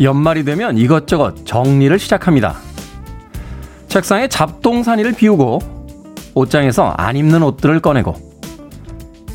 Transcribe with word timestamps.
연말이 0.00 0.44
되면 0.44 0.76
이것저것 0.76 1.46
정리를 1.46 1.98
시작합니다. 1.98 2.56
책상에 3.88 4.28
잡동사니를 4.28 5.12
비우고 5.12 5.60
옷장에서 6.34 6.94
안 6.98 7.16
입는 7.16 7.42
옷들을 7.42 7.80
꺼내고 7.80 8.14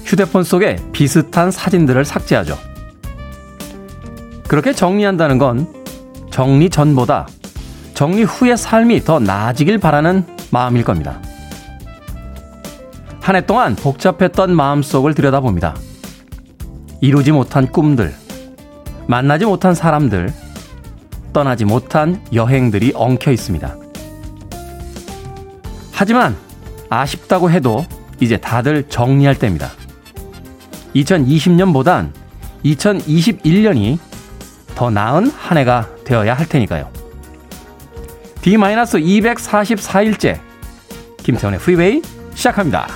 휴대폰 0.06 0.44
속에 0.44 0.78
비슷한 0.92 1.52
사진들을 1.52 2.06
삭제하죠. 2.06 2.58
그렇게 4.48 4.74
정리한다는 4.74 5.38
건 5.38 5.68
정리 6.30 6.70
전보다 6.70 7.28
정리 7.94 8.24
후의 8.24 8.58
삶이 8.58 9.04
더 9.04 9.20
나아지길 9.20 9.78
바라는 9.78 10.26
마음일 10.52 10.84
겁니다. 10.84 11.20
한 13.22 13.36
해 13.36 13.46
동안 13.46 13.76
복잡했던 13.76 14.54
마음속을 14.56 15.14
들여다봅니다. 15.14 15.76
이루지 17.00 17.32
못한 17.32 17.72
꿈들, 17.72 18.14
만나지 19.08 19.46
못한 19.46 19.74
사람들, 19.74 20.34
떠나지 21.34 21.66
못한 21.66 22.22
여행들이 22.34 22.94
엉켜 22.96 23.32
있습니다. 23.32 23.76
하지만 25.92 26.36
아쉽다고 26.90 27.52
해도 27.52 27.86
이제 28.20 28.38
다들 28.38 28.90
정리할 28.90 29.38
때입니다. 29.38 29.72
2020년보단 30.96 32.12
2021년이 32.66 33.98
더 34.76 34.90
나은 34.90 35.30
한 35.30 35.58
해가 35.58 35.90
되어야 36.06 36.34
할 36.34 36.48
테니까요. 36.48 36.90
D-244일째 38.42 40.40
김태훈의 41.18 41.60
프리웨이 41.60 42.02
시작합니다. 42.34 42.88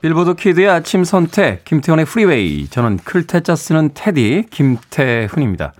빌보드 0.00 0.34
kid의 0.34 0.68
아침 0.68 1.02
선택 1.02 1.64
김태훈의 1.64 2.04
프리웨이 2.04 2.68
저는 2.68 2.98
클테짜 2.98 3.56
쓰는 3.56 3.90
테디 3.94 4.44
김태훈입니다. 4.50 5.72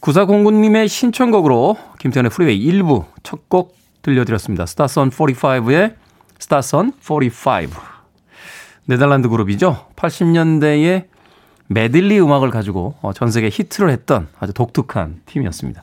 구사공군님의 0.00 0.88
신청곡으로 0.88 1.76
김태훈의 1.98 2.30
프리웨이 2.30 2.70
1부 2.72 3.04
첫 3.22 3.48
곡 3.48 3.76
들려드렸습니다. 4.02 4.66
Stars 4.66 4.97
on 4.97 5.10
45의 5.10 5.94
Stars 6.38 6.77
on 6.77 6.92
45. 7.00 7.68
네덜란드 8.86 9.28
그룹이죠. 9.28 9.86
80년대에 9.96 11.04
메들리 11.66 12.20
음악을 12.20 12.50
가지고 12.50 12.94
어, 13.02 13.12
전 13.12 13.30
세계 13.30 13.48
히트를 13.48 13.90
했던 13.90 14.28
아주 14.38 14.54
독특한 14.54 15.20
팀이었습니다. 15.26 15.82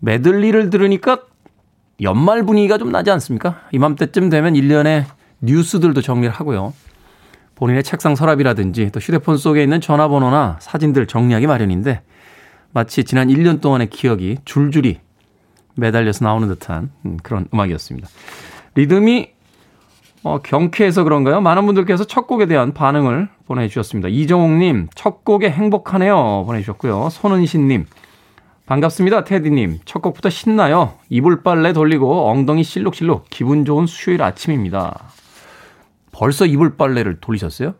메들리를 0.00 0.68
들으니까 0.68 1.20
연말 2.02 2.42
분위기가 2.42 2.76
좀 2.76 2.90
나지 2.92 3.10
않습니까? 3.12 3.60
이맘때쯤 3.72 4.28
되면 4.28 4.54
1년에 4.54 5.04
뉴스들도 5.40 6.02
정리를 6.02 6.34
하고요. 6.34 6.74
본인의 7.54 7.84
책상 7.84 8.16
서랍이라든지 8.16 8.90
또 8.90 9.00
휴대폰 9.00 9.38
속에 9.38 9.62
있는 9.62 9.80
전화번호나 9.80 10.58
사진들 10.60 11.06
정리하기 11.06 11.46
마련인데 11.46 12.02
마치 12.74 13.04
지난 13.04 13.28
1년 13.28 13.60
동안의 13.60 13.88
기억이 13.88 14.38
줄줄이 14.44 14.98
매달려서 15.76 16.24
나오는 16.24 16.48
듯한 16.48 16.90
음, 17.06 17.16
그런 17.22 17.46
음악이었습니다. 17.54 18.08
리듬이 18.74 19.30
어, 20.24 20.40
경쾌해서 20.42 21.04
그런가요? 21.04 21.40
많은 21.40 21.66
분들께서 21.66 22.04
첫 22.04 22.26
곡에 22.26 22.46
대한 22.46 22.74
반응을 22.74 23.28
보내주셨습니다. 23.46 24.08
이정옥님, 24.08 24.88
첫 24.94 25.24
곡에 25.24 25.50
행복하네요. 25.50 26.44
보내주셨고요. 26.46 27.10
손은신님, 27.10 27.86
반갑습니다. 28.66 29.24
테디님, 29.24 29.80
첫 29.84 30.00
곡부터 30.00 30.30
신나요. 30.30 30.94
이불 31.10 31.42
빨래 31.42 31.72
돌리고 31.72 32.28
엉덩이 32.28 32.64
실룩실룩 32.64 33.26
기분 33.30 33.64
좋은 33.64 33.86
수요일 33.86 34.22
아침입니다. 34.22 35.10
벌써 36.10 36.46
이불 36.46 36.76
빨래를 36.76 37.20
돌리셨어요? 37.20 37.74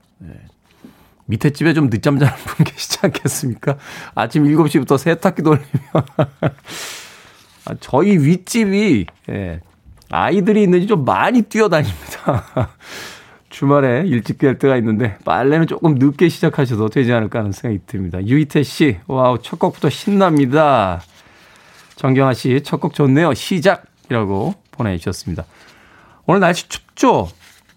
네. 1.26 1.30
밑에 1.34 1.50
집에 1.50 1.72
좀 1.74 1.90
늦잠 1.90 2.18
자는 2.18 2.32
분 2.44 2.64
계시지 2.66 2.98
않겠습니까? 3.02 3.76
아침 4.14 4.44
7시부터 4.44 4.98
세탁기 4.98 5.42
돌리면. 5.42 5.66
아, 7.66 7.74
저희 7.80 8.18
윗집이, 8.18 9.06
예, 9.30 9.60
아이들이 10.10 10.62
있는지 10.62 10.86
좀 10.86 11.04
많이 11.04 11.42
뛰어다닙니다. 11.42 12.44
주말에 13.48 14.02
일찍 14.06 14.38
깰 14.38 14.58
때가 14.58 14.76
있는데, 14.78 15.16
빨래는 15.24 15.66
조금 15.66 15.94
늦게 15.94 16.28
시작하셔도 16.28 16.88
되지 16.88 17.12
않을까 17.12 17.38
하는 17.38 17.52
생각이 17.52 17.80
듭니다. 17.86 18.22
유이태 18.22 18.62
씨, 18.64 18.98
와우, 19.06 19.38
첫 19.41 19.58
곡부터 19.58 19.88
신납니다. 19.91 21.00
정경아 21.96 22.34
씨, 22.34 22.60
첫 22.64 22.80
곡 22.80 22.92
좋네요. 22.94 23.32
시작이라고 23.32 24.54
보내주셨습니다. 24.72 25.44
오늘 26.26 26.41
날씨 26.41 26.68
춥죠? 26.68 27.28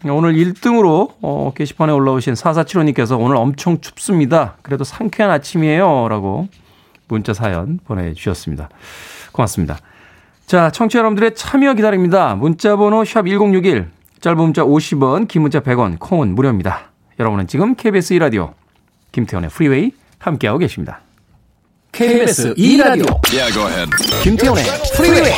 오늘 0.06 0.34
1등으로 0.34 1.14
어, 1.22 1.52
게시판에 1.56 1.92
올라오신 1.92 2.34
4475님께서 2.34 3.20
오늘 3.20 3.36
엄청 3.36 3.82
춥습니다. 3.82 4.58
그래도 4.62 4.84
상쾌한 4.84 5.32
아침이에요. 5.32 6.08
라고 6.10 6.48
문자 7.08 7.34
사연 7.34 7.80
보내주셨습니다. 7.86 8.70
고맙습니다. 9.32 9.80
자, 10.46 10.70
청취자 10.70 11.00
여러분들의 11.00 11.36
참여 11.36 11.74
기다립니다. 11.74 12.36
문자번호 12.36 13.04
샵1061, 13.04 13.88
짧은 14.22 14.38
문자 14.38 14.64
50원, 14.64 15.28
긴 15.28 15.42
문자 15.42 15.60
100원, 15.60 16.00
콩은 16.00 16.36
무료입니다. 16.36 16.92
여러분은 17.20 17.48
지금 17.48 17.76
KBS 17.76 18.16
2라디오 18.16 18.54
김태훈의 19.12 19.50
프리웨이 19.50 19.92
함께하고 20.20 20.60
계십니다. 20.60 21.02
KBS 21.92 22.54
2라디오 22.54 23.20
yeah, 23.34 23.90
김태원의 24.24 24.64
프리웨이 24.96 25.34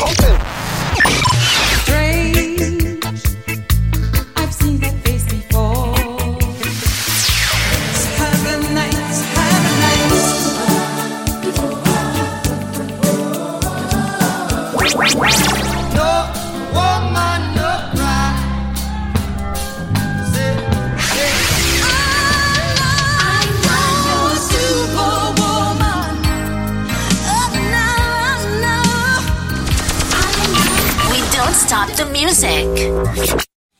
music. 32.39 32.91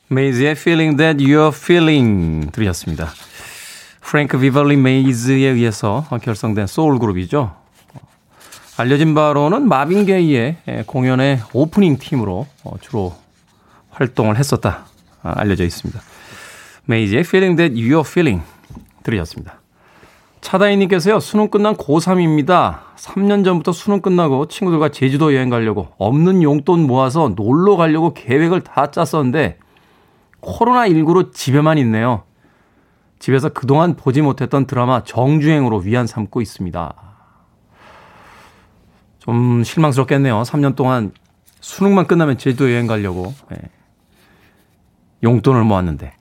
메이즈의 0.09 0.52
Feeling 0.52 0.97
That 0.97 1.24
You're 1.24 1.53
Feeling 1.56 2.52
들으셨습니다. 2.52 3.09
프랭크 4.02 4.40
비벌리 4.40 4.75
메이즈에 4.75 5.47
의해서 5.47 6.06
결성된 6.22 6.68
소울 6.68 7.00
그룹이죠. 7.00 7.56
알려진 8.78 9.14
바로는 9.14 9.68
마빈 9.68 10.06
게이의 10.06 10.84
공연의 10.88 11.42
오프닝 11.53 12.00
팀으로 12.00 12.47
주로 12.81 13.16
활동을 13.92 14.38
했었다 14.38 14.88
알려져 15.22 15.64
있습니다. 15.64 16.02
메이즈의 16.85 17.22
Feeling 17.22 17.56
That 17.56 17.82
You're 17.82 18.06
Feeling 18.06 18.44
들으셨습니다. 19.03 19.59
차다이님께서요, 20.41 21.20
수능 21.20 21.50
끝난 21.50 21.76
고3입니다. 21.76 22.80
3년 22.96 23.44
전부터 23.44 23.72
수능 23.72 24.02
끝나고 24.02 24.47
친구들과 24.47 24.90
제주도 24.90 25.36
여행 25.36 25.50
가려고 25.50 25.90
없는 25.97 26.44
용돈 26.44 26.88
모아서 26.88 27.34
놀러 27.36 27.76
가려고 27.76 28.14
계획을 28.14 28.62
다 28.62 28.91
짰었는데, 28.91 29.58
코로나19로 30.41 31.34
집에만 31.34 31.78
있네요. 31.80 32.24
집에서 33.20 33.50
그동안 33.50 33.96
보지 33.96 34.22
못했던 34.22 34.66
드라마 34.66 35.03
정주행으로 35.03 35.80
위안 35.80 36.08
삼고 36.08 36.42
있습니다. 36.42 36.94
좀 39.20 39.64
실망스럽겠네요. 39.64 40.42
3년 40.44 40.76
동안 40.76 41.12
수능만 41.59 42.08
끝나면 42.08 42.38
제주도 42.38 42.72
여행 42.72 42.88
가려고 42.88 43.34
네. 43.50 43.58
용돈을 45.22 45.66
모았는데. 45.66 46.14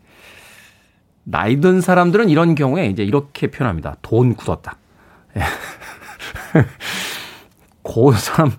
나이 1.31 1.61
든 1.61 1.81
사람들은 1.83 2.31
이런 2.31 2.55
경우에 2.55 2.87
이제 2.87 3.03
이렇게 3.05 3.49
표현합니다. 3.49 3.97
돈 4.01 4.35
굳었다. 4.35 4.77
예. 5.37 5.43
고 7.83 8.13
사람 8.13 8.51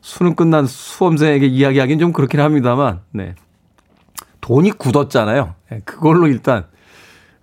수능 0.00 0.34
끝난 0.34 0.66
수험생에게 0.66 1.46
이야기하기는 1.46 1.98
좀 1.98 2.12
그렇긴 2.12 2.40
합니다만, 2.40 3.00
네. 3.10 3.34
돈이 4.40 4.70
굳었잖아요. 4.72 5.54
예, 5.72 5.80
그걸로 5.84 6.28
일단 6.28 6.66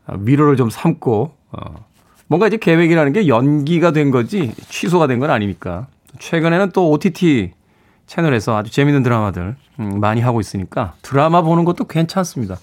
위로를 0.07 0.55
좀 0.55 0.69
삼고, 0.69 1.35
어, 1.51 1.85
뭔가 2.27 2.47
이제 2.47 2.55
계획이라는 2.57 3.11
게 3.13 3.27
연기가 3.27 3.91
된 3.91 4.11
거지 4.11 4.53
취소가 4.69 5.07
된 5.07 5.19
건 5.19 5.29
아니니까. 5.29 5.87
최근에는 6.19 6.71
또 6.71 6.89
OTT 6.91 7.51
채널에서 8.07 8.55
아주 8.57 8.71
재밌는 8.71 9.03
드라마들 9.03 9.55
음, 9.79 9.99
많이 9.99 10.21
하고 10.21 10.39
있으니까 10.39 10.93
드라마 11.01 11.41
보는 11.41 11.65
것도 11.65 11.85
괜찮습니다. 11.85 12.57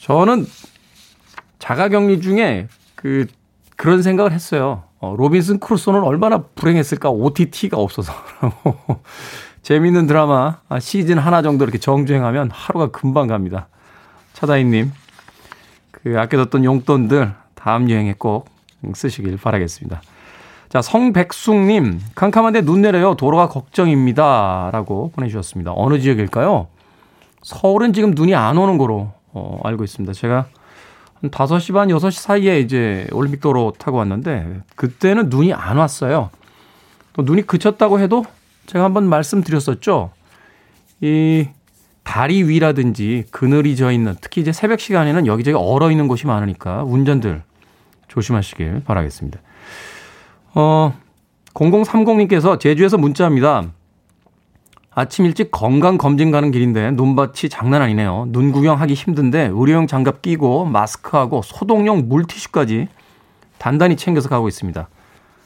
저는 0.00 0.46
자가격리 1.58 2.20
중에 2.20 2.68
그 2.94 3.26
그런 3.76 4.02
생각을 4.02 4.32
했어요. 4.32 4.84
어, 4.98 5.14
로빈슨 5.16 5.60
크루소는 5.60 6.02
얼마나 6.02 6.42
불행했을까 6.54 7.10
OTT가 7.10 7.78
없어서 7.78 8.12
재밌는 9.62 10.06
드라마 10.06 10.58
아, 10.68 10.80
시즌 10.80 11.18
하나 11.18 11.42
정도 11.42 11.64
이렇게 11.64 11.78
정주행하면 11.78 12.50
하루가 12.50 12.88
금방 12.90 13.26
갑니다. 13.26 13.68
차다인님 14.34 14.92
그 15.90 16.18
아껴뒀던 16.18 16.64
용돈들 16.64 17.32
다음 17.54 17.90
여행에 17.90 18.14
꼭 18.18 18.48
쓰시길 18.94 19.36
바라겠습니다. 19.36 20.00
자, 20.70 20.80
성백숙님, 20.80 22.00
캄캄한데 22.14 22.62
눈 22.62 22.80
내려요. 22.80 23.16
도로가 23.16 23.48
걱정입니다. 23.48 24.70
라고 24.72 25.10
보내주셨습니다. 25.10 25.72
어느 25.74 25.98
지역일까요? 25.98 26.68
서울은 27.42 27.92
지금 27.92 28.12
눈이 28.12 28.34
안 28.34 28.56
오는 28.56 28.78
거로 28.78 29.12
어, 29.32 29.60
알고 29.64 29.84
있습니다. 29.84 30.12
제가 30.12 30.46
한 31.20 31.30
5시 31.30 31.74
반, 31.74 31.88
6시 31.88 32.12
사이에 32.12 32.60
이제 32.60 33.06
올림픽 33.12 33.40
도로 33.40 33.72
타고 33.78 33.98
왔는데, 33.98 34.62
그때는 34.76 35.28
눈이 35.28 35.52
안 35.52 35.76
왔어요. 35.76 36.30
또 37.12 37.22
눈이 37.22 37.42
그쳤다고 37.42 38.00
해도 38.00 38.24
제가 38.66 38.84
한번 38.84 39.08
말씀드렸었죠. 39.08 40.10
이 41.00 41.48
다리 42.02 42.42
위라든지 42.42 43.24
그늘이 43.30 43.76
져 43.76 43.92
있는 43.92 44.16
특히 44.20 44.40
이제 44.40 44.52
새벽 44.52 44.80
시간에는 44.80 45.26
여기저기 45.26 45.56
얼어 45.56 45.90
있는 45.90 46.08
곳이 46.08 46.26
많으니까 46.26 46.82
운전들 46.84 47.42
조심하시길 48.08 48.82
바라겠습니다. 48.84 49.38
어, 50.54 50.94
0030님께서 51.54 52.58
제주에서 52.58 52.98
문자합니다. 52.98 53.70
아침 55.00 55.24
일찍 55.24 55.50
건강 55.50 55.96
검진 55.96 56.30
가는 56.30 56.50
길인데 56.50 56.90
눈밭이 56.90 57.48
장난 57.48 57.80
아니네요. 57.80 58.26
눈 58.28 58.52
구경하기 58.52 58.92
힘든데 58.92 59.46
의료용 59.46 59.86
장갑 59.86 60.20
끼고 60.20 60.66
마스크하고 60.66 61.40
소독용 61.42 62.08
물티슈까지 62.08 62.86
단단히 63.56 63.96
챙겨서 63.96 64.28
가고 64.28 64.46
있습니다. 64.46 64.88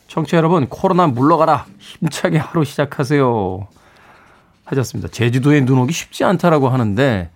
청취자 0.08 0.38
여러분, 0.38 0.68
코로나 0.68 1.06
물러가라. 1.06 1.66
힘차게 1.78 2.38
하루 2.38 2.64
시작하세요. 2.64 3.68
하셨습니다. 4.64 5.08
제주도에 5.08 5.64
눈 5.64 5.78
오기 5.78 5.92
쉽지 5.92 6.24
않다라고 6.24 6.68
하는데 6.68 7.30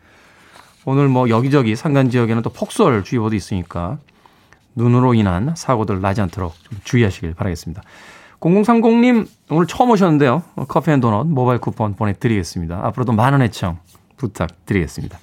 오늘 0.85 1.06
뭐 1.06 1.29
여기저기 1.29 1.76
산간 1.76 2.11
지역에는 2.11 2.43
또 2.43 2.50
폭설 2.50 3.05
주의보도 3.05 3.37
있으니까 3.37 3.99
눈으로 4.75 5.15
인한 5.15 5.55
사고들 5.56 6.00
나지 6.00 6.20
않도록 6.20 6.55
좀 6.65 6.81
주의하시길 6.82 7.35
바라겠습니다. 7.35 7.82
0030님 8.40 9.26
오늘 9.50 9.67
처음 9.67 9.90
오셨는데요. 9.90 10.43
커피 10.69 10.90
and 10.91 11.00
도넛 11.00 11.26
모바일 11.26 11.61
쿠폰 11.61 11.94
보내드리겠습니다. 11.94 12.81
앞으로도 12.85 13.12
많은 13.12 13.43
애청 13.43 13.79
부탁드리겠습니다. 14.17 15.19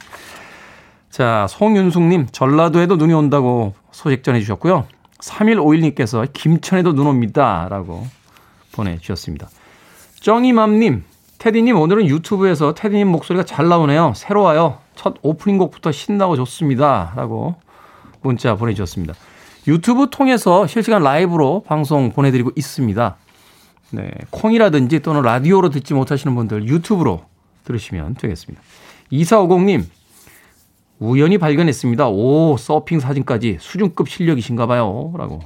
자, 1.10 1.48
송윤숙님 1.50 2.28
전라도에도 2.32 2.98
눈이 2.98 3.14
온다고 3.14 3.74
소식 3.92 4.24
전해주셨고요. 4.24 4.86
3151님께서 5.20 6.28
김천에도 6.34 6.94
눈 6.94 7.08
옵니다. 7.08 7.68
라고 7.70 8.06
보내주셨습니다. 8.74 9.48
정이맘님 10.20 11.04
테디님 11.38 11.78
오늘은 11.78 12.08
유튜브에서 12.08 12.74
테디님 12.74 13.08
목소리가 13.08 13.46
잘 13.46 13.70
나오네요. 13.70 14.14
새로워요. 14.16 14.80
첫 14.96 15.16
오프닝 15.22 15.58
곡부터 15.58 15.92
신나고 15.92 16.36
좋습니다. 16.36 17.14
라고 17.16 17.56
문자 18.22 18.56
보내주셨습니다. 18.56 19.14
유튜브 19.68 20.10
통해서 20.10 20.68
실시간 20.68 21.02
라이브로 21.04 21.64
방송 21.66 22.12
보내드리고 22.12 22.52
있습니다. 22.56 23.16
네, 23.92 24.12
콩이라든지 24.30 25.00
또는 25.00 25.22
라디오로 25.22 25.70
듣지 25.70 25.94
못하시는 25.94 26.36
분들 26.36 26.68
유튜브로 26.68 27.26
들으시면 27.64 28.16
되겠습니다. 28.16 28.62
2450님, 29.12 29.86
우연히 31.00 31.38
발견했습니다. 31.38 32.08
오, 32.10 32.58
서핑 32.58 33.00
사진까지 33.00 33.58
수준급 33.60 34.10
실력이신가 34.10 34.68
봐요. 34.68 35.14
라고. 35.18 35.40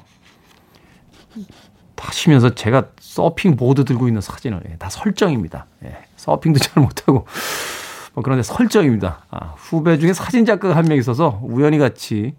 하시면서 1.98 2.56
제가 2.56 2.88
서핑 3.00 3.56
보드 3.56 3.86
들고 3.86 4.08
있는 4.08 4.22
사진을 4.22 4.62
예, 4.70 4.76
다 4.78 4.90
설정입니다. 4.90 5.68
예, 5.86 5.98
서핑도 6.16 6.60
잘 6.60 6.82
못하고 6.82 7.28
뭐 8.14 8.24
그런데 8.24 8.42
설정입니다. 8.42 9.26
아, 9.30 9.54
후배 9.58 9.98
중에 10.00 10.14
사진 10.14 10.46
작가가 10.46 10.76
한 10.76 10.86
명 10.86 10.98
있어서 10.98 11.40
우연히 11.44 11.78
같이 11.78 12.34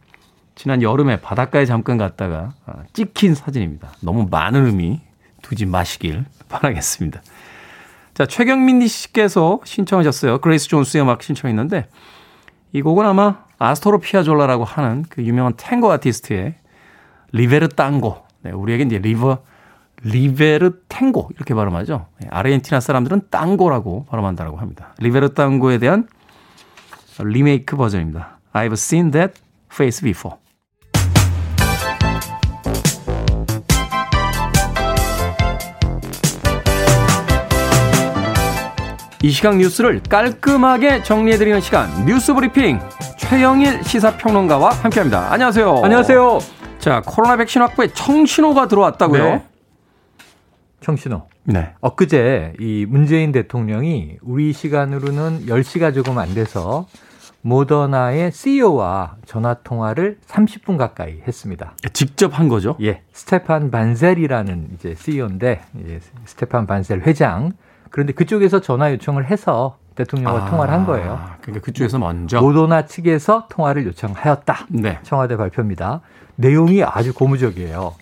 지난 0.60 0.82
여름에 0.82 1.22
바닷가에 1.22 1.64
잠깐 1.64 1.96
갔다가 1.96 2.52
아, 2.66 2.82
찍힌 2.92 3.34
사진입니다. 3.34 3.92
너무 4.02 4.28
많은 4.30 4.66
의미 4.66 5.00
두지 5.40 5.64
마시길 5.64 6.26
바라겠습니다. 6.50 7.22
자, 8.12 8.26
최경민 8.26 8.86
씨께서 8.86 9.60
신청하셨어요. 9.64 10.42
그레이스 10.42 10.68
존스의 10.68 11.02
음악 11.02 11.22
신청했는데 11.22 11.86
이 12.74 12.82
곡은 12.82 13.06
아마 13.06 13.38
아스토르 13.58 14.00
피아졸라라고 14.00 14.64
하는 14.64 15.06
그 15.08 15.24
유명한 15.24 15.54
탱고 15.56 15.90
아티스트의 15.92 16.56
Libertango. 17.32 18.22
네, 18.42 18.50
우리에게 18.50 18.82
이제 18.84 18.98
리버 18.98 19.38
리베르 20.02 20.82
탱고 20.90 21.30
이렇게 21.36 21.54
발음하죠. 21.54 22.04
네, 22.20 22.28
아르헨티나 22.30 22.80
사람들은 22.80 23.28
tango라고 23.30 24.04
발음한다고 24.10 24.58
합니다. 24.58 24.94
Libertango에 24.98 25.78
대한 25.78 26.06
리메이크 27.18 27.78
버전입니다. 27.78 28.40
I've 28.52 28.72
seen 28.74 29.10
that 29.12 29.40
face 29.72 30.04
before. 30.04 30.39
이 39.22 39.30
시각 39.30 39.58
뉴스를 39.58 40.02
깔끔하게 40.08 41.02
정리해드리는 41.02 41.60
시간 41.60 42.06
뉴스 42.06 42.32
브리핑 42.32 42.80
최영일 43.18 43.84
시사평론가와 43.84 44.70
함께합니다. 44.70 45.30
안녕하세요. 45.30 45.80
안녕하세요. 45.84 46.38
자 46.78 47.02
코로나 47.04 47.36
백신 47.36 47.60
확보에 47.60 47.88
청신호가 47.88 48.68
들어왔다고요? 48.68 49.22
네. 49.22 49.44
청신호. 50.80 51.28
네. 51.44 51.74
엊그제 51.82 52.54
이 52.60 52.86
문재인 52.88 53.30
대통령이 53.32 54.16
우리 54.22 54.54
시간으로는 54.54 55.44
10시가 55.46 55.92
조금 55.92 56.16
안 56.16 56.32
돼서 56.32 56.86
모더나의 57.42 58.32
CEO와 58.32 59.16
전화 59.26 59.52
통화를 59.52 60.18
30분 60.26 60.78
가까이 60.78 61.20
했습니다. 61.26 61.74
직접 61.92 62.38
한 62.38 62.48
거죠? 62.48 62.74
예. 62.80 63.02
스테판 63.12 63.70
방셀이라는 63.70 64.68
이제 64.74 64.94
CEO인데 64.94 65.60
이제 65.78 66.00
스테판 66.24 66.66
방셀 66.66 67.02
회장 67.02 67.52
그런데 67.90 68.12
그쪽에서 68.12 68.60
전화 68.60 68.92
요청을 68.92 69.26
해서 69.26 69.78
대통령과 69.96 70.46
아, 70.46 70.50
통화를 70.50 70.72
한 70.72 70.86
거예요. 70.86 71.18
그러니까 71.42 71.64
그쪽에서 71.64 71.98
먼저 71.98 72.40
모더나 72.40 72.86
측에서 72.86 73.46
통화를 73.50 73.84
요청하였다. 73.86 74.66
네. 74.70 75.00
청와대 75.02 75.36
발표입니다. 75.36 76.00
내용이 76.36 76.82
아주 76.82 77.12
고무적이에요. 77.12 77.94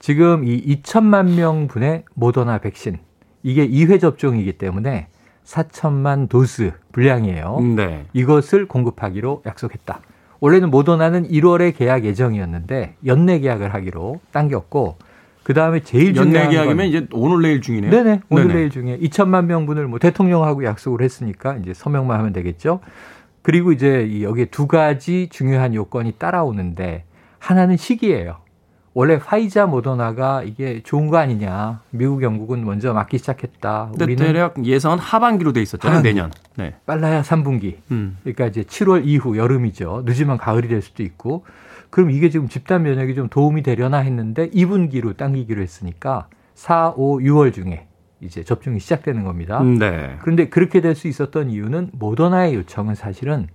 지금 0.00 0.44
이 0.44 0.60
2천만 0.82 1.34
명 1.34 1.68
분의 1.68 2.04
모더나 2.14 2.58
백신 2.58 2.98
이게 3.42 3.68
2회 3.68 4.00
접종이기 4.00 4.54
때문에 4.54 5.08
4천만 5.44 6.28
도스 6.28 6.72
분량이에요. 6.92 7.60
네. 7.76 8.06
이것을 8.14 8.66
공급하기로 8.66 9.42
약속했다. 9.46 10.00
원래는 10.40 10.70
모더나는 10.70 11.28
1월에 11.28 11.76
계약 11.76 12.04
예정이었는데 12.04 12.96
연내 13.06 13.38
계약을 13.38 13.72
하기로 13.72 14.20
당겼고 14.32 14.96
그 15.44 15.52
다음에 15.52 15.80
제일 15.80 16.14
중요한 16.14 16.34
연내 16.34 16.48
계약이면 16.48 16.86
이제 16.86 17.06
오늘 17.12 17.42
내일 17.42 17.60
중이네요. 17.60 17.90
네네 17.90 18.22
오늘 18.30 18.48
네네. 18.48 18.54
내일 18.54 18.70
중에 18.70 18.98
2천만 18.98 19.44
명분을 19.44 19.86
뭐 19.86 19.98
대통령하고 19.98 20.64
약속을 20.64 21.02
했으니까 21.02 21.56
이제 21.58 21.74
서명만 21.74 22.18
하면 22.18 22.32
되겠죠. 22.32 22.80
그리고 23.42 23.72
이제 23.72 24.22
여기에 24.22 24.46
두 24.46 24.66
가지 24.66 25.28
중요한 25.30 25.74
요건이 25.74 26.12
따라오는데 26.12 27.04
하나는 27.38 27.76
시기예요. 27.76 28.38
원래 28.94 29.18
화이자 29.22 29.66
모더나가 29.66 30.42
이게 30.44 30.80
좋은 30.82 31.08
거 31.08 31.18
아니냐. 31.18 31.80
미국, 31.90 32.22
영국은 32.22 32.64
먼저 32.64 32.94
맞기 32.94 33.18
시작했다. 33.18 33.90
우리는 34.00 34.24
대략 34.24 34.64
예상은 34.64 34.98
하반기로 34.98 35.52
돼 35.52 35.60
있었잖아요. 35.60 35.98
하반기. 35.98 36.08
내년. 36.14 36.30
네. 36.56 36.74
빨라야 36.86 37.22
3분기. 37.22 37.78
음. 37.90 38.16
그러니까 38.22 38.46
이제 38.46 38.62
7월 38.62 39.02
이후 39.04 39.36
여름이죠. 39.36 40.04
늦으면 40.06 40.38
가을이 40.38 40.68
될 40.68 40.80
수도 40.80 41.02
있고. 41.02 41.44
그럼 41.94 42.10
이게 42.10 42.28
지금 42.28 42.48
집단 42.48 42.82
면역이 42.82 43.14
좀 43.14 43.28
도움이 43.28 43.62
되려나 43.62 43.98
했는데 43.98 44.50
2분기로 44.50 45.16
당기기로 45.16 45.62
했으니까 45.62 46.26
4, 46.54 46.94
5, 46.96 47.20
6월 47.20 47.52
중에 47.54 47.86
이제 48.20 48.42
접종이 48.42 48.80
시작되는 48.80 49.22
겁니다. 49.22 49.60
음, 49.60 49.78
네. 49.78 50.16
그런데 50.20 50.48
그렇게 50.48 50.80
될 50.80 50.96
수 50.96 51.06
있었던 51.06 51.50
이유는 51.50 51.90
모더나의 51.92 52.56
요청은 52.56 52.96
사실은 52.96 53.46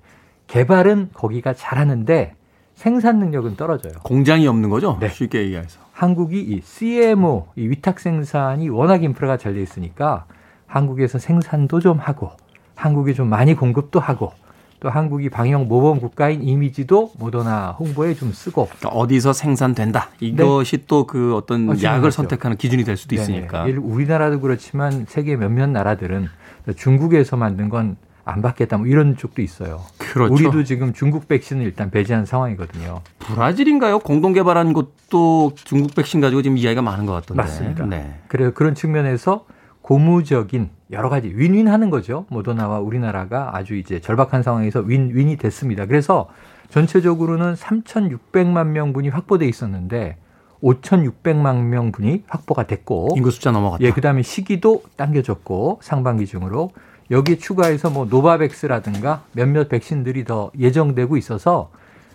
개발은 0.48 1.10
거기가 1.12 1.53
잘하는데 1.53 2.34
생산 2.75 3.19
능력은 3.19 3.58
떨어져요. 3.58 3.96
공장이 4.03 4.48
없는 4.48 4.69
거죠? 4.69 4.96
네. 5.01 5.10
쉽게 5.10 5.41
얘기해서. 5.41 5.81
한국이 5.91 6.39
이 6.39 6.62
CMO, 6.63 7.48
이 7.58 7.67
위탁 7.67 8.00
생산이 8.00 8.69
워낙 8.69 9.03
인프라가 9.03 9.36
잘 9.36 9.53
돼 9.53 9.62
있으니까 9.62 10.24
한국에서 10.65 11.19
생산도 11.19 11.81
좀 11.81 11.98
하고 11.98 12.31
한국이 12.75 13.15
좀 13.15 13.27
많이 13.27 13.53
공급도 13.53 14.00
하고 14.00 14.31
또 14.80 14.90
한국이 14.90 15.30
방역 15.30 15.66
모범 15.66 16.00
국가인 16.00 16.42
이미지도 16.44 17.12
모더나 17.18 17.72
홍보에 17.80 18.14
좀 18.14 18.32
쓰고 18.32 18.68
그러니까 18.68 18.90
어디서 18.90 19.34
생산된다 19.34 20.10
이것이 20.20 20.78
네. 20.78 20.84
또그 20.88 21.36
어떤 21.36 21.70
어, 21.70 21.74
약을 21.82 22.12
선택하는 22.12 22.56
기준이 22.58 22.84
될 22.84 22.96
수도 22.96 23.16
네네. 23.16 23.22
있으니까 23.22 23.66
우리나라도 23.82 24.40
그렇지만 24.40 25.06
세계 25.08 25.36
몇몇 25.36 25.68
나라들은 25.70 26.28
중국에서 26.76 27.36
만든 27.36 27.70
건 27.70 27.98
안 28.30 28.42
받겠다 28.42 28.78
뭐 28.78 28.88
이런 28.88 29.18
쪽도 29.18 29.42
있어요. 29.42 29.82
그렇죠. 29.98 30.34
우리도 30.34 30.64
지금 30.64 30.94
중국 30.94 31.28
백신을 31.28 31.66
일단 31.66 31.90
배제한 31.90 32.26
상황이거든요. 32.26 33.02
브라질인가요? 33.20 34.00
공동 34.00 34.34
개발한 34.34 34.74
것도 34.74 35.54
중국 35.56 35.96
백신 35.96 36.22
가지고 36.22 36.42
지금 36.42 36.58
이야기가 36.58 36.82
많은 36.82 37.06
것 37.06 37.14
같던데. 37.14 37.42
맞습니다. 37.42 37.86
네. 37.86 38.20
그래서 38.28 38.54
그런 38.54 38.76
측면에서 38.76 39.46
고무적인 39.89 40.69
여러 40.91 41.10
가지 41.10 41.34
윈윈 41.34 41.67
하는 41.67 41.89
거죠. 41.89 42.27
모더나와 42.29 42.79
우리나라가 42.79 43.58
아주 43.58 43.75
이제 43.75 44.00
절박한 44.00 44.43
상황에서 44.43 44.81
윈윈이 44.81 45.38
됐습니다. 45.38 45.88
그래서 45.88 46.29
전체적으로는 46.69 47.55
3,600만 47.55 48.67
명분이 48.67 49.10
확보돼 49.10 49.48
있었는데 49.48 50.17
5,600만 50.62 51.63
명 51.63 51.91
분이 51.91 52.25
확보가 52.27 52.67
됐고 52.67 53.15
인구 53.15 53.31
숫자 53.31 53.50
넘어갔다. 53.50 53.84
예, 53.84 53.89
그다음에 53.89 54.22
시기도 54.22 54.84
당겨졌고 54.96 55.79
상반기 55.81 56.27
중으로 56.27 56.69
여기에 57.10 57.39
추가해서 57.39 57.89
뭐 57.89 58.05
노바백스라든가 58.05 59.24
몇몇 59.31 59.69
백신들이 59.69 60.24
더 60.24 60.51
예정되고 60.60 61.17
있어서 61.17 61.72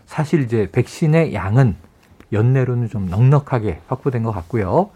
사실 0.06 0.42
이제 0.42 0.68
백신의 0.70 1.34
양은 1.34 1.74
연내로는 2.30 2.88
좀 2.88 3.08
넉넉하게 3.10 3.80
확보된 3.88 4.22
것 4.22 4.30
같고요. 4.30 4.90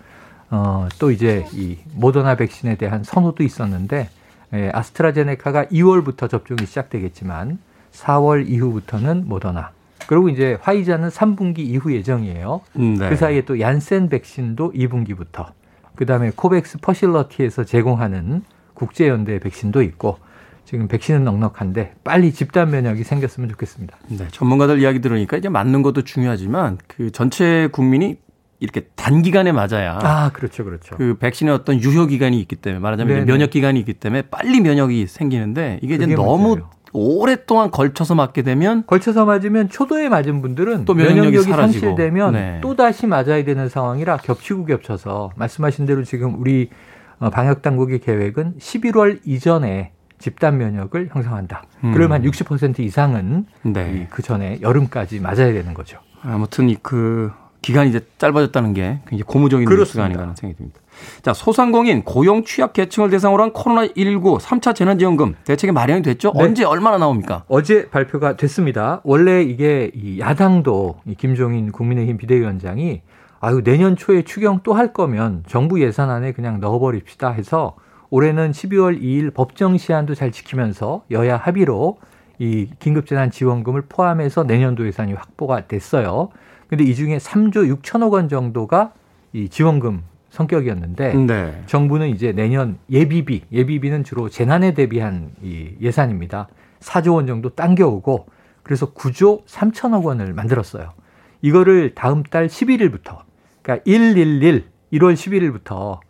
어, 0.50 0.88
또 0.99 1.11
이제 1.11 1.47
이 1.52 1.76
모더나 1.95 2.37
백신에 2.37 2.76
대한 2.76 3.05
선호도 3.05 3.43
있었는데 3.43 4.09
예, 4.55 4.71
아스트라제네카가 4.73 5.67
2월부터 5.67 6.28
접종이 6.28 6.67
시작되겠지만 6.67 7.59
4월 7.93 8.49
이후부터는 8.49 9.28
모더나 9.28 9.73
그리고 10.07 10.31
이제 10.31 10.57
화이자는 10.62 11.11
3분기 11.11 11.59
이후 11.59 11.93
예정이에요. 11.93 12.62
음, 12.76 12.95
네. 12.99 13.11
그 13.11 13.17
사이에 13.17 13.43
또 13.43 13.61
얀센 13.61 14.09
백신도 14.09 14.73
2분기부터 14.73 15.49
그다음에 15.97 16.33
코백스 16.35 16.78
퍼실러티에서 16.78 17.64
제공하는 17.64 18.43
국제연대 18.73 19.40
백신도 19.40 19.83
있고 19.83 20.19
지금 20.64 20.87
백신은 20.87 21.25
넉넉한데 21.25 21.95
빨리 22.05 22.33
집단 22.33 22.71
면역이 22.71 23.02
생겼으면 23.02 23.49
좋겠습니다. 23.50 23.97
네, 24.09 24.28
전문가들 24.31 24.81
이야기 24.81 25.00
들으니까 25.00 25.37
이제 25.37 25.49
맞는 25.49 25.83
것도 25.83 26.02
중요하지만 26.02 26.78
그 26.87 27.11
전체 27.11 27.69
국민이 27.73 28.19
이렇게 28.61 28.87
단기간에 28.97 29.53
맞아야 29.53 29.99
아 30.03 30.31
그렇죠 30.33 30.65
그렇죠 30.65 30.97
그 30.97 31.17
백신의 31.19 31.55
어떤 31.55 31.81
유효 31.81 32.07
기간이 32.07 32.41
있기 32.41 32.57
때문에 32.57 32.81
말하자면 32.81 33.27
면역 33.27 33.50
기간이 33.50 33.79
있기 33.81 33.95
때문에 33.95 34.23
빨리 34.23 34.61
면역이 34.61 35.07
생기는데 35.07 35.79
이게 35.83 35.95
이제 35.95 36.07
너무 36.07 36.49
문제예요. 36.49 36.71
오랫동안 36.93 37.71
걸쳐서 37.71 38.15
맞게 38.15 38.43
되면 38.43 38.85
걸쳐서 38.87 39.25
맞으면 39.25 39.69
초도에 39.69 40.09
맞은 40.09 40.41
분들은 40.41 40.85
또 40.85 40.95
면역력이, 40.95 41.37
면역력이 41.37 41.50
상실되면 41.50 42.33
네. 42.33 42.59
또 42.62 42.77
다시 42.77 43.07
맞아야 43.07 43.45
되는 43.45 43.69
상황이라 43.69 44.19
겹치고 44.19 44.65
겹쳐서 44.65 45.33
말씀하신 45.37 45.87
대로 45.87 46.03
지금 46.05 46.41
우리 46.41 46.71
어, 47.19 47.31
방역 47.31 47.62
당국의 47.62 47.99
계획은 48.00 48.55
11월 48.59 49.21
이전에 49.25 49.93
집단 50.19 50.59
면역을 50.59 51.11
형성한다. 51.12 51.65
음. 51.85 51.93
그러면 51.93 52.23
한 52.23 52.31
60% 52.31 52.81
이상은 52.81 53.47
네. 53.62 54.09
그 54.11 54.23
전에 54.23 54.59
여름까지 54.61 55.21
맞아야 55.21 55.53
되는 55.53 55.75
거죠. 55.75 55.99
아무튼 56.23 56.75
그 56.83 57.31
기간이 57.62 57.91
이제 57.91 58.00
짧아졌다는 58.19 58.73
게 58.75 59.00
굉장히 59.09 59.23
고무적인. 59.23 59.69
뉴스가 59.69 60.05
아닌가 60.05 60.23
하는 60.23 60.35
생각이 60.37 60.57
듭니다. 60.57 60.81
자, 61.23 61.33
소상공인 61.33 62.03
고용 62.03 62.45
취약 62.45 62.73
계층을 62.73 63.11
대상으로 63.11 63.43
한 63.43 63.53
코로나19 63.53 64.41
3차 64.41 64.75
재난지원금 64.75 65.37
대책이 65.45 65.73
마련이 65.73 66.03
됐죠? 66.03 66.33
네. 66.37 66.43
언제 66.45 66.65
얼마나 66.65 66.99
나옵니까? 66.99 67.45
어제 67.49 67.88
발표가 67.88 68.37
됐습니다. 68.37 69.00
원래 69.05 69.43
이게 69.43 69.91
이 69.95 70.19
야당도 70.19 71.00
이 71.07 71.15
김종인 71.15 71.71
국민의힘 71.73 72.17
비대위원장이 72.17 73.03
아유 73.41 73.62
내년 73.62 73.95
초에 73.97 74.23
추경 74.23 74.61
또 74.65 74.75
할 74.75 74.93
거면 74.93 75.45
정부 75.47 75.81
예산안에 75.81 76.33
그냥 76.33 76.59
넣어버립시다 76.61 77.31
해서 77.31 77.77
올해는 78.11 78.50
12월 78.53 79.00
2일 79.00 79.35
법정 79.35 79.77
시한도 79.77 80.15
잘 80.15 80.33
지키면서 80.33 81.03
여야 81.11 81.37
합의로 81.37 81.99
이 82.41 82.69
긴급재난 82.79 83.31
지원금을 83.31 83.83
포함해서 83.88 84.45
내년도 84.45 84.87
예산이 84.87 85.12
확보가 85.12 85.67
됐어요. 85.69 86.31
근데 86.69 86.85
이 86.85 86.95
중에 86.95 87.19
3조 87.19 87.81
6천억 87.83 88.13
원 88.13 88.29
정도가 88.29 88.93
이 89.33 89.49
지원금 89.49 90.03
성격이었는데 90.31 91.15
네. 91.15 91.63
정부는 91.67 92.09
이제 92.11 92.33
내년 92.33 92.79
예비비, 92.91 93.43
예비비는 93.51 94.05
주로 94.05 94.29
재난에 94.29 94.75
대비한 94.75 95.31
이 95.43 95.71
예산입니다. 95.81 96.49
4조 96.81 97.15
원 97.15 97.27
정도 97.27 97.49
당겨오고 97.51 98.27
그래서 98.63 98.93
9조 98.93 99.47
3천억 99.47 100.05
원을 100.05 100.35
만들었어요. 100.35 100.93
이거를 101.41 101.95
다음 101.95 102.23
달 102.23 102.49
11일부터 102.49 103.21
그러니까 103.63 103.85
111 103.85 104.67
1월 104.93 105.15
11일부터 105.15 106.01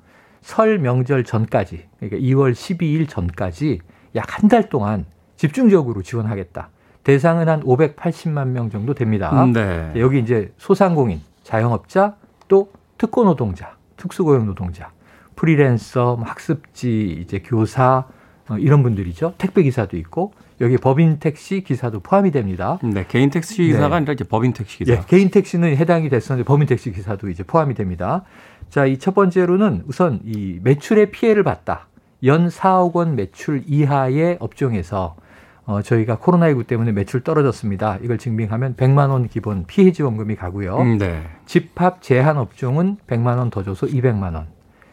설 0.40 0.78
명절 0.78 1.24
전까지 1.24 1.86
그러니까 2.00 2.18
2월 2.20 2.52
12일 2.52 3.08
전까지 3.08 3.80
약 4.16 4.24
한 4.38 4.48
달 4.48 4.68
동안 4.68 5.04
집중적으로 5.36 6.02
지원하겠다. 6.02 6.70
대상은 7.08 7.48
한 7.48 7.62
580만 7.62 8.48
명 8.48 8.68
정도 8.68 8.92
됩니다. 8.92 9.30
음, 9.42 9.54
네. 9.54 9.92
여기 9.96 10.18
이제 10.18 10.52
소상공인, 10.58 11.22
자영업자, 11.42 12.16
또 12.48 12.70
특고 12.98 13.24
노동자, 13.24 13.76
특수고용 13.96 14.44
노동자, 14.44 14.90
프리랜서, 15.34 16.16
뭐 16.16 16.26
학습지, 16.26 17.18
이제 17.22 17.38
교사 17.38 18.04
어, 18.50 18.58
이런 18.58 18.82
분들이죠. 18.82 19.32
택배 19.38 19.62
기사도 19.62 19.96
있고 19.96 20.34
여기 20.60 20.76
법인 20.76 21.18
택시 21.18 21.62
기사도 21.62 22.00
포함이 22.00 22.30
됩니다. 22.30 22.78
네, 22.82 23.06
개인 23.08 23.30
택시 23.30 23.56
기사가 23.62 23.88
네. 23.88 23.94
아니라 23.94 24.12
이제 24.12 24.24
법인 24.24 24.52
택시 24.52 24.76
기사. 24.84 24.94
네, 24.94 25.00
개인 25.06 25.30
택시는 25.30 25.78
해당이 25.78 26.10
됐었는데 26.10 26.46
법인 26.46 26.66
택시 26.66 26.92
기사도 26.92 27.30
이제 27.30 27.42
포함이 27.42 27.72
됩니다. 27.72 28.24
자, 28.68 28.84
이 28.84 28.98
첫 28.98 29.14
번째로는 29.14 29.84
우선 29.86 30.20
이 30.26 30.60
매출의 30.62 31.10
피해를 31.10 31.42
봤다. 31.42 31.86
연 32.24 32.48
4억 32.48 32.92
원 32.96 33.16
매출 33.16 33.62
이하의 33.66 34.36
업종에서 34.40 35.16
어, 35.68 35.82
저희가 35.82 36.16
코로나19 36.16 36.66
때문에 36.66 36.92
매출 36.92 37.20
떨어졌습니다. 37.22 37.98
이걸 38.02 38.16
증빙하면 38.16 38.74
100만 38.74 39.10
원 39.10 39.28
기본 39.28 39.66
피해 39.66 39.92
지원금이 39.92 40.34
가고요. 40.36 40.78
음, 40.78 40.96
네. 40.96 41.22
집합 41.44 42.00
제한 42.00 42.38
업종은 42.38 42.96
100만 43.06 43.36
원 43.36 43.50
더 43.50 43.62
줘서 43.62 43.86
200만 43.86 44.34
원. 44.34 44.46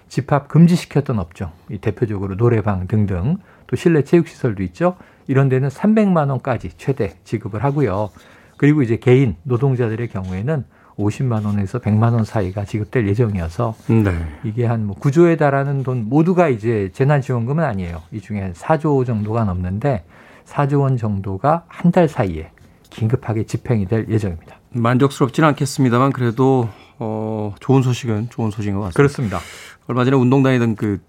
집합 0.10 0.50
금지시켰던 0.50 1.18
업종, 1.18 1.50
이 1.70 1.78
대표적으로 1.78 2.36
노래방 2.36 2.88
등등 2.88 3.38
또 3.68 3.78
실내 3.78 4.04
체육시설도 4.04 4.64
있죠. 4.64 4.98
이런 5.28 5.48
데는 5.48 5.70
300만 5.70 6.30
원까지 6.30 6.72
최대 6.78 7.14
지급을 7.24 7.64
하고요. 7.64 8.10
그리고 8.58 8.82
이제 8.82 8.98
개인 8.98 9.38
노동자들의 9.44 10.10
경우에는 10.10 10.66
50만 10.98 11.46
원에서 11.46 11.80
100만 11.80 12.14
원 12.14 12.26
사이가 12.26 12.66
지급될 12.66 13.08
예정이어서 13.08 13.76
네. 13.88 14.12
이게 14.44 14.66
한 14.66 14.82
뭐 14.88 14.96
9조에 14.98 15.38
달하는 15.38 15.84
돈 15.84 16.10
모두가 16.10 16.50
이제 16.50 16.90
재난지원금은 16.94 17.64
아니에요. 17.64 18.02
이 18.12 18.20
중에 18.20 18.42
한 18.42 18.54
4조 18.54 19.06
정도가 19.06 19.46
넘는데 19.46 20.04
4조 20.46 20.82
원 20.82 20.98
정도가 20.98 21.66
한 21.68 21.92
달 21.92 22.08
사이에 22.08 22.52
긴급하게 22.90 23.46
집행이 23.46 23.88
될 23.88 24.08
예정입니다. 24.10 24.58
만족스럽지는 24.72 25.50
않겠습니다만 25.50 26.12
그래도 26.14 26.70
어, 27.00 27.54
좋은 27.60 27.82
소식은 27.82 28.30
좋은 28.30 28.52
소식인 28.52 28.76
것 28.76 28.82
같습니다. 28.82 28.98
그렇습니다. 28.98 29.40
얼마 29.88 30.06
전에 30.06 30.16
운동 30.18 30.44
다니던 30.44 30.76
그 30.76 31.02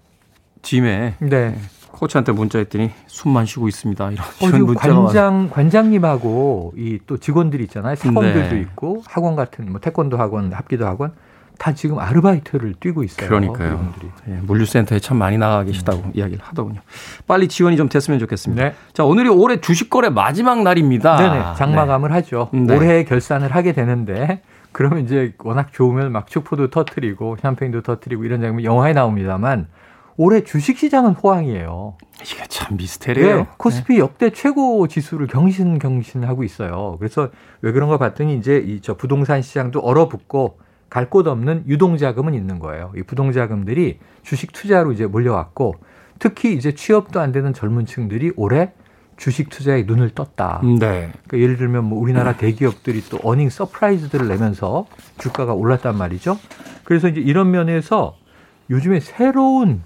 짐에 0.61 1.15
네. 1.19 1.57
코치한테 1.91 2.31
문자했더니 2.31 2.91
숨만 3.07 3.45
쉬고 3.45 3.67
있습니다. 3.67 4.11
이런, 4.11 4.25
어, 4.25 4.47
이런 4.47 4.65
문자가 4.65 4.93
관장 4.93 5.49
관장님하고 5.49 6.73
이 6.77 6.99
또 7.07 7.17
직원들이 7.17 7.63
있잖아요. 7.65 7.95
사원들도 7.95 8.55
네. 8.55 8.61
있고 8.61 9.01
학원 9.07 9.35
같은 9.35 9.71
뭐 9.71 9.79
태권도 9.79 10.17
학원, 10.17 10.51
합기도 10.53 10.85
학원 10.85 11.13
다 11.57 11.73
지금 11.73 11.99
아르바이트를 11.99 12.75
뛰고 12.79 13.03
있어요. 13.03 13.27
그러니까요. 13.27 13.93
예, 14.29 14.33
물류센터에 14.43 14.99
참 14.99 15.17
많이 15.17 15.37
나가 15.37 15.63
계시다고 15.63 15.99
음. 16.05 16.11
이야기를 16.13 16.43
하더군요. 16.43 16.81
빨리 17.25 17.47
지원이 17.47 17.77
좀 17.77 17.89
됐으면 17.89 18.19
좋겠습니다. 18.19 18.63
네. 18.63 18.75
자, 18.93 19.03
오늘이 19.03 19.29
올해 19.29 19.59
주식 19.59 19.89
거래 19.89 20.09
마지막 20.09 20.61
날입니다. 20.63 21.17
네네. 21.17 21.43
장마감을 21.57 22.09
네. 22.09 22.15
하죠. 22.15 22.49
네. 22.53 22.75
올해 22.75 23.03
결산을 23.03 23.53
하게 23.55 23.73
되는데 23.73 24.41
그러면 24.71 25.03
이제 25.03 25.33
워낙 25.43 25.73
좋으면 25.73 26.11
막 26.11 26.27
축포도 26.27 26.69
터트리고 26.69 27.37
샴페인도 27.41 27.81
터트리고 27.81 28.23
이런 28.25 28.41
장면 28.41 28.63
영화에 28.63 28.93
나옵니다만 28.93 29.67
올해 30.19 30.43
주식 30.43 30.77
시장은 30.79 31.13
호황이에요. 31.13 31.95
이게 32.23 32.43
참 32.49 32.75
미스테리예요. 32.77 33.37
네, 33.37 33.47
코스피 33.57 33.93
네. 33.93 33.99
역대 33.99 34.31
최고 34.31 34.87
지수를 34.87 35.27
경신 35.27 35.77
경신하고 35.77 36.43
있어요. 36.43 36.95
그래서 36.99 37.29
왜 37.61 37.71
그런가 37.71 37.97
봤더니 37.97 38.35
이제 38.37 38.57
이 38.65 38.79
저 38.81 38.95
부동산 38.95 39.41
시장도 39.41 39.79
얼어붙고 39.79 40.59
갈 40.89 41.09
곳 41.09 41.27
없는 41.27 41.63
유동자금은 41.67 42.33
있는 42.33 42.59
거예요. 42.59 42.91
이 42.95 43.03
부동자금들이 43.03 43.99
주식 44.23 44.51
투자로 44.53 44.91
이제 44.91 45.05
몰려왔고 45.05 45.75
특히 46.19 46.53
이제 46.53 46.73
취업도 46.73 47.19
안 47.19 47.31
되는 47.31 47.53
젊은 47.53 47.85
층들이 47.85 48.33
올해 48.35 48.71
주식 49.17 49.49
투자에 49.49 49.83
눈을 49.83 50.11
떴다. 50.11 50.61
네. 50.63 51.11
그러니까 51.27 51.39
예를 51.39 51.57
들면 51.57 51.83
뭐 51.85 51.99
우리나라 51.99 52.37
대기업들이 52.37 53.01
또 53.09 53.19
earning 53.23 53.49
surprise들을 53.49 54.27
내면서 54.27 54.85
주가가 55.17 55.53
올랐단 55.53 55.97
말이죠. 55.97 56.37
그래서 56.83 57.07
이제 57.07 57.19
이런 57.19 57.51
면에서 57.51 58.15
요즘에 58.69 58.99
새로운 58.99 59.81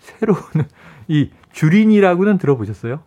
새로운 0.00 0.40
이 1.08 1.30
주린이라고는 1.52 2.38
들어보셨어요? 2.38 3.00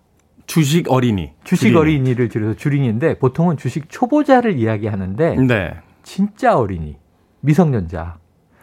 주식 0.47 0.91
어린이. 0.91 1.31
주식 1.43 1.67
주린이. 1.67 1.77
어린이를 1.79 2.29
줄여서 2.29 2.55
주린이인데 2.55 3.19
보통은 3.19 3.57
주식 3.57 3.89
초보자를 3.89 4.57
이야기하는데 4.57 5.35
네. 5.47 5.75
진짜 6.03 6.57
어린이. 6.57 6.97
미성년자. 7.41 8.17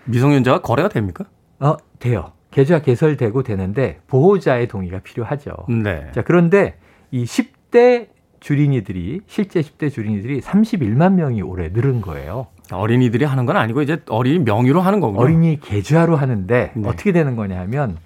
미성년자가 0.06 0.62
거래가 0.62 0.88
됩니까? 0.88 1.24
어, 1.60 1.76
돼요. 1.98 2.32
계좌 2.50 2.80
개설되고 2.80 3.42
되는데 3.42 4.00
보호자의 4.06 4.68
동의가 4.68 5.00
필요하죠. 5.00 5.52
네. 5.68 6.10
자, 6.14 6.22
그런데 6.22 6.78
이 7.10 7.24
10대 7.24 8.08
주린이들이 8.40 9.20
실제 9.26 9.60
10대 9.60 9.92
주린이들이 9.92 10.40
31만 10.40 11.14
명이 11.14 11.42
올해 11.42 11.68
늘은 11.68 12.00
거예요. 12.00 12.46
어린이들이 12.72 13.24
하는 13.24 13.46
건 13.46 13.56
아니고 13.56 13.82
이제 13.82 14.02
어린이 14.08 14.38
명의로 14.40 14.80
하는 14.80 15.00
거군요. 15.00 15.20
어린이 15.20 15.58
계좌로 15.60 16.16
하는데 16.16 16.72
네. 16.74 16.88
어떻게 16.88 17.12
되는 17.12 17.34
거냐 17.36 17.58
하면 17.60 17.98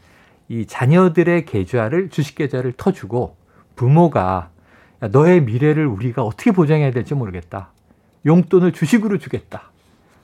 이 0.48 0.66
자녀들의 0.66 1.44
계좌를 1.44 2.08
주식 2.10 2.36
계좌를 2.36 2.72
터주고 2.72 3.36
부모가 3.76 4.50
야, 5.02 5.08
너의 5.08 5.42
미래를 5.42 5.86
우리가 5.86 6.22
어떻게 6.22 6.52
보장해야 6.52 6.92
될지 6.92 7.14
모르겠다. 7.14 7.72
용돈을 8.24 8.72
주식으로 8.72 9.18
주겠다. 9.18 9.71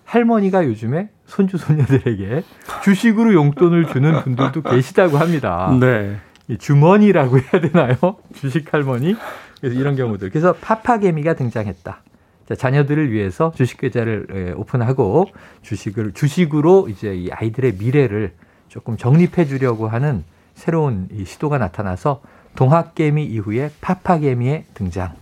할머니가 0.08 0.64
요즘에 0.64 1.10
손주 1.26 1.58
손녀들에게 1.58 2.42
주식으로 2.82 3.34
용돈을 3.34 3.88
주는 3.88 4.22
분들도 4.22 4.62
계시다고 4.62 5.18
합니다. 5.18 5.70
네. 5.78 6.16
주머니라고 6.58 7.38
해야 7.38 7.60
되나요? 7.60 8.16
주식 8.34 8.72
할머니. 8.72 9.14
그래서 9.60 9.78
이런 9.78 9.96
경우들. 9.96 10.30
그래서 10.30 10.54
파파개미가 10.54 11.34
등장했다. 11.34 12.02
자, 12.48 12.54
자녀들을 12.54 13.12
위해서 13.12 13.52
주식 13.54 13.76
계좌를 13.78 14.26
예, 14.34 14.52
오픈하고 14.52 15.26
주식을 15.60 16.12
주식으로 16.14 16.88
이제 16.88 17.14
이 17.14 17.30
아이들의 17.30 17.74
미래를 17.78 18.32
조금 18.68 18.96
정립해 18.96 19.44
주려고 19.44 19.88
하는 19.88 20.24
새로운 20.54 21.08
이 21.12 21.26
시도가 21.26 21.58
나타나서 21.58 22.22
동학개미 22.56 23.26
이후에 23.26 23.70
파파개미의 23.82 24.64
등장. 24.72 25.12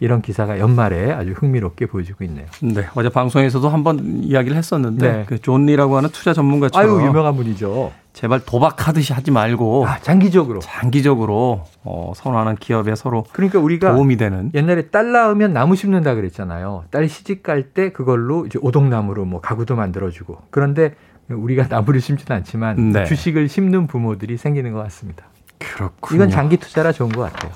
이런 0.00 0.22
기사가 0.22 0.58
연말에 0.58 1.12
아주 1.12 1.32
흥미롭게 1.32 1.86
보여지고 1.86 2.24
있네요. 2.24 2.46
네. 2.62 2.86
어제 2.94 3.10
방송에서도 3.10 3.68
한번 3.68 4.22
이야기를 4.22 4.56
했었는데 4.56 5.12
네. 5.12 5.24
그 5.26 5.38
존리라고 5.38 5.96
하는 5.98 6.08
투자 6.10 6.32
전문가처럼 6.32 6.98
아유 6.98 7.06
유명한 7.06 7.36
분이죠. 7.36 7.92
제발 8.14 8.40
도박하듯이 8.44 9.12
하지 9.12 9.30
말고 9.30 9.86
아, 9.86 9.98
장기적으로 10.00 10.60
장기적으로 10.60 11.64
어, 11.84 12.12
선호하는 12.16 12.56
기업에 12.56 12.94
서로 12.96 13.24
그러니까 13.32 13.58
우리가 13.60 13.92
도움이 13.94 14.16
되는 14.16 14.50
옛날에 14.54 14.88
딸 14.88 15.12
낳으면 15.12 15.52
나무 15.52 15.76
심는다 15.76 16.14
그랬잖아요. 16.14 16.84
딸 16.90 17.08
시집 17.08 17.42
갈 17.42 17.72
때 17.74 17.92
그걸로 17.92 18.46
이제 18.46 18.58
오동나무로 18.60 19.26
뭐 19.26 19.40
가구도 19.40 19.76
만들어주고 19.76 20.38
그런데 20.50 20.94
우리가 21.28 21.66
나무를 21.68 22.00
심지는 22.00 22.38
않지만 22.38 22.90
네. 22.92 23.04
주식을 23.04 23.48
심는 23.48 23.86
부모들이 23.86 24.36
생기는 24.38 24.72
것 24.72 24.82
같습니다. 24.84 25.26
그렇군요. 25.58 26.16
이건 26.16 26.30
장기 26.30 26.56
투자라 26.56 26.90
좋은 26.90 27.10
것 27.10 27.20
같아요. 27.30 27.52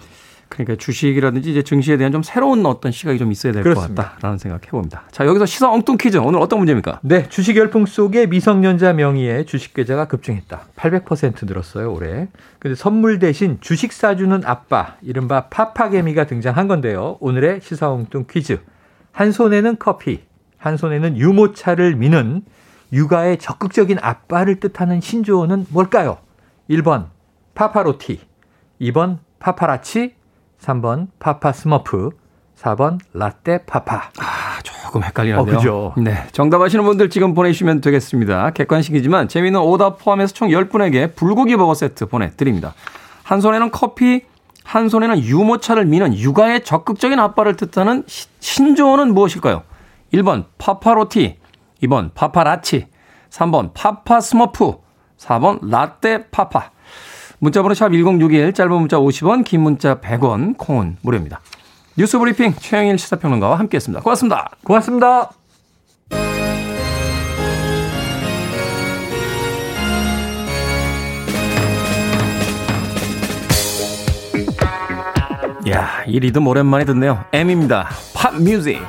그러니까 0.49 0.77
주식이라든지 0.77 1.51
이제 1.51 1.63
증시에 1.63 1.97
대한 1.97 2.13
좀 2.13 2.23
새로운 2.23 2.65
어떤 2.67 2.93
시각이 2.93 3.19
좀 3.19 3.33
있어야 3.33 3.53
될 3.53 3.63
것 3.65 3.75
같다라는 3.95 4.39
생각 4.39 4.65
해 4.67 4.71
봅니다. 4.71 5.03
자 5.11 5.27
여기서 5.27 5.47
시사 5.47 5.71
엉뚱 5.71 5.97
퀴즈 5.99 6.17
오늘 6.19 6.39
어떤 6.41 6.59
문제입니까? 6.61 7.01
네, 7.03 7.29
주식 7.29 7.57
열풍 7.57 7.87
속에 7.87 8.27
미성년자 8.27 8.93
명의의 8.93 9.47
주식 9.47 9.75
계좌가 9.75 10.07
급증했다. 10.07 10.67
800% 10.77 11.47
늘었어요 11.47 11.93
올해. 11.93 12.29
근데 12.59 12.75
선물 12.75 13.19
대신 13.19 13.59
주식 13.61 13.93
사주는 13.93 14.43
아빠, 14.45 14.97
이른바 15.03 15.49
파파개미가 15.49 16.27
등장한 16.27 16.69
건데요. 16.69 17.17
오늘의 17.21 17.61
시사 17.63 17.91
엉뚱 17.91 18.27
퀴즈. 18.31 18.61
한 19.13 19.33
손에는 19.33 19.77
커피, 19.79 20.23
한 20.59 20.77
손에는 20.77 21.17
유모차를 21.17 21.97
미는 21.97 22.43
육아의 22.93 23.39
적극적인 23.39 23.99
아빠를 24.01 24.61
뜻하는 24.61 25.01
신조어는 25.01 25.67
뭘까요? 25.71 26.19
1번 26.71 27.07
파파로티, 27.55 28.21
2번 28.81 29.19
파파라치, 29.39 30.15
3번 30.65 31.09
파파 31.19 31.53
스머프, 31.53 32.11
4번 32.57 32.99
라떼 33.13 33.65
파파. 33.67 34.11
아, 34.19 34.63
조금 34.63 35.03
헷갈리는데요. 35.03 35.55
어, 35.55 35.59
그죠? 35.59 35.93
네. 35.99 36.25
정답 36.33 36.63
아시는 36.63 36.85
분들 36.85 37.11
지금 37.11 37.35
보내주시면 37.35 37.83
되겠습니다. 37.83 38.51
객관식이지만 38.51 39.29
재미있는 39.29 39.61
오답 39.61 39.99
포함해서 39.99 40.33
총 40.33 40.49
10분에게 40.49 41.15
불고기 41.15 41.57
버거 41.57 41.75
세트 41.75 42.07
보내드립니다. 42.07 42.73
한 43.23 43.41
손에는 43.41 43.71
커피, 43.71 44.23
한 44.65 44.89
손에는 44.89 45.19
유모차를 45.19 45.85
미는 45.85 46.15
육아의 46.17 46.65
적극적인 46.65 47.19
아빠를 47.19 47.57
뜻하는 47.57 48.05
신조어는 48.41 49.13
무엇일까요? 49.13 49.63
1번 50.15 50.45
파파로티, 50.57 51.39
2번 51.83 52.15
파파라치, 52.15 52.87
3번 53.29 53.73
파파 53.75 54.21
스머프, 54.21 54.77
4번 55.19 55.59
라떼 55.69 56.29
파파. 56.31 56.71
문자번호 57.39 57.75
샵 57.75 57.91
1061, 57.91 58.53
짧은 58.53 58.73
문자 58.73 58.99
50원, 58.99 59.45
긴 59.45 59.63
문자 59.63 60.01
100원, 60.01 60.57
콩은 60.57 60.99
무료입니다. 61.03 61.41
뉴스 61.97 62.19
브리핑 62.19 62.55
최영일 62.59 62.99
시사평론가와 62.99 63.59
함께했습니다. 63.59 64.03
고맙습니다. 64.03 64.51
고맙습니다. 64.65 65.31
야, 75.71 76.05
이 76.07 76.21
리듬 76.21 76.47
오랜만에 76.47 76.85
듣네요. 76.85 77.25
M입니다. 77.33 77.89
팝 78.15 78.35
뮤직. 78.43 78.83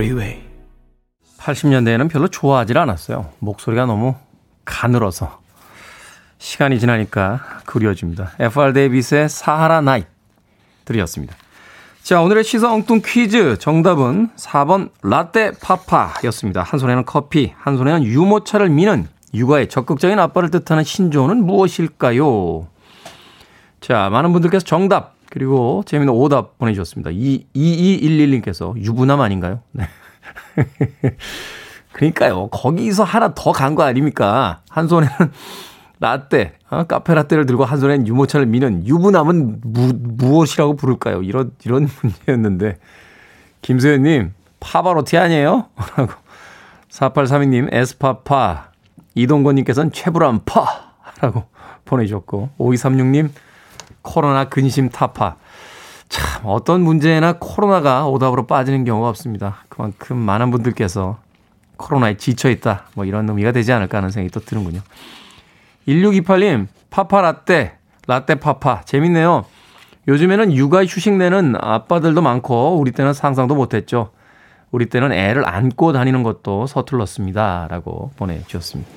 Freeway. 0.00 0.40
80년대에는 1.38 2.10
별로 2.10 2.26
좋아하지 2.28 2.72
않았어요. 2.76 3.32
목소리가 3.38 3.84
너무 3.84 4.14
가늘어서. 4.64 5.40
시간이 6.38 6.80
지나니까 6.80 7.60
그리워집니다. 7.66 8.32
FR 8.38 8.72
데이비스의 8.72 9.28
사하라 9.28 9.82
나이 9.82 10.04
들이었습니다. 10.86 11.36
자, 12.02 12.22
오늘의 12.22 12.44
시사 12.44 12.72
엉뚱 12.72 13.02
퀴즈 13.04 13.58
정답은 13.58 14.30
4번 14.36 14.88
라떼 15.02 15.52
파파였습니다. 15.60 16.62
한 16.62 16.80
손에는 16.80 17.04
커피, 17.04 17.52
한 17.58 17.76
손에는 17.76 18.02
유모차를 18.04 18.70
미는 18.70 19.06
육아의 19.34 19.68
적극적인 19.68 20.18
아빠를 20.18 20.50
뜻하는 20.50 20.82
신조어는 20.82 21.44
무엇일까요? 21.44 22.68
자, 23.82 24.08
많은 24.08 24.32
분들께서 24.32 24.64
정답 24.64 25.19
그리고 25.30 25.82
재미있는 25.86 26.12
오답 26.12 26.58
보내주셨습니다. 26.58 27.10
2211님께서 27.10 28.76
유부남 28.76 29.20
아닌가요? 29.20 29.60
네. 29.72 29.84
그러니까요. 31.92 32.48
거기서 32.48 33.04
하나 33.04 33.34
더 33.34 33.52
간 33.52 33.74
거 33.74 33.82
아닙니까? 33.84 34.60
한 34.68 34.88
손에는 34.88 35.12
라떼, 36.00 36.54
어? 36.70 36.84
카페 36.84 37.14
라떼를 37.14 37.46
들고 37.46 37.64
한 37.64 37.78
손에는 37.78 38.06
유모차를 38.06 38.46
미는 38.46 38.86
유부남은 38.86 39.60
무, 39.62 39.92
무엇이라고 39.94 40.76
부를까요? 40.76 41.22
이런, 41.22 41.52
이런 41.64 41.88
문제였는데. 42.02 42.76
김소연님, 43.62 44.32
파바로티 44.60 45.16
아니에요? 45.18 45.66
라고. 45.96 46.12
4832님, 46.90 47.68
에스파파. 47.72 48.70
이동건님께서는 49.14 49.92
최불암 49.92 50.40
파! 50.46 50.64
라고 51.20 51.44
보내주셨고. 51.84 52.48
5236님, 52.58 53.28
코로나 54.02 54.44
근심 54.44 54.88
타파. 54.88 55.36
참, 56.08 56.42
어떤 56.44 56.82
문제나 56.82 57.34
코로나가 57.38 58.06
오답으로 58.06 58.46
빠지는 58.46 58.84
경우가 58.84 59.08
없습니다. 59.08 59.64
그만큼 59.68 60.16
많은 60.16 60.50
분들께서 60.50 61.18
코로나에 61.76 62.16
지쳐 62.16 62.50
있다. 62.50 62.86
뭐 62.94 63.04
이런 63.04 63.28
의미가 63.28 63.52
되지 63.52 63.72
않을까 63.72 63.98
하는 63.98 64.10
생각이 64.10 64.32
또 64.32 64.40
드는군요. 64.40 64.80
1628님, 65.88 66.66
파파 66.90 67.20
라떼, 67.22 67.76
라떼 68.06 68.34
파파. 68.36 68.82
재밌네요. 68.82 69.44
요즘에는 70.08 70.52
육아 70.52 70.84
휴식 70.84 71.14
내는 71.14 71.54
아빠들도 71.58 72.20
많고, 72.20 72.78
우리 72.78 72.90
때는 72.90 73.12
상상도 73.12 73.54
못했죠. 73.54 74.10
우리 74.72 74.86
때는 74.86 75.12
애를 75.12 75.48
안고 75.48 75.92
다니는 75.92 76.22
것도 76.22 76.66
서툴렀습니다. 76.66 77.68
라고 77.70 78.10
보내주셨습니다. 78.16 78.90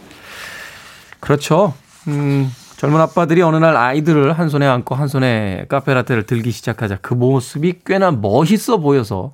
그렇죠. 1.19 1.73
음, 2.07 2.51
젊은 2.83 2.99
아빠들이 2.99 3.41
어느 3.41 3.55
날 3.55 3.77
아이들을 3.77 4.33
한 4.33 4.49
손에 4.49 4.67
안고 4.67 4.93
한 4.93 5.07
손에 5.07 5.67
카페라떼를 5.69 6.25
들기 6.25 6.51
시작하자 6.51 6.97
그 7.01 7.13
모습이 7.13 7.75
꽤나 7.85 8.11
멋있어 8.11 8.79
보여서 8.79 9.31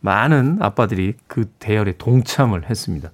많은 0.00 0.58
아빠들이 0.58 1.14
그 1.28 1.44
대열에 1.60 1.92
동참을 1.96 2.68
했습니다. 2.68 3.12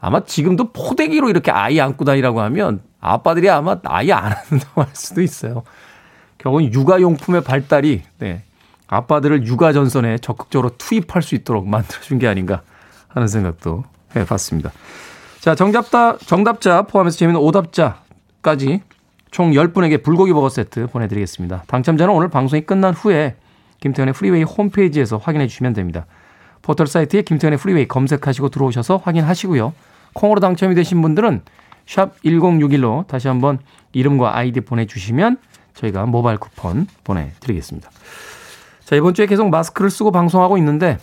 아마 0.00 0.22
지금도 0.22 0.72
포대기로 0.72 1.30
이렇게 1.30 1.50
아이 1.50 1.80
안고 1.80 2.04
다니라고 2.04 2.42
하면 2.42 2.80
아빠들이 3.00 3.50
아마 3.50 3.76
아이 3.82 4.12
안 4.12 4.30
한다고 4.30 4.82
할 4.82 4.90
수도 4.92 5.20
있어요. 5.20 5.64
결국은 6.38 6.72
육아용품의 6.72 7.42
발달이 7.42 8.02
네, 8.18 8.44
아빠들을 8.86 9.48
육아 9.48 9.72
전선에 9.72 10.18
적극적으로 10.18 10.76
투입할 10.78 11.22
수 11.22 11.34
있도록 11.34 11.66
만들어준 11.66 12.20
게 12.20 12.28
아닌가 12.28 12.62
하는 13.08 13.26
생각도 13.26 13.82
해봤습니다. 14.14 14.70
자, 15.40 15.56
정답자, 15.56 16.18
정답자 16.24 16.82
포함해서 16.82 17.18
재미있는 17.18 17.40
오답자 17.40 18.01
까지 18.42 18.82
총 19.30 19.52
10분에게 19.52 20.02
불고기 20.02 20.32
버거 20.32 20.48
세트 20.48 20.88
보내드리겠습니다. 20.88 21.64
당첨자는 21.66 22.12
오늘 22.12 22.28
방송이 22.28 22.62
끝난 22.62 22.92
후에 22.92 23.36
김태훈의 23.80 24.14
프리웨이 24.14 24.42
홈페이지에서 24.42 25.16
확인해 25.16 25.46
주시면 25.46 25.72
됩니다. 25.72 26.06
포털 26.60 26.86
사이트에 26.86 27.22
김태훈의 27.22 27.58
프리웨이 27.58 27.88
검색하시고 27.88 28.50
들어오셔서 28.50 28.98
확인하시고요. 28.98 29.72
콩으로 30.12 30.40
당첨이 30.40 30.74
되신 30.74 31.00
분들은 31.02 31.42
샵 31.86 32.20
1061로 32.22 33.06
다시 33.06 33.28
한번 33.28 33.58
이름과 33.92 34.36
아이디 34.36 34.60
보내주시면 34.60 35.38
저희가 35.74 36.06
모바일 36.06 36.38
쿠폰 36.38 36.86
보내드리겠습니다. 37.04 37.90
자, 38.84 38.96
이번 38.96 39.14
주에 39.14 39.26
계속 39.26 39.48
마스크를 39.48 39.90
쓰고 39.90 40.12
방송하고 40.12 40.58
있는데 40.58 40.98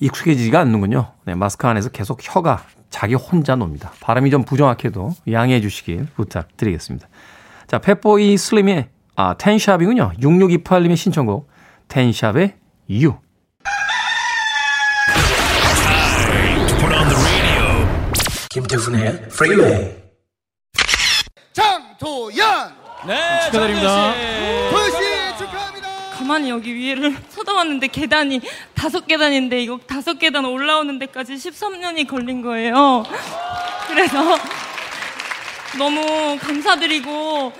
익숙해지지가 0.00 0.60
않는군요. 0.60 1.12
네, 1.24 1.34
마스크 1.34 1.66
안에서 1.66 1.88
계속 1.90 2.18
혀가 2.20 2.64
자기 2.96 3.12
혼자 3.12 3.56
놉니다. 3.56 3.92
발음이 4.00 4.30
좀 4.30 4.42
부정확해도 4.42 5.10
양해해 5.30 5.60
주시길 5.60 6.06
부탁드리겠습니다. 6.16 7.06
자, 7.66 7.78
Fatboy 7.78 8.38
Slim의 8.38 8.88
아, 9.16 9.34
Ten 9.34 9.50
Sharp이군요. 9.50 10.12
6628님의 10.18 10.96
신청곡 10.96 11.46
Ten 11.88 12.08
Sharp의 12.08 12.54
You. 12.92 13.14
김태훈의 18.48 19.28
프리웨이 19.28 19.94
장도연 21.52 22.72
네 23.06 23.40
축하드립니다 23.44 24.14
가만히 26.16 26.50
여기 26.50 26.74
위에를 26.74 27.14
쳐다봤는데 27.34 27.88
계단이 27.88 28.40
다섯 28.74 29.06
계단인데 29.06 29.60
이거 29.60 29.78
다섯 29.86 30.18
계단 30.18 30.44
올라오는 30.44 30.98
데까지 30.98 31.34
13년이 31.34 32.08
걸린 32.08 32.42
거예요 32.42 33.04
그래서 33.88 34.38
너무 35.78 36.38
감사드리고 36.40 37.52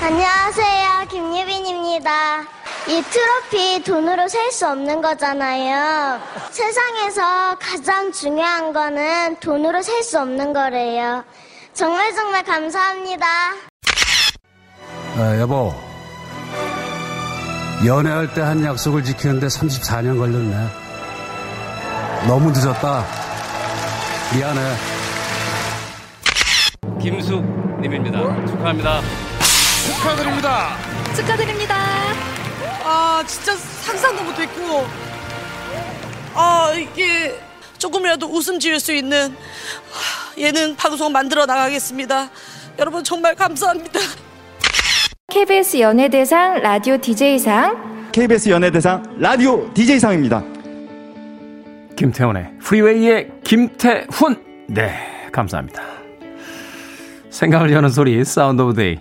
안녕하세요. 0.00 1.06
김유빈입니다. 1.10 2.42
이 2.88 3.02
트로피 3.02 3.82
돈으로 3.84 4.28
살 4.28 4.50
수 4.52 4.66
없는 4.68 5.00
거잖아요. 5.00 6.20
세상에서 6.50 7.56
가장 7.58 8.12
중요한 8.12 8.72
거는 8.72 9.36
돈으로 9.40 9.80
살 9.82 10.02
수 10.02 10.20
없는 10.20 10.52
거래요. 10.52 11.24
정말 11.72 12.12
정말 12.14 12.42
감사합니다. 12.42 13.26
아, 15.16 15.38
여보. 15.40 15.72
연애할 17.84 18.32
때 18.32 18.40
한 18.40 18.64
약속을 18.64 19.04
지키는데 19.04 19.46
34년 19.46 20.18
걸렸네. 20.18 20.68
너무 22.26 22.50
늦었다. 22.50 23.04
미안해. 24.34 24.60
김숙님입니다. 27.00 28.46
축하합니다. 28.46 29.00
축하드립니다 29.86 30.76
축하드립니다. 31.14 31.76
아, 32.84 33.22
진짜 33.26 33.54
상상도 33.56 34.22
못했고, 34.24 34.86
아, 36.34 36.72
이게 36.74 37.38
조금이라도 37.78 38.26
웃음 38.26 38.58
지을 38.58 38.80
수 38.80 38.92
있는 38.94 39.36
예능 40.38 40.74
방송 40.76 41.12
만들어 41.12 41.44
나가겠습니다. 41.44 42.30
여러분 42.78 43.04
정말 43.04 43.34
감사합니다. 43.34 44.00
KBS 45.34 45.80
연예대상 45.80 46.62
라디오 46.62 46.96
DJ상 46.96 48.12
KBS 48.12 48.50
연예대상 48.50 49.16
라디오 49.18 49.68
DJ상입니다. 49.74 50.44
김태훈의 51.96 52.52
프리웨이의 52.60 53.30
김태훈. 53.42 54.36
네, 54.68 54.92
감사합니다. 55.32 55.82
생각을 57.30 57.72
여는 57.72 57.88
소리 57.88 58.24
Sound 58.24 58.62
of 58.62 58.74
Day. 58.74 59.00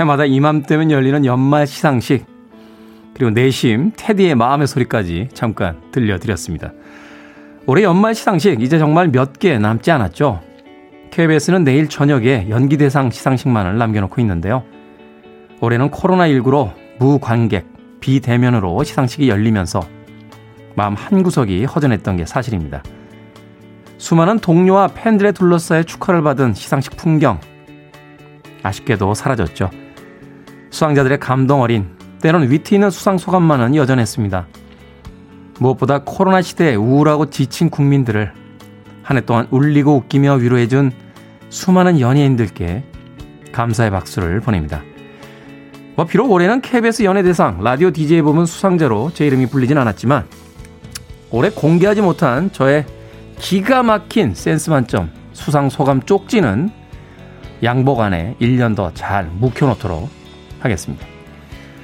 해마다 0.00 0.24
이맘때면 0.24 0.90
열리는 0.90 1.24
연말 1.24 1.68
시상식. 1.68 2.26
그리고 3.14 3.30
내심 3.30 3.92
테디의 3.96 4.34
마음의 4.34 4.66
소리까지 4.66 5.28
잠깐 5.34 5.80
들려드렸습니다. 5.92 6.72
올해 7.68 7.84
연말 7.84 8.16
시상식 8.16 8.60
이제 8.60 8.76
정말 8.80 9.06
몇 9.06 9.34
개 9.38 9.56
남지 9.56 9.88
않았죠. 9.92 10.40
KBS는 11.12 11.62
내일 11.62 11.88
저녁에 11.88 12.48
연기대상 12.48 13.12
시상식만을 13.12 13.78
남겨놓고 13.78 14.20
있는데요. 14.20 14.64
올해는 15.64 15.90
코로나19로 15.90 16.72
무관객, 16.98 17.66
비대면으로 18.00 18.82
시상식이 18.84 19.28
열리면서 19.28 19.80
마음 20.76 20.94
한구석이 20.94 21.64
허전했던 21.64 22.16
게 22.16 22.26
사실입니다. 22.26 22.82
수많은 23.98 24.38
동료와 24.38 24.88
팬들의 24.88 25.32
둘러싸여 25.32 25.84
축하를 25.84 26.22
받은 26.22 26.54
시상식 26.54 26.96
풍경. 26.96 27.40
아쉽게도 28.62 29.14
사라졌죠. 29.14 29.70
수상자들의 30.70 31.18
감동 31.20 31.62
어린, 31.62 31.96
때론 32.20 32.50
위트 32.50 32.74
있는 32.74 32.90
수상 32.90 33.18
소감만은 33.18 33.76
여전했습니다. 33.76 34.46
무엇보다 35.60 36.00
코로나 36.04 36.42
시대에 36.42 36.74
우울하고 36.74 37.30
지친 37.30 37.70
국민들을 37.70 38.32
한 39.04 39.16
해 39.16 39.20
동안 39.20 39.46
울리고 39.50 39.94
웃기며 39.96 40.36
위로해준 40.36 40.90
수많은 41.50 42.00
연예인들께 42.00 42.84
감사의 43.52 43.90
박수를 43.90 44.40
보냅니다. 44.40 44.82
뭐 45.96 46.04
비록 46.04 46.30
올해는 46.32 46.60
KBS 46.60 47.04
연예대상 47.04 47.62
라디오 47.62 47.90
DJ 47.90 48.22
부문 48.22 48.46
수상자로 48.46 49.12
제 49.14 49.26
이름이 49.26 49.46
불리진 49.46 49.78
않았지만 49.78 50.26
올해 51.30 51.50
공개하지 51.50 52.02
못한 52.02 52.50
저의 52.52 52.84
기가 53.38 53.82
막힌 53.82 54.34
센스 54.34 54.70
만점 54.70 55.10
수상 55.32 55.68
소감 55.68 56.02
쪽지는 56.02 56.70
양복 57.62 58.00
안에 58.00 58.36
1년 58.40 58.76
더 58.76 58.92
잘 58.94 59.24
묵혀놓도록 59.26 60.08
하겠습니다. 60.60 61.06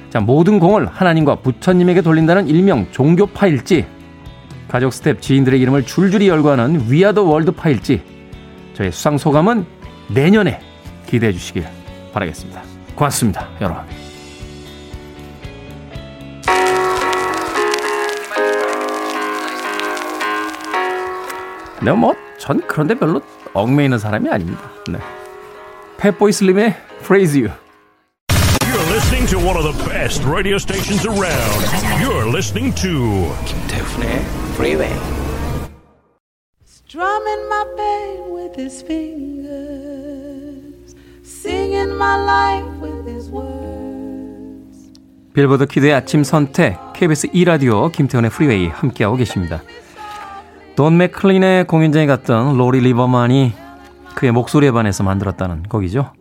자, 0.09 0.19
모든 0.19 0.59
공을 0.59 0.87
하나님과 0.87 1.35
부처님에게 1.35 2.01
돌린다는 2.01 2.47
일명 2.47 2.87
종교파일지, 2.91 3.85
가족 4.67 4.91
스텝 4.93 5.21
지인들의 5.21 5.59
이름을 5.61 5.85
줄줄이 5.85 6.27
열거하는 6.27 6.91
We 6.91 6.99
Are 6.99 7.11
the 7.11 7.23
World파일지, 7.23 8.01
저의 8.73 8.91
수상 8.91 9.17
소감은 9.17 9.65
내년에 10.13 10.59
기대해 11.07 11.31
주시길 11.31 11.65
바라겠습니다. 12.13 12.70
고맙습니다, 13.00 13.48
여러분. 13.60 13.84
네, 21.82 21.92
뭐, 21.92 22.14
전 22.38 22.60
그런데 22.66 22.94
별로 22.94 23.20
얽매이는 23.54 23.98
사람이 23.98 24.28
아닙니다. 24.30 24.62
네. 24.88 24.98
펫보이 25.98 26.32
슬림의 26.32 26.74
Praise 27.04 27.38
You. 27.38 27.52
You're 28.64 28.92
listening 28.92 29.26
to 29.28 29.38
one 29.38 29.56
of 29.56 29.64
the 29.64 29.72
best 29.88 30.24
radio 30.24 30.56
stations 30.56 31.06
around. 31.06 31.64
You're 32.00 32.28
listening 32.28 32.74
to 32.76 33.34
김태훈의 33.46 34.24
프리웨이 34.56 34.90
Strumming 36.64 37.48
my 37.48 37.64
pain 37.76 38.30
with 38.32 38.56
his 38.56 38.82
fingers, 38.82 39.54
singing 41.22 41.94
my 41.96 42.16
life 42.16 42.64
with 42.80 42.89
his 42.89 42.89
words. 42.89 42.89
Billboard 45.33 45.65
Kid의 45.65 45.93
아침 45.93 46.23
선택, 46.23 46.77
KBS 46.93 47.29
2라디오 47.29 47.91
김태훈의 47.91 48.29
프리웨이 48.29 48.67
함께하고 48.67 49.15
계십니다. 49.15 49.61
돈 50.75 50.97
맥클린의 50.97 51.67
공연장에 51.67 52.05
갔던 52.05 52.57
로리 52.57 52.81
리버만이 52.81 53.53
그의 54.15 54.31
목소리에 54.31 54.71
반해서 54.71 55.03
만들었다는 55.03 55.63
곡이죠. 55.63 56.11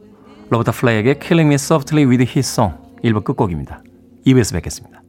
로버타 0.50 0.72
플랙의 0.72 1.18
Killing 1.18 1.48
Me 1.48 1.54
Softly 1.54 2.08
with 2.08 2.22
His 2.22 2.48
Song 2.48 2.76
1부 3.02 3.24
끝곡입니다. 3.24 3.82
2부에서 4.26 4.54
뵙겠습니다. 4.54 4.99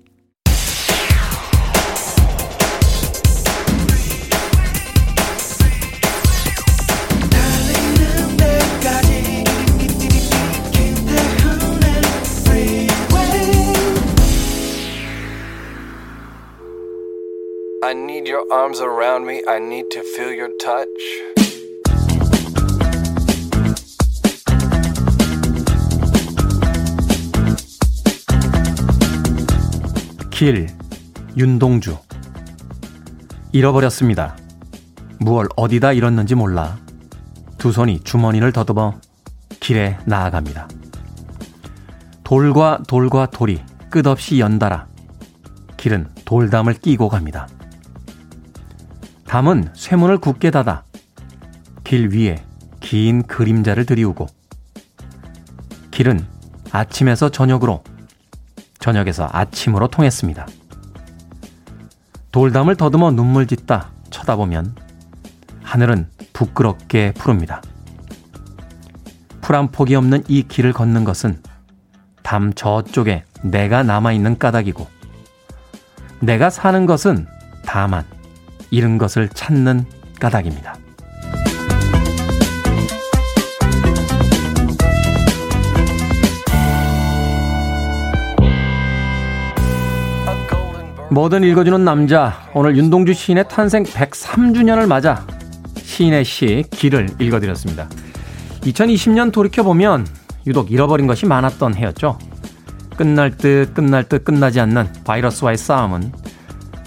Arms 18.51 18.81
around 18.81 19.25
me. 19.25 19.41
I 19.47 19.59
need 19.59 19.89
to 19.91 20.01
feel 20.01 20.35
your 20.35 20.51
touch. 20.57 20.87
길, 30.29 30.67
윤동주. 31.37 31.97
잃어버렸습니다. 33.53 34.35
무얼 35.19 35.47
어디다 35.55 35.93
잃었는지 35.93 36.35
몰라. 36.35 36.77
두 37.57 37.71
손이 37.71 38.01
주머니를 38.03 38.51
더듬어 38.51 38.99
길에 39.59 39.97
나아갑니다. 40.05 40.67
돌과 42.23 42.79
돌과 42.87 43.27
돌이 43.27 43.61
끝없이 43.89 44.39
연달아 44.39 44.87
길은 45.77 46.09
돌담을 46.25 46.73
끼고 46.75 47.09
갑니다. 47.09 47.47
담은 49.31 49.69
쇠문을 49.73 50.17
굳게 50.17 50.51
닫아 50.51 50.83
길 51.85 52.13
위에 52.13 52.43
긴 52.81 53.23
그림자를 53.23 53.85
들이우고 53.85 54.27
길은 55.89 56.27
아침에서 56.69 57.29
저녁으로 57.29 57.81
저녁에서 58.79 59.29
아침으로 59.31 59.87
통했습니다. 59.87 60.45
돌담을 62.33 62.75
더듬어 62.75 63.11
눈물 63.11 63.47
짓다 63.47 63.91
쳐다보면 64.09 64.75
하늘은 65.63 66.09
부끄럽게 66.33 67.13
푸릅니다. 67.13 67.61
풀 69.39 69.55
한 69.55 69.71
폭이 69.71 69.95
없는 69.95 70.25
이 70.27 70.43
길을 70.43 70.73
걷는 70.73 71.05
것은 71.05 71.41
담 72.21 72.51
저쪽에 72.53 73.23
내가 73.43 73.83
남아있는 73.83 74.39
까닭이고 74.39 74.85
내가 76.19 76.49
사는 76.49 76.85
것은 76.85 77.27
다만 77.65 78.03
잃은 78.71 78.97
것을 78.97 79.29
찾는 79.29 79.85
까닭입니다. 80.19 80.75
뭐든 91.11 91.43
읽어주는 91.43 91.83
남자. 91.83 92.49
오늘 92.53 92.77
윤동주 92.77 93.13
시인의 93.13 93.49
탄생 93.49 93.83
103주년을 93.83 94.87
맞아 94.87 95.27
시인의 95.75 96.23
시 96.23 96.63
길을 96.71 97.09
읽어드렸습니다. 97.19 97.89
2020년 98.61 99.33
돌이켜보면 99.33 100.07
유독 100.47 100.71
잃어버린 100.71 101.07
것이 101.07 101.25
많았던 101.25 101.75
해였죠. 101.75 102.17
끝날 102.95 103.35
듯 103.35 103.73
끝날 103.73 104.05
듯 104.05 104.23
끝나지 104.23 104.61
않는 104.61 104.87
바이러스와의 105.03 105.57
싸움은 105.57 106.13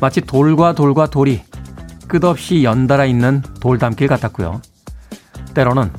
마치 0.01 0.23
돌과 0.23 0.75
돌과 0.75 1.11
돌이 1.11 1.43
끝없이 2.21 2.63
연달아 2.63 3.07
있는 3.07 3.43
돌담길 3.59 4.07
같았고요. 4.07 4.63
때로는 5.53 5.91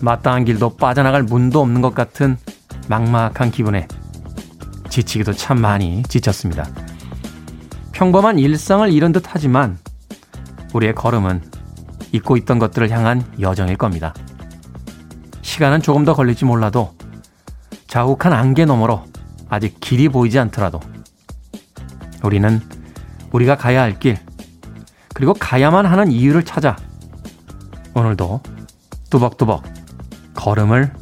마땅한 0.00 0.46
길도 0.46 0.76
빠져나갈 0.76 1.22
문도 1.22 1.60
없는 1.60 1.82
것 1.82 1.94
같은 1.94 2.38
막막한 2.88 3.50
기분에 3.50 3.86
지치기도 4.88 5.34
참 5.34 5.60
많이 5.60 6.02
지쳤습니다. 6.04 6.66
평범한 7.92 8.38
일상을 8.38 8.90
잃은 8.90 9.12
듯 9.12 9.24
하지만 9.26 9.76
우리의 10.72 10.94
걸음은 10.94 11.42
잊고 12.12 12.38
있던 12.38 12.58
것들을 12.58 12.88
향한 12.90 13.22
여정일 13.38 13.76
겁니다. 13.76 14.14
시간은 15.42 15.82
조금 15.82 16.06
더 16.06 16.14
걸릴지 16.14 16.46
몰라도 16.46 16.94
자욱한 17.88 18.32
안개 18.32 18.64
너머로 18.64 19.04
아직 19.50 19.76
길이 19.80 20.08
보이지 20.08 20.38
않더라도 20.38 20.80
우리는 22.22 22.58
우리가 23.32 23.58
가야 23.58 23.82
할 23.82 23.98
길, 23.98 24.16
그리고 25.18 25.34
가야만 25.34 25.84
하는 25.84 26.12
이유를 26.12 26.44
찾아 26.44 26.76
오늘도 27.92 28.40
뚜벅뚜벅 29.10 29.64
걸음을 30.34 30.92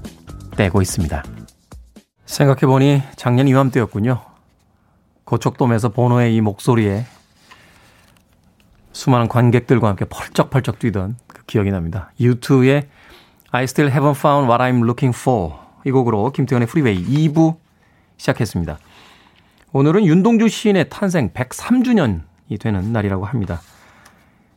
떼고 0.57 0.81
있습니다. 0.81 1.23
생각해보니 2.25 3.03
작년 3.17 3.47
이맘때였군요. 3.47 4.23
고척돔에서 5.25 5.91
보노의 5.91 6.35
이 6.35 6.41
목소리에 6.41 7.05
수많은 8.93 9.29
관객들과 9.29 9.89
함께 9.89 10.07
펄쩍펄쩍 10.07 10.79
뛰던 10.79 11.19
그 11.27 11.45
기억이 11.45 11.71
납니다. 11.71 12.11
U2의 12.19 12.87
I 13.51 13.65
Still 13.65 13.95
Haven't 13.95 14.17
Found 14.17 14.51
What 14.51 14.63
I'm 14.63 14.83
Looking 14.83 15.15
For 15.15 15.53
이 15.85 15.91
곡으로 15.91 16.33
김태현의 16.33 16.69
프리웨이 16.69 17.05
2부 17.05 17.59
시작했습니다. 18.17 18.79
오늘은 19.75 20.07
윤동주 20.07 20.49
시인의 20.49 20.89
탄생 20.89 21.35
103주년이 21.35 22.59
되는 22.59 22.93
날이라고 22.95 23.27
합니다. 23.27 23.61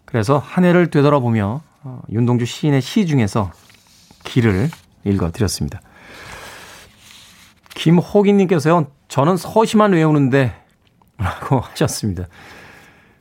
그래서 0.10 0.40
한 0.40 0.66
해를 0.66 0.90
되돌아보며 0.90 1.62
어, 1.84 2.02
윤동주 2.10 2.46
시인의 2.46 2.82
시 2.82 3.06
중에서 3.06 3.52
길을 4.24 4.70
읽어드렸습니다. 5.06 5.82
김호기님께서요, 7.76 8.88
저는 9.08 9.38
서시만 9.38 9.92
외우는데, 9.94 10.54
라고 11.18 11.60
하셨습니다. 11.62 12.26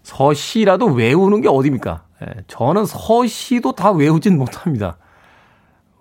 서시라도 0.02 0.86
외우는 0.86 1.42
게 1.42 1.48
어딥니까? 1.48 2.04
예, 2.22 2.26
저는 2.48 2.86
서시도 2.86 3.72
다 3.72 3.90
외우진 3.90 4.38
못합니다. 4.38 4.96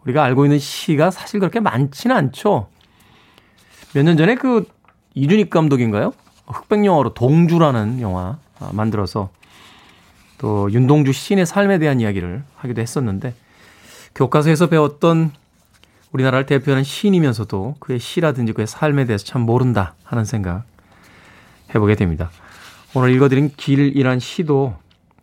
우리가 0.03 0.23
알고 0.23 0.45
있는 0.45 0.57
시가 0.57 1.11
사실 1.11 1.41
그렇게 1.41 1.59
많지는 1.59 2.15
않죠. 2.15 2.69
몇 3.93 4.03
년 4.03 4.15
전에 4.15 4.35
그 4.35 4.65
이준익 5.15 5.49
감독인가요? 5.49 6.13
흑백 6.47 6.85
영화로 6.85 7.13
동주라는 7.13 7.99
영화 7.99 8.37
아, 8.59 8.69
만들어서 8.71 9.29
또 10.37 10.71
윤동주 10.71 11.11
시인의 11.13 11.45
삶에 11.45 11.79
대한 11.79 11.99
이야기를 11.99 12.43
하기도 12.55 12.81
했었는데 12.81 13.33
교과서에서 14.15 14.67
배웠던 14.67 15.31
우리나라를 16.11 16.45
대표하는 16.45 16.83
시인이면서도 16.83 17.75
그의 17.79 17.99
시라든지 17.99 18.53
그의 18.53 18.67
삶에 18.67 19.05
대해서 19.05 19.25
참 19.25 19.41
모른다 19.41 19.95
하는 20.03 20.25
생각 20.25 20.63
해보게 21.73 21.95
됩니다. 21.95 22.29
오늘 22.93 23.11
읽어드린 23.11 23.51
길이란 23.55 24.19
시도 24.19 24.75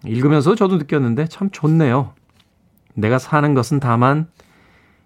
읽으면서 0.04 0.54
저도 0.54 0.76
느꼈는데 0.76 1.26
참 1.28 1.50
좋네요. 1.50 2.12
내가 2.94 3.18
사는 3.18 3.54
것은 3.54 3.80
다만 3.80 4.28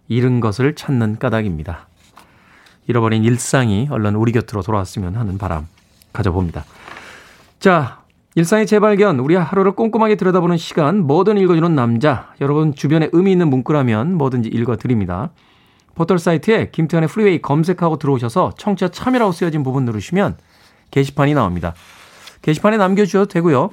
잃은 0.08 0.40
것을 0.40 0.74
찾는 0.74 1.18
까닭입니다. 1.18 1.86
잃어버린 2.86 3.22
일상이 3.22 3.86
얼른 3.90 4.14
우리 4.16 4.32
곁으로 4.32 4.62
돌아왔으면 4.62 5.14
하는 5.14 5.38
바람 5.38 5.68
가져봅니다. 6.12 6.64
자, 7.60 8.02
일상의 8.38 8.68
재발견, 8.68 9.18
우리 9.18 9.34
하루를 9.34 9.72
꼼꼼하게 9.72 10.14
들여다보는 10.14 10.58
시간, 10.58 11.08
뭐든 11.08 11.38
읽어주는 11.38 11.74
남자. 11.74 12.32
여러분 12.40 12.72
주변에 12.72 13.08
의미 13.10 13.32
있는 13.32 13.48
문구라면 13.48 14.14
뭐든지 14.14 14.48
읽어드립니다. 14.48 15.30
포털 15.96 16.20
사이트에 16.20 16.70
김태훈의 16.70 17.08
프리웨이 17.08 17.42
검색하고 17.42 17.98
들어오셔서 17.98 18.52
청취자 18.56 18.92
참여라고 18.92 19.32
쓰여진 19.32 19.64
부분 19.64 19.84
누르시면 19.86 20.36
게시판이 20.92 21.34
나옵니다. 21.34 21.74
게시판에 22.42 22.76
남겨주셔도 22.76 23.26
되고요. 23.26 23.70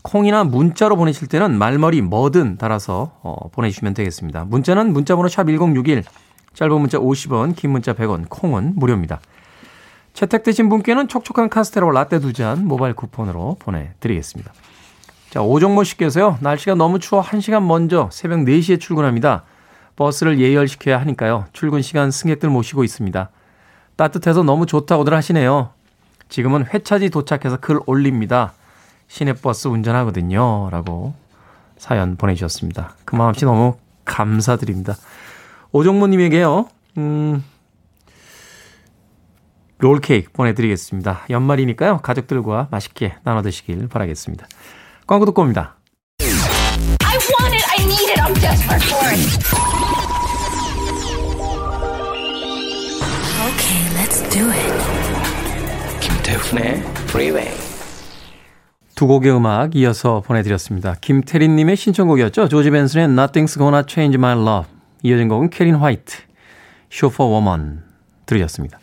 콩이나 0.00 0.44
문자로 0.44 0.96
보내실 0.96 1.28
때는 1.28 1.58
말머리 1.58 2.00
뭐든 2.00 2.56
달아서 2.56 3.18
어, 3.22 3.50
보내주시면 3.52 3.92
되겠습니다. 3.92 4.46
문자는 4.46 4.94
문자번호 4.94 5.28
샵 5.28 5.44
1061, 5.44 6.04
짧은 6.54 6.80
문자 6.80 6.98
50원, 6.98 7.54
긴 7.54 7.72
문자 7.72 7.92
100원, 7.92 8.24
콩은 8.30 8.72
무료입니다. 8.76 9.20
채택되신 10.14 10.68
분께는 10.68 11.08
촉촉한 11.08 11.48
카스테라와 11.48 11.92
라떼 11.92 12.18
두 12.20 12.32
잔 12.32 12.66
모바일 12.66 12.94
쿠폰으로 12.94 13.56
보내드리겠습니다. 13.60 14.52
자, 15.30 15.42
오정모 15.42 15.84
씨께서요. 15.84 16.38
날씨가 16.40 16.74
너무 16.74 16.98
추워 16.98 17.22
1시간 17.22 17.62
먼저 17.64 18.08
새벽 18.12 18.40
4시에 18.40 18.80
출근합니다. 18.80 19.44
버스를 19.96 20.40
예열시켜야 20.40 21.00
하니까요. 21.00 21.46
출근 21.52 21.82
시간 21.82 22.10
승객들 22.10 22.48
모시고 22.48 22.84
있습니다. 22.84 23.30
따뜻해서 23.96 24.42
너무 24.42 24.66
좋다고들 24.66 25.14
하시네요. 25.14 25.70
지금은 26.28 26.64
회차지 26.66 27.10
도착해서 27.10 27.58
글 27.58 27.80
올립니다. 27.86 28.52
시내버스 29.08 29.68
운전하거든요. 29.68 30.68
라고 30.70 31.14
사연 31.76 32.16
보내주셨습니다. 32.16 32.94
그 33.04 33.16
마음씨 33.16 33.44
너무 33.44 33.74
감사드립니다. 34.04 34.96
오정모님에게요, 35.72 36.68
음, 36.98 37.44
롤케이크 39.80 40.30
보내드리겠습니다. 40.32 41.22
연말이니까요. 41.30 41.98
가족들과 41.98 42.68
맛있게 42.70 43.14
나눠 43.24 43.42
드시길 43.42 43.88
바라겠습니다. 43.88 44.46
광고 45.06 45.24
듣고 45.26 45.42
옵니다. 45.42 45.76
I 46.20 47.16
want 47.16 47.56
it, 47.56 47.64
I 47.68 47.84
need 47.84 48.10
it, 48.12 48.20
I'm 48.20 48.34
desperate 48.34 48.84
for 48.86 49.08
it. 49.08 49.20
Okay, 53.48 53.80
let's 53.96 54.22
do 54.30 54.44
it. 54.50 56.00
김태훈의 56.00 56.82
Freeway. 57.08 57.50
두 58.94 59.06
곡의 59.06 59.34
음악 59.34 59.74
이어서 59.76 60.20
보내드렸습니다. 60.20 60.94
김태린님의 61.00 61.74
신청곡이었죠. 61.76 62.48
조지 62.48 62.70
벤슨의 62.70 63.08
Nothing's 63.08 63.56
Gonna 63.56 63.82
Change 63.88 64.16
My 64.16 64.36
Love. 64.38 64.70
이어진 65.02 65.28
곡은 65.28 65.48
캐린 65.48 65.76
화이트, 65.76 66.18
Superwoman 66.92 67.82
들으셨습니다. 68.26 68.78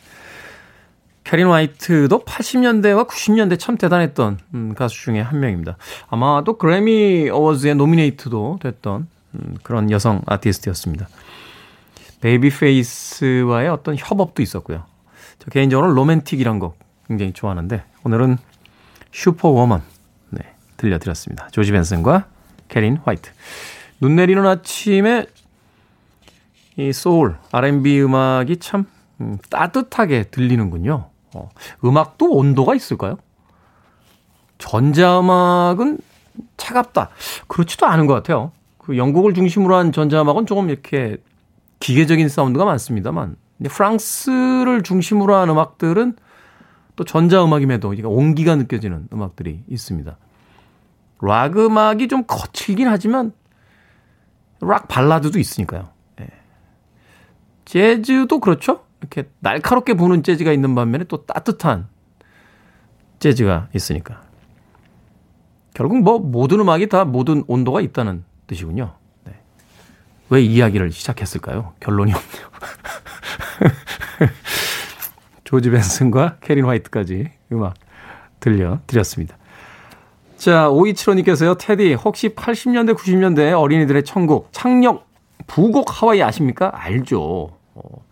캐린 1.28 1.48
화이트도 1.48 2.24
80년대와 2.24 3.06
90년대 3.06 3.60
참 3.60 3.78
대단했던 3.78 4.40
음, 4.54 4.74
가수 4.76 4.96
중에 5.02 5.20
한 5.20 5.42
명입니다. 5.42 5.76
아마도 6.08 6.58
그래미 6.58 7.30
어워즈에 7.30 7.74
노미네이트도 7.74 8.60
됐던 8.63 9.08
음, 9.34 9.58
그런 9.62 9.92
여성 9.92 10.22
아티스트였습니다. 10.26 11.10
베이비 12.22 12.50
페이스와의 12.50 13.68
어떤 13.68 13.98
협업도 13.98 14.42
있었고요. 14.42 14.86
저 15.40 15.52
개인적으로 15.52 15.92
Romantic이란 15.91 16.60
곡 16.60 16.80
굉장히 17.10 17.34
좋아하는데 17.34 17.84
오늘은 18.06 18.38
Superwoman 19.12 19.82
네, 20.30 20.44
들려드렸습니다. 20.78 21.50
조지 21.50 21.74
벤슨과 21.74 22.26
캐린 22.70 23.00
화이트. 23.04 23.32
눈 24.00 24.16
내리는 24.16 24.46
아침에 24.46 25.26
이 26.78 26.94
soul, 26.93 27.36
R&B 27.52 28.02
음악이 28.04 28.60
참 28.60 28.86
음, 29.20 29.40
따뜻하게 29.50 30.24
들리는군요. 30.32 31.10
어, 31.38 31.50
음악도 31.86 32.32
온도가 32.32 32.76
있을까요? 32.76 33.17
전자음악은 34.58 36.00
차갑다. 36.58 37.10
그렇지도 37.47 37.86
않은 37.86 38.08
것 38.08 38.13
같아요. 38.15 38.52
그 38.78 38.97
영국을 38.97 39.34
중심으로 39.34 39.76
한 39.76 39.91
전자음악은 39.91 40.45
조금 40.45 40.69
이렇게 40.69 41.17
기계적인 41.80 42.28
사운드가 42.30 42.65
많습니다만, 42.65 43.36
프랑스를 43.69 44.84
중심으로 44.84 45.36
한 45.36 45.50
음악들은 45.50 46.15
또 46.95 47.04
전자음악임에도 47.04 47.93
온기가 48.06 48.56
느껴지는 48.56 49.08
음악들이 49.13 49.63
있습니다. 49.67 50.17
락 51.21 51.58
음악이 51.58 52.08
좀 52.08 52.23
거칠긴 52.26 52.88
하지만 52.88 53.34
락 54.62 54.88
발라드도 54.88 55.38
있으니까요. 55.39 55.89
예. 56.21 56.28
재즈도 57.65 58.39
그렇죠? 58.39 58.87
이렇게 59.02 59.30
날카롭게 59.40 59.94
부는 59.94 60.24
재즈가 60.24 60.52
있는 60.52 60.76
반면에 60.76 61.06
또 61.06 61.26
따뜻한 61.26 61.88
재즈가 63.20 63.70
있으니까. 63.74 64.22
결국 65.74 66.02
뭐 66.02 66.20
모든 66.20 66.60
음악이 66.60 66.90
다 66.90 67.06
모든 67.06 67.44
온도가 67.48 67.82
있다는 67.82 68.24
뜻이군요. 68.48 68.96
네. 69.26 69.34
왜 70.30 70.42
이야기를 70.42 70.92
시작했을까요? 70.92 71.74
결론이 71.80 72.14
없네요. 72.14 72.48
조지 75.44 75.70
벤슨과 75.70 76.38
캐린 76.42 76.66
화이트까지 76.66 77.32
음악 77.52 77.76
들려드렸습니다. 78.40 79.38
자, 80.38 80.68
5275님께서요, 80.70 81.58
테디, 81.58 81.94
혹시 81.96 82.30
80년대, 82.30 82.96
90년대 82.96 83.60
어린이들의 83.60 84.04
천국, 84.04 84.50
창녕, 84.52 85.02
부곡 85.48 86.02
하와이 86.02 86.22
아십니까? 86.22 86.72
알죠. 86.74 87.52
어. 87.74 88.07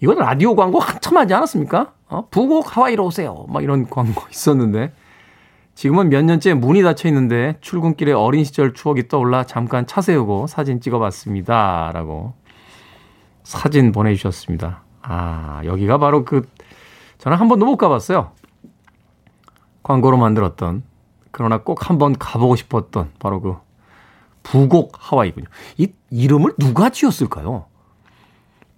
이건 0.00 0.18
라디오 0.18 0.54
광고 0.54 0.78
한참 0.80 1.16
하지 1.16 1.34
않았습니까? 1.34 1.92
어? 2.08 2.26
부곡 2.30 2.76
하와이로 2.76 3.04
오세요. 3.04 3.44
막 3.48 3.62
이런 3.62 3.88
광고 3.88 4.22
있었는데. 4.30 4.92
지금은 5.74 6.10
몇 6.10 6.22
년째 6.24 6.54
문이 6.54 6.82
닫혀 6.82 7.08
있는데 7.08 7.56
출근길에 7.60 8.12
어린 8.12 8.44
시절 8.44 8.74
추억이 8.74 9.08
떠올라 9.08 9.44
잠깐 9.44 9.86
차 9.86 10.00
세우고 10.00 10.46
사진 10.46 10.80
찍어 10.80 10.98
봤습니다. 10.98 11.90
라고 11.94 12.34
사진 13.44 13.92
보내주셨습니다. 13.92 14.82
아, 15.02 15.62
여기가 15.64 15.98
바로 15.98 16.24
그, 16.24 16.46
저는 17.18 17.38
한 17.38 17.48
번도 17.48 17.64
못 17.64 17.76
가봤어요. 17.76 18.32
광고로 19.82 20.18
만들었던, 20.18 20.82
그러나 21.30 21.58
꼭 21.58 21.88
한번 21.88 22.14
가보고 22.18 22.56
싶었던 22.56 23.12
바로 23.18 23.40
그 23.40 23.56
부곡 24.42 24.92
하와이군요. 24.98 25.46
이 25.78 25.92
이름을 26.10 26.54
누가 26.58 26.90
지었을까요? 26.90 27.66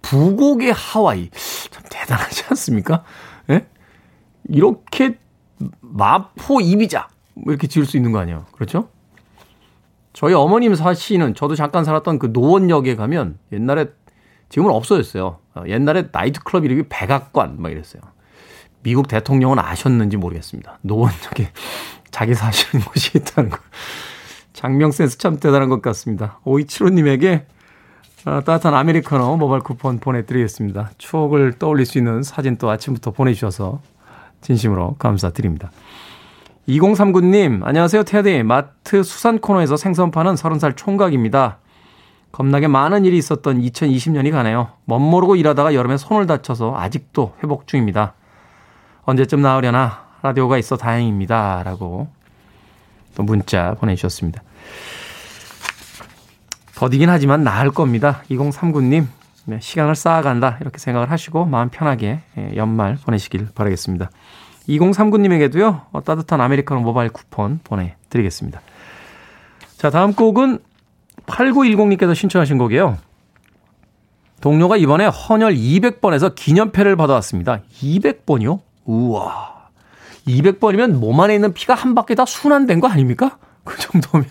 부곡의 0.03 0.71
하와이. 0.71 1.31
참 1.71 1.83
대단하지 1.89 2.43
않습니까? 2.49 3.03
예? 3.49 3.65
이렇게 4.47 5.17
마포 5.81 6.61
이비자 6.61 7.07
뭐 7.33 7.51
이렇게 7.51 7.67
지을 7.67 7.85
수 7.85 7.97
있는 7.97 8.11
거 8.11 8.19
아니에요. 8.19 8.45
그렇죠? 8.51 8.89
저희 10.13 10.35
어머님 10.35 10.75
사시는 10.75 11.33
저도 11.33 11.55
잠깐 11.55 11.83
살았던 11.83 12.19
그 12.19 12.29
노원역에 12.31 12.95
가면 12.95 13.39
옛날에 13.51 13.87
지금은 14.49 14.71
없어졌어요. 14.71 15.39
어, 15.55 15.63
옛날에 15.67 16.09
나이트클럽 16.11 16.65
이름이 16.65 16.83
백악관 16.89 17.59
막 17.59 17.71
이랬어요. 17.71 18.03
미국 18.83 19.07
대통령은 19.07 19.57
아셨는지 19.57 20.17
모르겠습니다. 20.17 20.77
노원역에 20.81 21.51
자기 22.11 22.35
사시는 22.35 22.85
곳이 22.85 23.17
있다는 23.17 23.49
거. 23.49 23.57
장명 24.51 24.91
센스 24.91 25.17
참 25.17 25.39
대단한 25.39 25.69
것 25.69 25.81
같습니다. 25.81 26.39
오이치로님에게 26.43 27.47
어, 28.25 28.39
따뜻한 28.39 28.73
아메리카노 28.73 29.35
모바일 29.35 29.61
쿠폰 29.61 29.99
보내드리겠습니다. 29.99 30.91
추억을 30.97 31.53
떠올릴 31.59 31.85
수 31.85 31.97
있는 31.97 32.23
사진 32.23 32.57
또 32.57 32.69
아침부터 32.69 33.11
보내주셔서 33.11 33.81
진심으로 34.39 34.95
감사드립니다. 34.97 35.71
2039님, 36.69 37.65
안녕하세요, 37.65 38.03
테디. 38.03 38.43
마트 38.43 39.03
수산 39.03 39.39
코너에서 39.39 39.75
생선 39.75 40.11
파는 40.11 40.35
30살 40.35 40.77
총각입니다. 40.77 41.57
겁나게 42.31 42.67
많은 42.67 43.03
일이 43.03 43.17
있었던 43.17 43.61
2020년이 43.61 44.31
가네요. 44.31 44.69
멋모르고 44.85 45.35
일하다가 45.35 45.73
여름에 45.73 45.97
손을 45.97 46.25
다쳐서 46.25 46.77
아직도 46.77 47.35
회복 47.43 47.67
중입니다. 47.67 48.13
언제쯤 49.03 49.41
나으려나 49.41 50.05
라디오가 50.21 50.57
있어 50.57 50.77
다행입니다. 50.77 51.63
라고 51.63 52.07
또 53.15 53.23
문자 53.23 53.75
보내주셨습니다. 53.77 54.41
더디긴 56.75 57.09
하지만 57.09 57.43
나을 57.43 57.71
겁니다. 57.71 58.23
2039님, 58.29 59.05
네, 59.45 59.59
시간을 59.59 59.95
쌓아간다. 59.95 60.57
이렇게 60.61 60.77
생각을 60.77 61.11
하시고 61.11 61.45
마음 61.45 61.69
편하게 61.69 62.21
예, 62.37 62.55
연말 62.55 62.97
보내시길 63.03 63.49
바라겠습니다. 63.53 64.09
2039님에게도요, 64.69 65.85
어, 65.91 66.03
따뜻한 66.03 66.39
아메리카노 66.39 66.81
모바일 66.81 67.09
쿠폰 67.09 67.59
보내드리겠습니다. 67.63 68.61
자, 69.77 69.89
다음 69.89 70.13
곡은 70.13 70.59
8910님께서 71.25 72.15
신청하신 72.15 72.57
곡이에요. 72.57 72.97
동료가 74.41 74.77
이번에 74.77 75.05
헌혈 75.05 75.55
200번에서 75.55 76.35
기념패를 76.35 76.95
받아왔습니다. 76.95 77.59
200번이요? 77.81 78.59
우와. 78.85 79.69
200번이면 80.27 80.99
몸 80.99 81.19
안에 81.19 81.35
있는 81.35 81.53
피가 81.53 81.75
한 81.75 81.95
바퀴 81.95 82.15
다 82.15 82.25
순환된 82.25 82.79
거 82.79 82.87
아닙니까? 82.87 83.37
그 83.63 83.77
정도면 83.77 84.27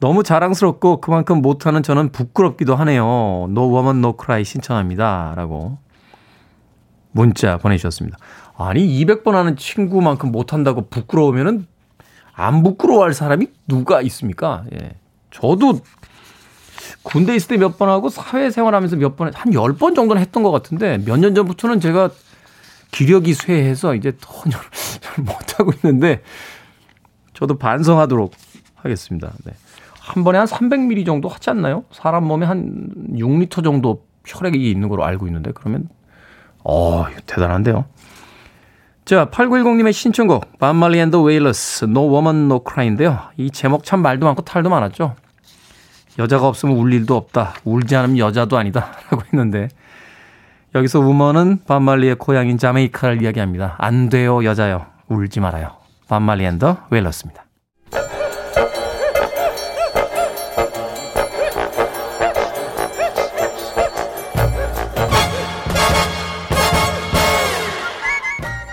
너무 0.00 0.22
자랑스럽고 0.22 1.00
그만큼 1.00 1.42
못하는 1.42 1.82
저는 1.82 2.10
부끄럽기도 2.10 2.74
하네요. 2.76 3.04
No 3.50 3.70
woman, 3.74 3.98
no 3.98 4.14
cry 4.18 4.44
신청합니다. 4.44 5.34
라고 5.36 5.78
문자 7.12 7.58
보내주셨습니다. 7.58 8.16
아니, 8.56 8.86
200번 9.04 9.32
하는 9.32 9.56
친구만큼 9.56 10.32
못한다고 10.32 10.88
부끄러우면은 10.88 11.66
안 12.32 12.62
부끄러워할 12.62 13.12
사람이 13.12 13.48
누가 13.68 14.00
있습니까? 14.02 14.64
예. 14.72 14.92
저도 15.30 15.80
군대 17.02 17.34
있을 17.36 17.48
때 17.48 17.56
몇 17.56 17.76
번 17.78 17.88
하고 17.90 18.08
사회생활 18.08 18.74
하면서 18.74 18.96
몇 18.96 19.16
번, 19.16 19.30
한 19.34 19.52
10번 19.52 19.94
정도는 19.94 20.20
했던 20.22 20.42
것 20.42 20.50
같은데 20.50 20.98
몇 21.04 21.18
년 21.18 21.34
전부터는 21.34 21.80
제가 21.80 22.10
기력이 22.90 23.34
쇠해서 23.34 23.94
이제 23.94 24.12
헌혈을 24.26 24.66
잘 25.00 25.24
못하고 25.24 25.72
있는데 25.76 26.22
저도 27.34 27.58
반성하도록 27.58 28.32
하겠습니다. 28.76 29.32
네. 29.44 29.52
한 30.00 30.24
번에 30.24 30.38
한 30.38 30.46
300ml 30.46 31.04
정도 31.04 31.28
하지 31.28 31.50
않나요? 31.50 31.84
사람 31.92 32.24
몸에 32.24 32.46
한 32.46 32.88
6리터 33.12 33.62
정도 33.62 34.04
혈액이 34.26 34.70
있는 34.70 34.88
걸로 34.88 35.04
알고 35.04 35.26
있는데 35.26 35.52
그러면 35.54 35.88
어, 36.64 37.06
대단한데요. 37.26 37.84
자, 39.04 39.26
8910님의 39.30 39.92
신청곡 39.92 40.58
밥 40.58 40.73
말리 40.73 40.98
앤드 41.00 41.16
웨일러스 41.16 41.84
No 41.86 42.08
Woman 42.12 42.44
No 42.44 42.62
Cry인데요. 42.66 43.18
이 43.36 43.50
제목 43.50 43.84
참 43.84 44.02
말도 44.02 44.26
많고 44.26 44.42
탈도 44.42 44.70
많았죠. 44.70 45.16
여자가 46.18 46.48
없으면 46.48 46.76
울 46.76 46.92
일도 46.92 47.16
없다. 47.16 47.54
울지 47.64 47.96
않으면 47.96 48.18
여자도 48.18 48.56
아니다. 48.58 48.92
라고 49.10 49.22
했는데 49.24 49.68
여기서 50.74 51.00
woman은 51.00 51.64
밥 51.66 51.81
말리의 51.81 52.16
고향인 52.16 52.58
자메이카를 52.58 53.22
이야기합니다. 53.22 53.76
안 53.78 54.08
돼요, 54.08 54.44
여자여. 54.44 54.86
울지 55.08 55.40
말아요. 55.40 55.72
반말리 56.08 56.44
앤더 56.44 56.86
웨일러스입니다. 56.90 57.44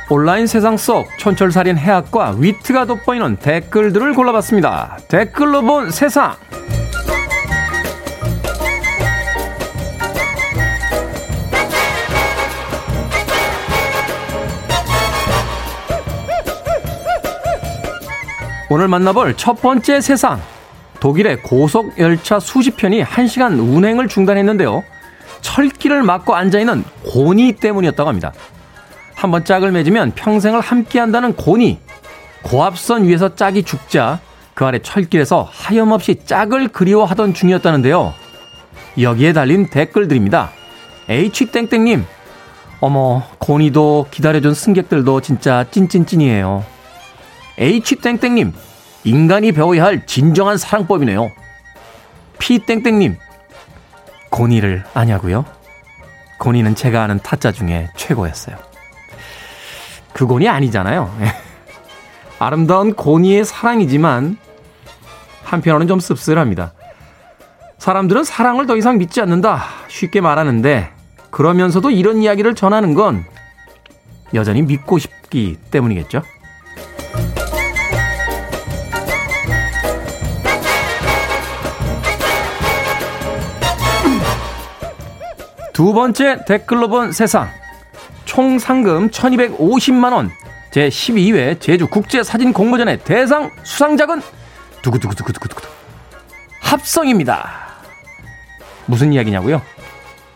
온라인 0.10 0.48
세상 0.48 0.78
속 0.78 1.06
촌철살인 1.18 1.78
해학과 1.78 2.34
위트가 2.38 2.86
돋보이는 2.86 3.38
댓글들을 3.38 4.14
골라봤습니다. 4.14 5.00
댓글로 5.10 5.62
본 5.64 5.92
세상. 5.92 6.34
오늘 18.70 18.88
만나볼 18.88 19.36
첫 19.36 19.62
번째 19.62 20.00
세상. 20.00 20.42
독일의 21.02 21.42
고속 21.42 22.00
열차 22.00 22.40
수십 22.40 22.78
편이 22.78 23.04
1시간 23.04 23.60
운행을 23.60 24.08
중단했는데요. 24.08 24.84
철길을 25.42 26.04
막고 26.04 26.34
앉아있는 26.34 26.86
고니 27.04 27.58
때문이었다고 27.58 28.08
합니다. 28.08 28.32
한번 29.18 29.44
짝을 29.44 29.72
맺으면 29.72 30.12
평생을 30.12 30.62
함께 30.62 31.00
한다는 31.00 31.34
고니. 31.34 31.80
고압선 32.44 33.06
위에서 33.06 33.34
짝이 33.34 33.64
죽자 33.64 34.20
그 34.54 34.64
아래 34.64 34.80
철길에서 34.80 35.50
하염없이 35.52 36.22
짝을 36.24 36.68
그리워하던 36.68 37.34
중이었다는데요. 37.34 38.14
여기에 39.02 39.34
달린 39.34 39.70
댓글들입니다. 39.72 40.52
H땡땡님, 41.10 42.06
어머, 42.80 43.24
고니도 43.40 44.06
기다려준 44.12 44.54
승객들도 44.54 45.22
진짜 45.22 45.66
찐찐찐이에요. 45.72 46.64
H땡땡님, 47.58 48.54
인간이 49.04 49.52
배워야 49.52 49.84
할 49.84 50.06
진정한 50.06 50.58
사랑법이네요. 50.58 51.32
P땡땡님, 52.38 53.18
고니를 54.30 54.84
아냐고요? 54.94 55.44
고니는 56.38 56.76
제가 56.76 57.04
아는 57.04 57.20
타짜 57.24 57.52
중에 57.52 57.90
최고였어요. 57.96 58.67
그 60.18 60.26
곤이 60.26 60.50
아니잖아요. 60.50 61.16
아름다운 62.40 62.96
고니의 62.96 63.46
사랑이지만 63.46 64.38
한편으로는 65.44 65.88
좀 65.88 66.00
씁쓸합니다. 66.00 66.74
사람들은 67.78 68.24
사랑을 68.24 68.66
더 68.66 68.76
이상 68.76 68.98
믿지 68.98 69.22
않는다. 69.22 69.64
쉽게 69.88 70.22
말하는데 70.22 70.90
그러면서도 71.30 71.92
이런 71.92 72.24
이야기를 72.24 72.56
전하는 72.56 72.96
건 72.96 73.26
여전히 74.34 74.64
믿고 74.64 74.98
싶기 74.98 75.58
때문이겠죠. 75.70 76.24
두 85.74 85.94
번째 85.94 86.44
댓글로 86.48 86.88
본 86.90 87.12
세상. 87.12 87.50
총 88.38 88.60
상금 88.60 89.10
1250만원. 89.10 90.30
제 90.70 90.90
12회 90.90 91.60
제주 91.60 91.88
국제사진 91.88 92.54
공모전의 92.54 93.00
대상 93.00 93.50
수상작은 93.64 94.22
두구두구두구두구두구. 94.84 95.64
합성입니다. 96.62 97.50
무슨 98.86 99.12
이야기냐고요? 99.12 99.64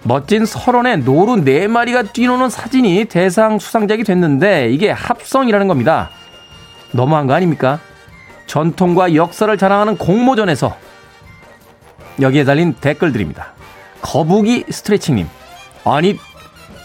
멋진 0.02 0.47
설원의 0.47 1.02
노루 1.02 1.43
4마리가 1.43 2.12
뛰노는 2.12 2.49
사진이 2.49 3.06
대상 3.06 3.60
수상작이 3.60 4.04
됐는데 4.04 4.72
이게 4.72 4.89
합성이라는 4.89 5.68
겁니다. 5.68 6.10
너무한 6.93 7.28
거 7.28 7.36
아닙니까? 7.36 7.80
전통과 8.47 9.14
역사를 9.14 9.56
자랑하는 9.56 9.97
공모전에서 9.97 10.76
여기에 12.20 12.45
달린 12.45 12.74
댓글들입니다. 12.74 13.54
거북이 14.02 14.66
스트레칭님. 14.72 15.30
아니, 15.86 16.18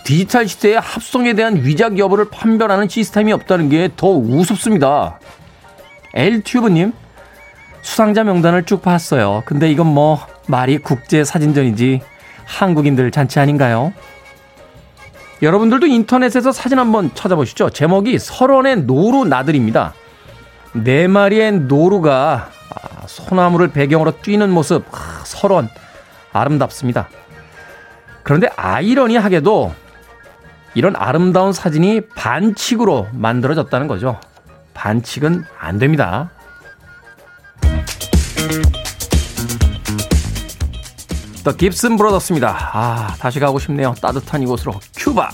디지털 0.06 0.46
시대의 0.46 0.78
합성에 0.78 1.32
대한 1.32 1.64
위작 1.64 1.98
여부를 1.98 2.30
판별하는 2.30 2.88
시스템이 2.88 3.32
없다는 3.32 3.68
게 3.68 3.88
더 3.96 4.10
우습습니다. 4.10 5.18
엘튜브님. 6.14 6.92
수상자 7.82 8.22
명단을 8.22 8.64
쭉 8.66 8.82
봤어요. 8.82 9.42
근데 9.46 9.68
이건 9.68 9.88
뭐 9.88 10.24
말이 10.46 10.78
국제 10.78 11.24
사진전이지 11.24 12.02
한국인들 12.44 13.10
잔치 13.10 13.40
아닌가요? 13.40 13.92
여러분들도 15.42 15.86
인터넷에서 15.86 16.52
사진 16.52 16.78
한번 16.78 17.10
찾아보시죠. 17.12 17.70
제목이 17.70 18.20
설원의 18.20 18.82
노루 18.82 19.24
나들입니다. 19.24 19.92
네 20.72 21.08
마리의 21.08 21.52
노루가 21.62 22.50
아, 22.70 23.06
소나무를 23.06 23.68
배경으로 23.72 24.20
뛰는 24.22 24.50
모습 24.50 24.84
아, 24.92 25.22
설원 25.24 25.68
아름답습니다. 26.32 27.08
그런데 28.22 28.48
아이러니하게도 28.54 29.85
이런 30.76 30.94
아름다운 30.94 31.54
사진이 31.54 32.02
반칙으로 32.14 33.08
만들어졌다는 33.12 33.88
거죠. 33.88 34.20
반칙은 34.74 35.46
안 35.58 35.78
됩니다. 35.78 36.30
더 41.42 41.52
깁슨 41.56 41.96
브로더스입니다. 41.96 42.54
아, 42.74 43.14
다시 43.18 43.40
가고 43.40 43.58
싶네요. 43.58 43.94
따뜻한 44.02 44.42
이곳으로 44.42 44.78
큐바. 44.94 45.30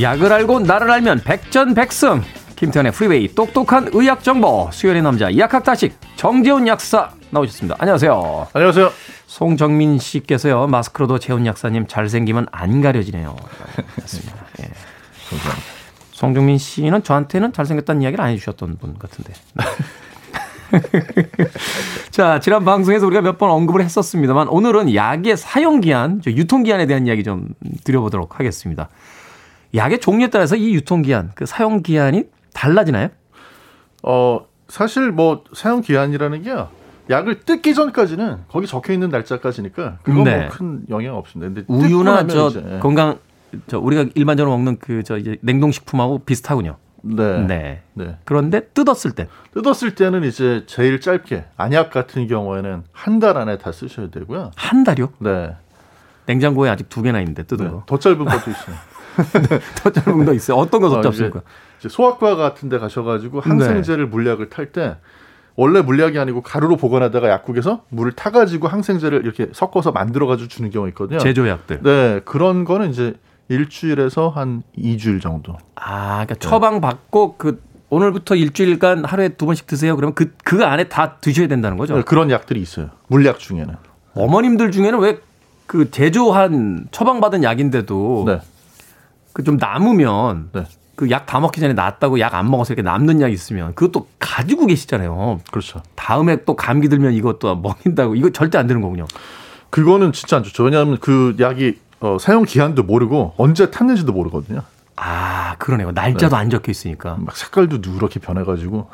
약을 0.00 0.32
알고 0.32 0.60
나를 0.60 0.90
알면 0.90 1.22
백전백승. 1.24 2.22
김태현의 2.56 2.92
프리웨이 2.92 3.34
똑똑한 3.34 3.90
의학 3.92 4.24
정보 4.24 4.70
수요일의 4.72 5.02
남자 5.02 5.36
약학다식 5.36 5.98
정재훈 6.16 6.66
약사 6.66 7.10
나오셨습니다. 7.30 7.76
안녕하세요. 7.78 8.48
안녕하세요. 8.52 8.90
송정민 9.26 9.98
씨께서요 9.98 10.66
마스크로도 10.66 11.18
재훈 11.18 11.44
약사님 11.44 11.86
잘생기면 11.86 12.46
안 12.50 12.80
가려지네요. 12.80 13.36
맞습니다. 14.00 14.36
예. 14.62 14.68
송정민 16.12 16.56
씨는 16.56 17.02
저한테는 17.02 17.52
잘생겼다는 17.52 18.00
이야기를 18.02 18.24
안 18.24 18.30
해주셨던 18.30 18.78
분 18.78 18.98
같은데. 18.98 19.34
자, 22.10 22.40
지난 22.40 22.64
방송에서 22.64 23.06
우리가 23.06 23.22
몇 23.22 23.38
번 23.38 23.50
언급을 23.50 23.84
했었습니다만 23.84 24.48
오늘은 24.48 24.94
약의 24.94 25.36
사용 25.36 25.80
기한, 25.80 26.22
유통 26.26 26.62
기한에 26.62 26.86
대한 26.86 27.06
이야기 27.06 27.22
좀 27.22 27.48
드려보도록 27.84 28.40
하겠습니다. 28.40 28.88
약의 29.76 30.00
종류에 30.00 30.28
따라서 30.30 30.56
이 30.56 30.74
유통 30.74 31.02
기한, 31.02 31.30
그 31.34 31.46
사용 31.46 31.82
기한이 31.82 32.24
달라지나요? 32.54 33.08
어, 34.02 34.46
사실 34.68 35.10
뭐 35.12 35.44
사용 35.54 35.80
기한이라는 35.80 36.42
게 36.42 36.54
약을 37.10 37.40
뜯기 37.40 37.74
전까지는 37.74 38.38
거기 38.48 38.66
적혀 38.66 38.92
있는 38.92 39.10
날짜까지니까 39.10 39.98
그건 40.02 40.24
네. 40.24 40.40
뭐큰 40.40 40.86
영향 40.88 41.16
없습니다. 41.16 41.52
근데 41.54 41.64
우유나 41.72 42.26
저 42.26 42.50
건강 42.80 43.18
저 43.68 43.78
우리가 43.78 44.06
일반적으로 44.14 44.56
먹는 44.56 44.78
그 44.78 45.02
저 45.04 45.16
이제 45.16 45.36
냉동 45.40 45.70
식품하고 45.70 46.20
비슷하군요. 46.20 46.76
네. 47.02 47.38
네. 47.46 47.82
네. 47.94 48.18
그런데 48.24 48.60
뜯었을 48.74 49.12
때 49.12 49.28
뜯었을 49.54 49.94
때는 49.94 50.24
이제 50.24 50.64
제일 50.66 51.00
짧게 51.00 51.44
안약 51.56 51.90
같은 51.90 52.26
경우에는 52.26 52.82
한 52.92 53.20
달 53.20 53.36
안에 53.38 53.58
다 53.58 53.70
쓰셔야 53.70 54.10
되고요. 54.10 54.50
한 54.56 54.82
달이요? 54.82 55.10
네. 55.20 55.54
냉장고에 56.26 56.68
아직 56.70 56.88
두 56.88 57.02
개나 57.02 57.20
있는데 57.20 57.44
뜯은 57.44 57.64
네. 57.66 57.70
거. 57.70 57.82
더 57.86 57.98
짧은 58.00 58.18
것도 58.24 58.50
있어요. 58.50 58.74
더 59.82 59.90
짧은 59.90 60.24
거 60.24 60.32
있어요. 60.32 60.56
어떤 60.56 60.80
거더 60.80 61.00
짧습니까? 61.00 61.42
이제 61.78 61.88
소아과 61.88 62.36
같은 62.36 62.68
데 62.68 62.78
가셔가지고 62.78 63.40
항생제를 63.40 64.04
네. 64.04 64.10
물약을 64.10 64.48
탈 64.50 64.66
때 64.72 64.96
원래 65.54 65.80
물약이 65.80 66.18
아니고 66.18 66.42
가루로 66.42 66.76
보관하다가 66.76 67.28
약국에서 67.30 67.84
물을 67.88 68.12
타가지고 68.12 68.68
항생제를 68.68 69.22
이렇게 69.24 69.48
섞어서 69.52 69.90
만들어가지고 69.92 70.48
주는 70.48 70.70
경우 70.70 70.86
있거든요. 70.88 71.18
제조약들. 71.18 71.82
네. 71.82 72.20
그런 72.24 72.64
거는 72.64 72.90
이제 72.90 73.14
일주일에서 73.48 74.28
한 74.28 74.62
2주일 74.76 75.22
정도. 75.22 75.56
아, 75.76 76.24
그러니까 76.26 76.34
처방 76.34 76.80
받고 76.80 77.36
그 77.38 77.62
오늘부터 77.88 78.34
일주일간 78.34 79.04
하루에 79.04 79.30
두 79.30 79.46
번씩 79.46 79.66
드세요. 79.66 79.96
그러면 79.96 80.14
그, 80.14 80.32
그 80.44 80.64
안에 80.64 80.88
다 80.88 81.16
드셔야 81.20 81.46
된다는 81.46 81.78
거죠? 81.78 81.94
네, 81.96 82.02
그런 82.02 82.30
약들이 82.30 82.60
있어요. 82.60 82.90
물약 83.08 83.38
중에는. 83.38 83.74
어머님들 84.14 84.72
중에는 84.72 84.98
왜 84.98 85.18
그 85.66 85.90
제조한 85.90 86.86
처방받은 86.90 87.42
약인데도 87.42 88.24
네. 88.26 88.40
그 89.36 89.44
좀 89.44 89.58
남으면 89.58 90.48
네. 90.52 90.64
그약 90.96 91.26
다 91.26 91.40
먹기 91.40 91.60
전에 91.60 91.74
낫다고 91.74 92.18
약 92.20 92.32
안 92.34 92.50
먹어서 92.50 92.72
이렇게 92.72 92.80
남는 92.88 93.20
약 93.20 93.30
있으면 93.30 93.74
그것도 93.74 94.06
가지고 94.18 94.64
계시잖아요. 94.64 95.40
그렇죠. 95.50 95.82
다음에 95.94 96.44
또 96.46 96.56
감기 96.56 96.88
들면 96.88 97.12
이것도 97.12 97.56
먹인다고 97.56 98.14
이거 98.14 98.30
절대 98.30 98.56
안 98.56 98.66
되는 98.66 98.80
거군요. 98.80 99.04
그거는 99.68 100.12
진짜 100.12 100.38
안 100.38 100.42
좋죠. 100.42 100.62
왜냐하면 100.64 100.96
그 101.00 101.36
약이 101.38 101.78
어, 102.00 102.16
사용 102.18 102.44
기한도 102.44 102.82
모르고 102.82 103.34
언제 103.36 103.70
탔는지도 103.70 104.12
모르거든요. 104.12 104.62
아, 104.96 105.56
그러네요. 105.58 105.90
날짜도 105.92 106.34
네. 106.34 106.40
안 106.40 106.48
적혀 106.48 106.70
있으니까. 106.70 107.16
막 107.20 107.36
색깔도 107.36 107.78
누렇게 107.82 108.18
변해가지고. 108.20 108.88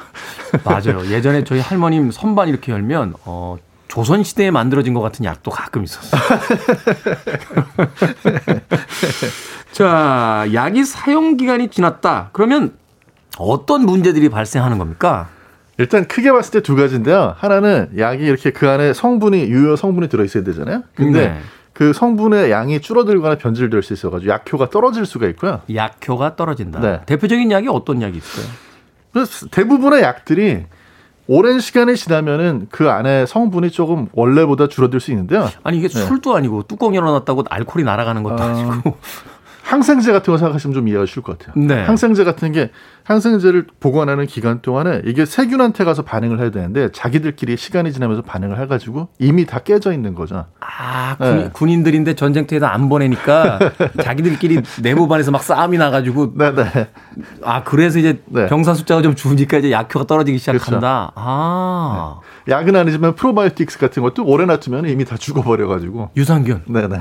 맞아요. 0.65 1.07
예전에 1.09 1.45
저희 1.45 1.61
할머님 1.61 2.11
선반 2.11 2.49
이렇게 2.49 2.73
열면, 2.73 3.15
어, 3.25 3.57
조선 3.93 4.23
시대에 4.23 4.51
만들어진 4.51 4.95
것 4.95 5.03
같은 5.03 5.27
약도 5.27 5.51
가끔 5.51 5.85
있었어요. 5.85 6.19
자, 9.71 10.47
약이 10.55 10.83
사용 10.85 11.37
기간이 11.37 11.69
지났다. 11.69 12.31
그러면 12.33 12.73
어떤 13.37 13.85
문제들이 13.85 14.31
발생하는 14.31 14.79
겁니까? 14.79 15.29
일단 15.77 16.09
크게 16.09 16.33
봤을 16.33 16.53
때 16.53 16.61
두 16.61 16.75
가지인데요. 16.75 17.35
하나는 17.37 17.91
약이 17.99 18.25
이렇게 18.25 18.51
그 18.51 18.67
안에 18.67 18.95
성분이 18.95 19.43
유효 19.43 19.77
성분이 19.77 20.09
들어 20.09 20.25
있어야 20.25 20.43
되잖아요. 20.43 20.85
근데 20.95 21.29
네. 21.29 21.41
그 21.75 21.93
성분의 21.93 22.51
양이 22.51 22.81
줄어들거나 22.81 23.37
변질될 23.37 23.83
수 23.83 23.93
있어가지고 23.93 24.33
약효가 24.33 24.71
떨어질 24.71 25.05
수가 25.05 25.27
있고요. 25.29 25.61
약효가 25.75 26.37
떨어진다. 26.37 26.81
네. 26.81 27.01
대표적인 27.05 27.51
약이 27.51 27.69
어떤 27.69 28.01
약이 28.01 28.17
있어요? 28.17 28.47
대부분의 29.51 30.01
약들이 30.03 30.65
오랜 31.29 31.61
시간이 31.61 31.97
지나면은 31.97 32.67
그 32.71 32.91
안에 32.91 33.27
성분이 33.27 33.71
조금 33.71 34.09
원래보다 34.13 34.69
줄어들 34.69 35.01
수 35.01 35.11
있는데요. 35.13 35.49
아니 35.63 35.79
이게 35.79 35.89
네. 35.89 35.99
술도 35.99 36.35
아니고 36.35 36.65
뚜껑 36.65 36.95
열어놨다고 36.95 37.45
알코올이 37.49 37.85
날아가는 37.85 38.23
것도 38.23 38.43
아... 38.43 38.53
니고 38.53 38.97
항생제 39.73 40.13
같은 40.13 40.31
거 40.35 40.37
생각하시면 40.37 40.75
좀 40.75 40.87
이해가 40.87 41.07
쉬울 41.07 41.25
것 41.25 41.39
같아요. 41.39 41.55
네. 41.67 41.83
항생제 41.83 42.25
같은 42.25 42.53
게 42.53 42.71
항생제를 43.05 43.69
보관하는 43.81 44.27
기간 44.27 44.61
동안에 44.61 45.01
이게 45.07 45.25
세균한테 45.25 45.85
가서 45.85 46.03
반응을 46.03 46.41
해야 46.41 46.51
되는데 46.51 46.91
자기들끼리 46.93 47.57
시간이 47.57 47.91
지나면서 47.91 48.21
반응을 48.21 48.61
해가지고 48.61 49.09
이미 49.19 49.47
다 49.47 49.61
깨져 49.61 49.95
있는 49.95 50.15
거죠. 50.15 50.45
아 50.61 51.17
네. 51.19 51.49
군, 51.55 51.71
인들인데 51.71 52.13
전쟁터에도 52.17 52.67
안 52.67 52.91
보내니까 52.91 53.59
자기들끼리 54.05 54.61
내무반에서 54.83 55.31
막 55.31 55.43
싸움이 55.43 55.79
나가지고 55.79 56.37
네네. 56.37 56.65
네. 56.65 56.89
아 57.43 57.65
그래서 57.65 57.99
이제 57.99 58.21
네. 58.27 58.49
병사 58.49 58.75
숫자가 58.75 59.01
좀 59.01 59.15
줄으니까 59.15 59.57
이제 59.57 59.71
약효가 59.71 60.05
떨어지기 60.07 60.37
시작한다. 60.37 60.67
그렇죠. 60.67 61.13
아 61.15 62.21
네. 62.45 62.53
약은 62.53 62.77
아니지만 62.77 63.15
프로바이오틱스 63.15 63.79
같은 63.79 64.03
것도 64.03 64.23
오래 64.27 64.45
놔두면 64.45 64.87
이미 64.91 65.07
다 65.07 65.17
죽어버려가지고 65.17 66.11
유산균. 66.15 66.65
네네. 66.67 67.01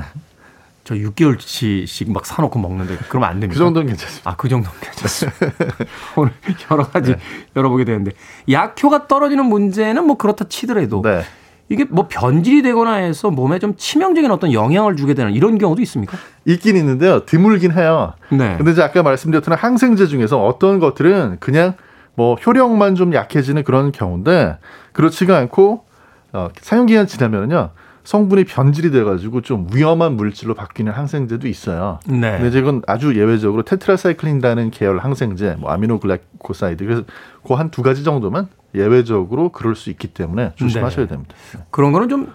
저 0.84 0.94
6개월치씩 0.96 2.12
막 2.12 2.26
사놓고 2.26 2.58
먹는데 2.58 2.96
그러면 3.08 3.28
안 3.28 3.40
됩니다. 3.40 3.58
그 3.58 3.64
정도는 3.64 3.88
괜찮습니다. 3.88 4.30
아, 4.30 4.36
그 4.36 4.48
정도는 4.48 4.76
괜찮습니다. 4.80 5.46
오늘 6.16 6.32
여러 6.70 6.84
가지 6.84 7.12
네. 7.12 7.18
열어보게 7.54 7.84
되는데 7.84 8.12
약효가 8.50 9.06
떨어지는 9.06 9.44
문제는 9.46 10.04
뭐 10.04 10.16
그렇다 10.16 10.46
치더라도 10.48 11.02
네. 11.02 11.22
이게 11.68 11.84
뭐 11.84 12.08
변질이 12.08 12.62
되거나 12.62 12.94
해서 12.94 13.30
몸에 13.30 13.60
좀 13.60 13.74
치명적인 13.76 14.30
어떤 14.30 14.52
영향을 14.52 14.96
주게 14.96 15.14
되는 15.14 15.32
이런 15.32 15.56
경우도 15.56 15.80
있습니까? 15.82 16.18
있긴 16.44 16.76
있는데요. 16.76 17.24
드물긴 17.24 17.72
해요. 17.72 18.14
네. 18.30 18.56
근데 18.56 18.72
이제 18.72 18.82
아까 18.82 19.02
말씀드렸던 19.02 19.54
항생제 19.54 20.06
중에서 20.06 20.44
어떤 20.44 20.80
것들은 20.80 21.36
그냥 21.38 21.74
뭐 22.14 22.34
효력만 22.34 22.96
좀 22.96 23.14
약해지는 23.14 23.62
그런 23.62 23.92
경우인데 23.92 24.58
그렇지가 24.92 25.38
않고 25.38 25.84
어, 26.32 26.48
사용 26.60 26.86
기한 26.86 27.06
지나면은요. 27.06 27.70
성분이 28.04 28.44
변질이 28.44 28.90
돼가지고 28.90 29.42
좀 29.42 29.68
위험한 29.72 30.16
물질로 30.16 30.54
바뀌는 30.54 30.92
항생제도 30.92 31.46
있어요. 31.46 32.00
네. 32.06 32.38
근데 32.38 32.58
이건 32.58 32.82
아주 32.86 33.16
예외적으로 33.16 33.62
테트라사이클린이라는 33.62 34.70
계열 34.72 34.98
항생제, 34.98 35.56
뭐 35.60 35.70
아미노글리코사이드 35.70 36.84
그래서 36.84 37.02
그 37.46 37.54
한 37.54 37.70
두 37.70 37.82
가지 37.82 38.02
정도만 38.04 38.48
예외적으로 38.74 39.50
그럴 39.50 39.74
수 39.76 39.90
있기 39.90 40.08
때문에 40.08 40.52
조심하셔야 40.56 41.06
네. 41.06 41.10
됩니다. 41.12 41.34
그런 41.70 41.92
거는 41.92 42.08
좀 42.08 42.32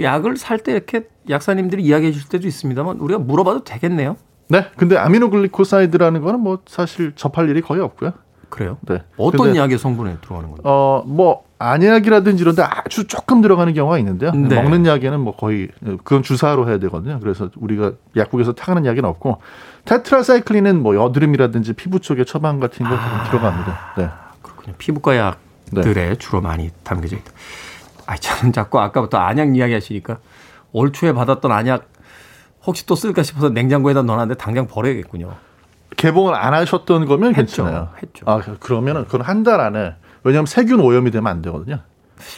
약을 0.00 0.36
살 0.36 0.58
때 0.58 0.72
이렇게 0.72 1.08
약사님들이 1.28 1.82
이야기해 1.82 2.12
줄 2.12 2.28
때도 2.28 2.46
있습니다만 2.46 2.98
우리가 2.98 3.18
물어봐도 3.18 3.64
되겠네요. 3.64 4.16
네. 4.48 4.66
근데 4.76 4.96
아미노글리코사이드라는 4.96 6.22
거는 6.22 6.40
뭐 6.40 6.58
사실 6.66 7.12
접할 7.14 7.48
일이 7.48 7.60
거의 7.60 7.80
없고요. 7.82 8.12
그래요? 8.48 8.78
네. 8.88 9.02
어떤 9.16 9.54
약의 9.54 9.78
성분에 9.78 10.16
들어가는 10.22 10.50
거예요? 10.50 10.60
어, 10.64 11.04
뭐 11.06 11.44
안약이라든지 11.60 12.42
이런데 12.42 12.62
아주 12.62 13.06
조금 13.06 13.42
들어가는 13.42 13.74
경우가 13.74 13.98
있는데요. 13.98 14.32
네. 14.32 14.54
먹는 14.60 14.86
약에는 14.86 15.20
뭐 15.20 15.36
거의 15.36 15.68
그건 16.04 16.22
주사로 16.22 16.66
해야 16.68 16.78
되거든요. 16.78 17.20
그래서 17.20 17.50
우리가 17.56 17.92
약국에서 18.16 18.52
타가는 18.54 18.86
약은 18.86 19.04
없고 19.04 19.42
테트라사이클린은 19.84 20.82
뭐 20.82 20.96
여드름이라든지 20.96 21.74
피부 21.74 22.00
쪽에 22.00 22.24
처방 22.24 22.60
같은 22.60 22.88
거 22.88 22.94
아, 22.96 23.24
들어갑니다. 23.24 23.78
네. 23.98 24.08
그렇군요. 24.40 24.74
피부과 24.78 25.16
약들에 25.18 26.08
네. 26.10 26.14
주로 26.16 26.40
많이 26.40 26.70
담겨져 26.82 27.16
있다. 27.16 27.30
아, 28.06 28.16
저는 28.16 28.54
자꾸 28.54 28.80
아까부터 28.80 29.18
안약 29.18 29.54
이야기 29.54 29.74
하시니까 29.74 30.16
올 30.72 30.92
초에 30.92 31.12
받았던 31.12 31.52
안약 31.52 31.88
혹시 32.64 32.86
또 32.86 32.94
쓸까 32.94 33.22
싶어서 33.22 33.50
냉장고에다 33.50 34.00
넣어놨는데 34.02 34.38
당장 34.42 34.66
버려야겠군요. 34.66 35.30
개봉을 35.98 36.34
안 36.34 36.54
하셨던 36.54 37.04
거면 37.04 37.34
했죠, 37.34 37.64
괜찮아요. 37.64 37.88
했죠. 38.02 38.24
아, 38.26 38.40
그러면은 38.60 39.04
그건 39.04 39.20
한 39.22 39.42
달 39.42 39.60
안에 39.60 39.94
왜냐하면 40.22 40.46
세균 40.46 40.80
오염이 40.80 41.10
되면 41.10 41.30
안 41.30 41.42
되거든요. 41.42 41.80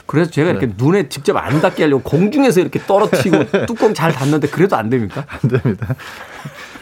그래서 0.07 0.31
제가 0.31 0.53
네. 0.53 0.59
이렇게 0.59 0.75
눈에 0.77 1.09
직접 1.09 1.37
안 1.37 1.61
닿게 1.61 1.85
하려고 1.85 2.03
공중에서 2.03 2.61
이렇게 2.61 2.79
떨어뜨리고 2.81 3.45
뚜껑 3.67 3.95
잘 3.95 4.13
닫는데 4.13 4.49
그래도 4.49 4.77
안 4.77 4.91
됩니까? 4.91 5.25
안 5.29 5.51
됩니다. 5.51 5.95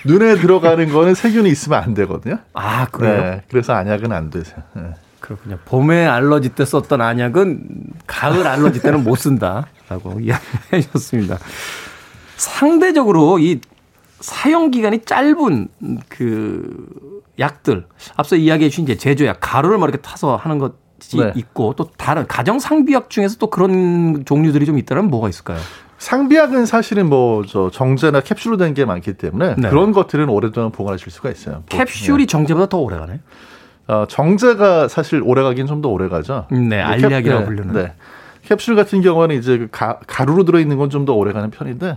눈에 0.05 0.37
들어가는 0.37 0.91
거는 0.93 1.15
세균이 1.15 1.49
있으면 1.51 1.83
안 1.83 1.95
되거든요. 1.95 2.39
아, 2.55 2.87
그래요? 2.87 3.23
네, 3.23 3.43
그래서 3.49 3.73
안약은 3.75 4.13
안 4.13 4.31
되세요. 4.31 4.59
네. 4.75 4.83
그렇군요. 5.21 5.59
봄에 5.65 6.07
알러지 6.07 6.51
때 6.51 6.65
썼던 6.65 7.01
안약은 7.01 7.63
가을 8.07 8.47
알러지 8.47 8.81
때는 8.81 9.05
못 9.05 9.17
쓴다라고 9.17 10.21
이야기해 10.21 10.83
주셨습니다. 10.83 11.39
상대적으로 12.37 13.39
이 13.39 13.61
사용 14.21 14.71
기간이 14.71 15.05
짧은 15.05 15.69
그 16.09 17.23
약들 17.39 17.87
앞서 18.17 18.37
이야기해 18.37 18.71
주신 18.71 18.85
이제 18.85 18.97
제조약 18.97 19.39
가루를 19.41 19.79
뭐 19.79 19.89
이렇게 19.89 20.03
타서 20.03 20.37
하는 20.37 20.59
것이 20.59 20.75
네. 21.01 21.33
있고 21.35 21.75
또 21.77 21.91
다른 21.97 22.27
가정 22.27 22.59
상비약 22.59 23.11
중에서 23.11 23.37
또 23.39 23.49
그런 23.49 24.25
종류들이 24.25 24.67
좀 24.67 24.79
있다면 24.79 25.09
뭐가 25.09 25.29
있을까요? 25.29 25.59
상비약은 25.99 26.65
사실은 26.67 27.09
뭐 27.09 27.45
저 27.47 27.71
정제나 27.71 28.21
캡슐로 28.21 28.57
된 28.57 28.75
게 28.75 28.85
많기 28.85 29.15
때문에 29.15 29.57
네. 29.57 29.69
그런 29.69 29.93
것들은 29.93 30.29
오랫동안 30.29 30.71
보관하실 30.73 31.11
수가 31.13 31.31
있어요. 31.31 31.63
캡슐이 31.69 32.19
네. 32.19 32.27
정제보다 32.27 32.67
더 32.69 32.79
오래 32.79 32.97
가네. 32.99 33.21
어, 33.89 34.07
정제가 34.09 34.89
사실 34.89 35.21
오래 35.25 35.43
가긴 35.43 35.67
좀 35.67 35.83
더 35.83 35.89
오래 35.89 36.09
가죠. 36.09 36.47
네, 36.51 36.81
알약이라고 36.81 37.45
불리는. 37.45 37.73
네. 37.75 37.93
캡슐 38.43 38.75
같은 38.77 39.03
경우는 39.03 39.37
이제 39.37 39.59
그 39.59 39.69
가, 39.71 39.99
가루로 40.07 40.45
들어있는 40.45 40.77
건 40.79 40.89
좀 40.91 41.05
더 41.05 41.13
오래 41.15 41.33
가는 41.33 41.51
편인데 41.51 41.97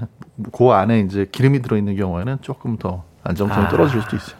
그 0.51 0.65
안에 0.71 0.99
이제 1.01 1.27
기름이 1.31 1.61
들어있는 1.61 1.95
경우에는 1.95 2.37
조금 2.41 2.77
더 2.77 3.03
안정성이 3.23 3.67
아, 3.67 3.69
떨어질 3.69 4.01
수도 4.01 4.15
있어요. 4.17 4.35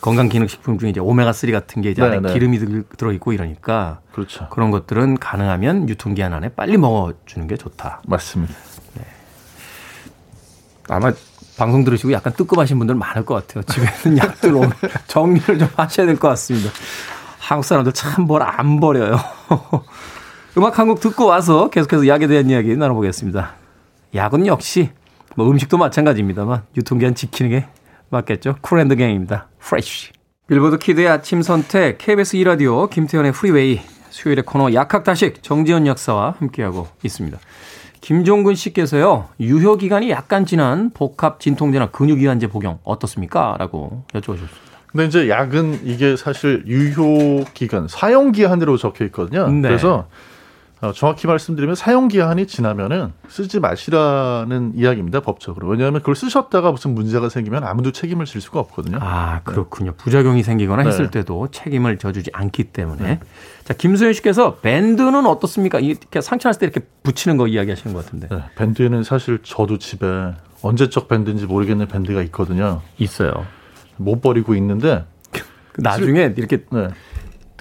건강기능식품 0.00 0.78
중에 0.78 0.90
이제 0.90 1.00
오메가 1.00 1.32
3 1.32 1.50
같은 1.52 1.82
게 1.82 1.90
이제 1.90 2.02
안에 2.02 2.20
네, 2.20 2.28
네. 2.28 2.32
기름이 2.32 2.58
들어있고 2.96 3.32
이러니까 3.32 4.00
그렇죠. 4.12 4.48
그런 4.50 4.70
것들은 4.70 5.18
가능하면 5.18 5.88
유통기한 5.88 6.32
안에 6.32 6.50
빨리 6.50 6.76
먹어주는 6.76 7.46
게 7.48 7.56
좋다. 7.56 8.02
맞습니다. 8.06 8.54
네. 8.94 9.02
아마 10.88 11.12
방송 11.56 11.84
들으시고 11.84 12.12
약간 12.12 12.32
뜨끔하신 12.34 12.78
분들 12.78 12.94
많을 12.94 13.24
것 13.24 13.34
같아요. 13.34 13.64
집에 13.64 13.86
있는 14.06 14.18
약들 14.24 14.54
오면 14.54 14.72
정리를 15.08 15.58
좀 15.58 15.68
하셔야 15.76 16.06
될 16.06 16.16
것 16.18 16.28
같습니다. 16.28 16.70
한국 17.38 17.64
사람들 17.64 17.92
참 17.92 18.26
뭘 18.26 18.42
안 18.42 18.78
버려요. 18.80 19.16
음악 20.56 20.78
한 20.78 20.88
곡 20.88 21.00
듣고 21.00 21.26
와서 21.26 21.70
계속해서 21.70 22.06
약에 22.08 22.26
대한 22.26 22.48
이야기 22.50 22.76
나눠보겠습니다. 22.76 23.54
약은 24.14 24.46
역시 24.46 24.90
뭐 25.36 25.48
음식도 25.50 25.78
마찬가지입니다만 25.78 26.62
유통기한 26.76 27.14
지키는 27.14 27.50
게 27.50 27.66
맞겠죠. 28.10 28.56
쿨 28.60 28.72
앤드 28.72 28.96
갱입니다. 28.96 29.48
Fresh. 29.58 30.12
빌보드 30.46 30.78
키드의 30.78 31.08
아침 31.08 31.42
선택 31.42 31.98
KBS 31.98 32.38
2라디오 32.38 32.88
김태훈의 32.88 33.32
프리웨이 33.32 33.80
수요일의 34.10 34.44
코너 34.44 34.72
약학다식 34.72 35.42
정재훈 35.42 35.86
약사와 35.86 36.36
함께하고 36.38 36.88
있습니다. 37.04 37.38
김종근 38.00 38.54
씨께서요, 38.54 39.28
유효기간이 39.40 40.08
약간 40.10 40.46
지난 40.46 40.90
복합 40.90 41.40
진통제나 41.40 41.90
근육이완제 41.90 42.46
복용 42.46 42.78
어떻습니까? 42.84 43.56
라고 43.58 44.04
여쭤보셨습니다. 44.14 44.68
근데 44.86 45.04
이제 45.04 45.28
약은 45.28 45.80
이게 45.84 46.16
사실 46.16 46.64
유효기간, 46.66 47.88
사용기한으로 47.88 48.78
적혀 48.78 49.04
있거든요. 49.06 49.48
네. 49.48 49.62
그래서 49.68 50.08
어, 50.80 50.92
정확히 50.92 51.26
말씀드리면 51.26 51.74
사용 51.74 52.06
기한이 52.06 52.46
지나면은 52.46 53.12
쓰지 53.28 53.58
마시라는 53.58 54.72
이야기입니다 54.76 55.20
법적으로 55.20 55.68
왜냐하면 55.68 56.00
그걸 56.00 56.14
쓰셨다가 56.14 56.70
무슨 56.70 56.94
문제가 56.94 57.28
생기면 57.28 57.64
아무도 57.64 57.90
책임을 57.90 58.26
질 58.26 58.40
수가 58.40 58.60
없거든요. 58.60 58.98
아 59.00 59.40
그렇군요. 59.42 59.90
네. 59.90 59.96
부작용이 59.96 60.44
생기거나 60.44 60.84
네. 60.84 60.88
했을 60.88 61.10
때도 61.10 61.48
책임을 61.50 61.98
져주지 61.98 62.30
않기 62.32 62.64
때문에 62.64 63.02
네. 63.02 63.20
자 63.64 63.74
김소연 63.74 64.12
씨께서 64.12 64.56
밴드는 64.56 65.26
어떻습니까? 65.26 65.80
이렇게 65.80 66.20
상처 66.20 66.48
났을 66.48 66.60
때 66.60 66.66
이렇게 66.66 66.86
붙이는 67.02 67.36
거 67.36 67.48
이야기하시는 67.48 67.92
것 67.92 68.04
같은데. 68.04 68.28
네. 68.28 68.42
밴드는 68.54 69.02
사실 69.02 69.40
저도 69.42 69.78
집에 69.78 70.06
언제적 70.62 71.08
밴드인지 71.08 71.46
모르겠는 71.46 71.88
밴드가 71.88 72.22
있거든요. 72.22 72.82
있어요. 72.98 73.32
못 73.96 74.20
버리고 74.20 74.54
있는데 74.54 75.04
나중에 75.76 76.34
이렇게 76.36 76.64
네. 76.70 76.88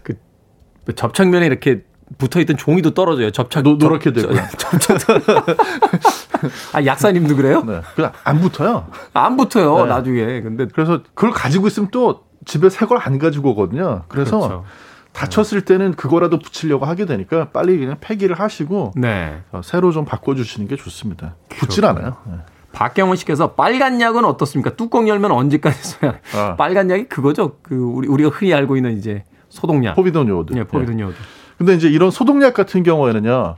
그 0.04 0.94
접착면에 0.96 1.46
이렇게 1.48 1.84
붙어 2.18 2.40
있던 2.40 2.58
종이도 2.58 2.94
떨어져요. 2.94 3.32
접착. 3.32 3.64
노, 3.64 3.76
노랗게 3.76 4.14
되고요. 4.14 4.40
접착. 4.58 4.98
아, 6.74 6.86
약사님도 6.86 7.36
그래요? 7.36 7.64
네. 7.66 7.82
그냥 7.96 8.12
안 8.24 8.40
붙어요. 8.40 8.88
안 9.14 9.38
붙어요, 9.38 9.84
네. 9.84 9.90
나중에. 9.90 10.42
근데. 10.42 10.68
그래서 10.74 11.02
그걸 11.14 11.32
가지고 11.32 11.68
있으면 11.68 11.90
또 11.92 12.24
집에 12.46 12.70
새 12.70 12.86
걸 12.86 13.00
안 13.02 13.18
가지고 13.20 13.52
오거든요. 13.52 14.04
그래서 14.08 14.38
그렇죠. 14.40 14.66
다쳤을 15.14 15.62
때는 15.62 15.94
그거라도 15.96 16.40
붙이려고 16.40 16.86
하게 16.86 17.06
되니까 17.06 17.50
빨리 17.50 17.78
그냥 17.78 17.98
폐기를 18.00 18.40
하시고 18.40 18.94
네. 18.96 19.42
어, 19.52 19.62
새로 19.64 19.92
좀 19.92 20.06
바꿔주시는 20.06 20.68
게 20.68 20.76
좋습니다. 20.76 21.36
붙질 21.50 21.86
않아요. 21.86 22.16
네. 22.26 22.34
박경원 22.72 23.18
씨께서 23.18 23.54
빨간 23.54 24.00
약은 24.00 24.24
어떻습니까? 24.26 24.76
뚜껑 24.76 25.08
열면 25.10 25.32
언제까지 25.32 25.82
써야? 25.82 26.20
아. 26.36 26.56
빨간 26.56 26.90
약이 26.92 27.06
그거죠. 27.06 27.54
그 27.64 27.76
우리 27.76 28.08
우리가 28.08 28.30
흔히 28.30 28.54
알고 28.54 28.76
있는 28.78 28.96
이제 28.98 29.24
소독약. 29.50 29.96
포비돈 29.96 30.28
요오드. 30.28 30.54
네, 30.54 30.64
포비돈 30.64 31.00
요오드. 31.00 31.16
근데 31.58 31.74
이제 31.74 31.88
이런 31.88 32.12
소독약 32.12 32.54
같은 32.54 32.84
경우에는요. 32.84 33.56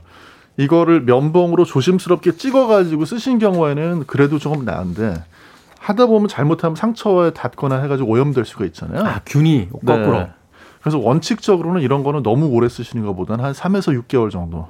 이거를 0.56 1.02
면봉으로 1.02 1.64
조심스럽게 1.64 2.32
찍어가지고 2.32 3.04
쓰신 3.04 3.38
경우에는 3.38 4.04
그래도 4.06 4.38
조금 4.38 4.64
나은데 4.64 5.22
하다 5.78 6.06
보면 6.06 6.28
잘못하면 6.28 6.76
상처에 6.76 7.30
닿거나 7.30 7.80
해가지고 7.82 8.10
오염될 8.10 8.44
수가 8.44 8.64
있잖아요. 8.66 9.04
아, 9.06 9.20
균이 9.24 9.68
거꾸로. 9.70 10.18
네. 10.18 10.30
그래서 10.82 10.98
원칙적으로는 10.98 11.82
이런 11.82 12.02
거는 12.02 12.22
너무 12.22 12.46
오래 12.46 12.68
쓰시는 12.68 13.04
것보다는 13.06 13.44
한 13.44 13.52
3에서 13.52 13.98
6개월 14.02 14.30
정도 14.30 14.68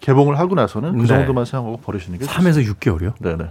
개봉을 0.00 0.38
하고 0.38 0.54
나서는 0.54 0.92
그 0.92 1.02
네. 1.02 1.06
정도만 1.06 1.44
사용하고 1.44 1.78
버리시는 1.78 2.18
게 2.18 2.24
3에서 2.24 2.64
6개월이요? 2.74 3.14
네네. 3.20 3.50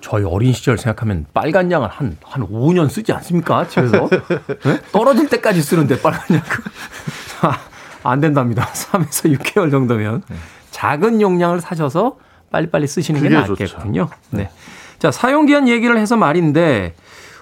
저희 0.00 0.24
어린 0.24 0.52
시절 0.52 0.78
생각하면 0.78 1.26
빨간 1.34 1.72
양은 1.72 1.88
한, 1.88 2.16
한 2.22 2.46
5년 2.46 2.88
쓰지 2.88 3.12
않습니까? 3.12 3.66
집에서? 3.66 4.08
네? 4.64 4.80
떨어질 4.92 5.28
때까지 5.28 5.60
쓰는데 5.60 6.00
빨간 6.00 6.36
양. 6.36 6.42
안 8.02 8.20
된답니다. 8.20 8.66
3에서 8.72 9.36
6개월 9.38 9.70
정도면 9.70 10.22
네. 10.28 10.36
작은 10.70 11.20
용량을 11.20 11.60
사셔서 11.60 12.16
빨리빨리 12.50 12.86
쓰시는 12.86 13.22
게 13.22 13.28
낫겠군요. 13.28 14.08
네. 14.30 14.44
네. 14.44 14.50
자, 14.98 15.10
사용 15.10 15.46
기한 15.46 15.68
얘기를 15.68 15.96
해서 15.98 16.16
말인데 16.16 16.94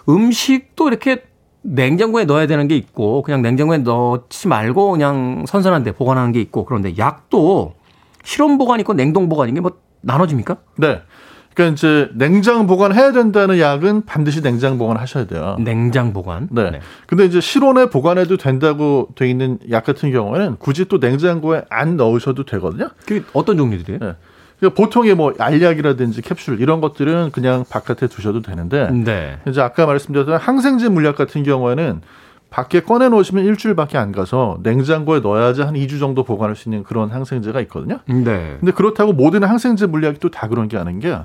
음식도 0.09 0.89
이렇게 0.89 1.25
냉장고에 1.63 2.25
넣어야 2.25 2.47
되는 2.47 2.69
게 2.69 2.77
있고 2.77 3.23
그냥 3.23 3.43
냉장고에 3.43 3.79
넣지 3.79 4.47
말고 4.47 4.93
그냥 4.93 5.45
선선한 5.47 5.83
데 5.83 5.93
보관하는 5.93 6.33
게 6.33 6.41
있고 6.41 6.65
그런데 6.65 6.97
약도 6.97 7.75
실온 8.25 8.59
보관 8.59 8.81
있고 8.81 8.95
냉동 8.95 9.29
보관 9.29 9.49
이게 9.49 9.61
뭐 9.61 9.73
나눠집니까? 10.03 10.57
네. 10.77 11.03
그러니까 11.57 11.73
이제 11.73 12.11
냉장 12.13 12.67
보관해야 12.67 13.13
된다는 13.13 13.59
약은 13.59 14.05
반드시 14.05 14.43
냉장 14.43 14.77
보관하셔야 14.77 15.25
돼요. 15.25 15.57
냉장 15.59 16.13
보관. 16.13 16.49
네. 16.51 16.71
네. 16.71 16.81
근데 17.07 17.25
이제 17.25 17.41
실온에 17.41 17.87
보관해도 17.89 18.37
된다고 18.37 19.09
돼 19.15 19.29
있는 19.31 19.59
약 19.71 19.85
같은 19.85 20.13
경우에는 20.13 20.57
굳이 20.59 20.85
또 20.85 20.99
냉장고에 20.99 21.63
안 21.71 21.97
넣으셔도 21.97 22.45
되거든요. 22.45 22.91
그 23.07 23.25
어떤 23.33 23.57
종류들이에요? 23.57 23.99
네. 24.01 24.15
그러니까 24.61 24.83
보통의 24.83 25.15
뭐 25.15 25.33
알약이라든지 25.39 26.21
캡슐 26.21 26.59
이런 26.61 26.83
것들은 26.83 27.31
그냥 27.33 27.65
바깥에 27.71 28.07
두셔도 28.07 28.43
되는데 28.43 28.91
네. 28.91 29.39
이제 29.49 29.63
아까 29.63 29.87
말씀드렸던 29.87 30.37
항생제 30.37 30.91
물약 30.91 31.17
같은 31.17 31.43
경우에는 31.43 32.03
밖에 32.51 32.81
꺼내 32.81 33.09
놓으시면 33.09 33.45
일주일밖에 33.47 33.97
안 33.97 34.13
가서 34.13 34.59
냉장고에 34.63 35.21
넣어야지 35.21 35.63
한 35.63 35.75
2주 35.75 36.01
정도 36.01 36.23
보관할 36.23 36.55
수 36.55 36.69
있는 36.69 36.85
그런 36.85 37.11
항생제가 37.11 37.63
있거든요. 37.63 38.01
네. 38.07 38.57
근데 38.61 38.73
그렇다고 38.73 39.15
모든 39.15 39.43
항생제 39.43 39.87
물약이 39.87 40.21
또 40.21 40.29
다 40.29 40.49
그런 40.49 40.69
게 40.69 40.77
아닌 40.77 41.01
게 41.01 41.17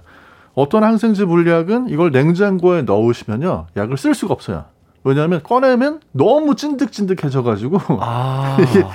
어떤 0.54 0.84
항생제 0.84 1.26
물약은 1.26 1.90
이걸 1.90 2.12
냉장고에 2.12 2.84
넣으시면요 2.84 3.68
약을 3.76 3.98
쓸 3.98 4.14
수가 4.14 4.34
없어요. 4.34 4.66
왜냐하면 5.04 5.42
꺼내면 5.42 6.00
너무 6.12 6.56
찐득찐득해져가지고 6.56 7.80
아. 8.00 8.58
이게 8.62 8.86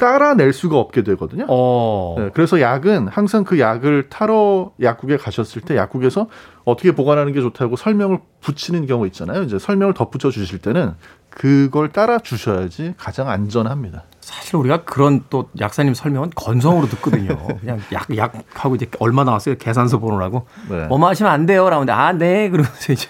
따라낼 0.00 0.54
수가 0.54 0.78
없게 0.78 1.04
되거든요. 1.04 1.44
어. 1.48 2.16
네, 2.18 2.30
그래서 2.32 2.60
약은 2.60 3.08
항상 3.08 3.44
그 3.44 3.60
약을 3.60 4.08
타러 4.08 4.72
약국에 4.80 5.18
가셨을 5.18 5.60
때 5.60 5.76
약국에서 5.76 6.28
어떻게 6.64 6.92
보관하는 6.92 7.34
게 7.34 7.42
좋다고 7.42 7.76
설명을 7.76 8.18
붙이는 8.40 8.86
경우 8.86 9.06
있잖아요. 9.08 9.42
이제 9.42 9.58
설명을 9.58 9.92
덧붙여 9.92 10.30
주실 10.30 10.58
때는 10.58 10.94
그걸 11.30 11.90
따라 11.90 12.18
주셔야지 12.18 12.94
가장 12.96 13.28
안전합니다. 13.28 14.04
사실 14.20 14.56
우리가 14.56 14.84
그런 14.84 15.24
또 15.30 15.48
약사님 15.58 15.94
설명은 15.94 16.30
건성으로 16.34 16.88
듣거든요. 16.88 17.36
그냥 17.60 17.80
약, 17.92 18.14
약하고 18.16 18.74
이제 18.74 18.86
얼마 18.98 19.24
나왔어요? 19.24 19.56
계산서 19.56 19.98
보느라고. 19.98 20.46
네. 20.68 20.86
뭐 20.86 20.98
마시면 20.98 21.32
안 21.32 21.46
돼요. 21.46 21.68
라는데, 21.70 21.92
아, 21.92 22.12
네. 22.12 22.48
그러면서 22.50 22.92
이제 22.92 23.08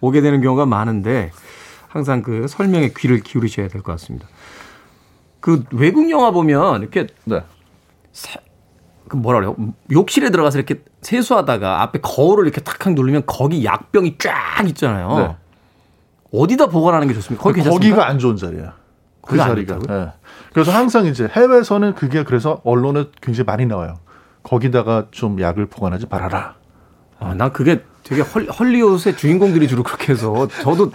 오게 0.00 0.20
되는 0.20 0.40
경우가 0.40 0.66
많은데 0.66 1.30
항상 1.88 2.22
그 2.22 2.46
설명에 2.48 2.90
귀를 2.96 3.20
기울이셔야 3.20 3.68
될 3.68 3.82
것 3.82 3.92
같습니다. 3.92 4.26
그 5.40 5.64
외국 5.72 6.10
영화 6.10 6.30
보면 6.32 6.82
이렇게 6.82 7.06
네. 7.24 7.42
사, 8.12 8.38
그 9.08 9.16
뭐라 9.16 9.38
그래요? 9.40 9.56
욕실에 9.90 10.30
들어가서 10.30 10.58
이렇게 10.58 10.82
세수하다가 11.00 11.82
앞에 11.82 12.00
거울을 12.02 12.44
이렇게 12.44 12.60
탁탁 12.60 12.92
누르면 12.94 13.22
거기 13.26 13.64
약병이 13.64 14.16
쫙 14.18 14.66
있잖아요. 14.68 15.18
네. 15.18 15.36
어디다 16.32 16.66
보관하는 16.66 17.08
게 17.08 17.14
좋습니까? 17.14 17.42
거기 17.42 17.56
괜찮습니까? 17.56 17.96
거기가 17.96 18.08
안 18.08 18.18
좋은 18.18 18.36
자리야. 18.36 18.74
그 19.22 19.36
자리가. 19.36 19.78
네. 19.86 20.12
그래서 20.52 20.72
항상 20.72 21.06
이제 21.06 21.28
해외에서는 21.30 21.94
그게 21.94 22.22
그래서 22.24 22.60
언론에 22.64 23.06
굉장히 23.20 23.44
많이 23.46 23.66
나와요. 23.66 23.98
거기다가 24.42 25.06
좀 25.10 25.40
약을 25.40 25.66
보관하지 25.66 26.06
말아라. 26.08 26.54
아, 27.20 27.34
난 27.34 27.52
그게 27.52 27.82
되게 28.04 28.22
헐, 28.22 28.46
헐리우드의 28.46 29.16
주인공들이 29.16 29.68
주로 29.68 29.82
그렇게 29.82 30.12
해서 30.12 30.48
저도 30.62 30.90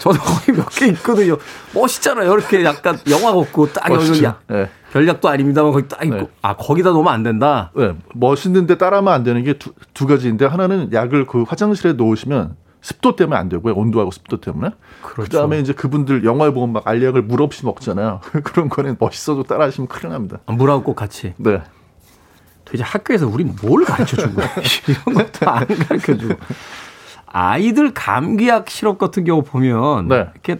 저도 0.00 0.18
거의 0.18 0.56
몇 0.56 0.70
개 0.70 0.86
있거든요. 0.86 1.36
멋있잖아요. 1.74 2.32
이렇게 2.32 2.64
약간 2.64 2.98
영화 3.10 3.34
같고 3.34 3.70
딱 3.72 3.92
여기 3.92 4.24
야, 4.24 4.38
네. 4.48 4.70
별약도 4.92 5.28
아닙니다만 5.28 5.72
거기 5.72 5.86
딱 5.88 6.02
있고 6.04 6.16
네. 6.16 6.28
아 6.40 6.56
거기다 6.56 6.90
놓으면 6.90 7.12
안 7.12 7.22
된다. 7.22 7.70
네. 7.76 7.94
멋있는데 8.14 8.78
따라하면 8.78 9.12
안 9.12 9.24
되는 9.24 9.44
게두 9.44 9.72
두 9.92 10.06
가지인데 10.06 10.46
하나는 10.46 10.90
약을 10.92 11.26
그 11.26 11.42
화장실에 11.42 11.94
놓으시면 11.94 12.56
습도 12.84 13.16
때문에 13.16 13.40
안 13.40 13.48
되고요. 13.48 13.72
온도하고 13.74 14.10
습도 14.10 14.42
때문에. 14.42 14.72
그렇죠. 15.00 15.22
그다음에 15.22 15.58
이제 15.58 15.72
그분들 15.72 16.22
영화에 16.22 16.50
보면 16.50 16.74
막 16.74 16.86
알약을 16.86 17.22
물 17.22 17.40
없이 17.40 17.64
먹잖아요. 17.64 18.20
그런 18.44 18.68
거는 18.68 18.96
멋있어도 19.00 19.44
따라하시면 19.44 19.88
큰일 19.88 20.12
납니다. 20.12 20.40
아, 20.44 20.52
물하고 20.52 20.82
꼭 20.82 20.94
같이. 20.94 21.32
네. 21.38 21.62
도대체 22.66 22.84
학교에서 22.84 23.26
우리 23.26 23.44
뭘 23.44 23.86
가르쳐 23.86 24.18
준 24.18 24.34
거야? 24.34 24.50
이런 24.86 25.14
것도 25.14 25.50
안 25.50 25.66
가르쳐 25.66 26.14
주고. 26.14 26.34
아이들 27.24 27.94
감기약 27.94 28.68
시럽 28.68 28.98
같은 28.98 29.24
경우 29.24 29.42
보면 29.42 30.08
네. 30.08 30.26
이렇게 30.34 30.58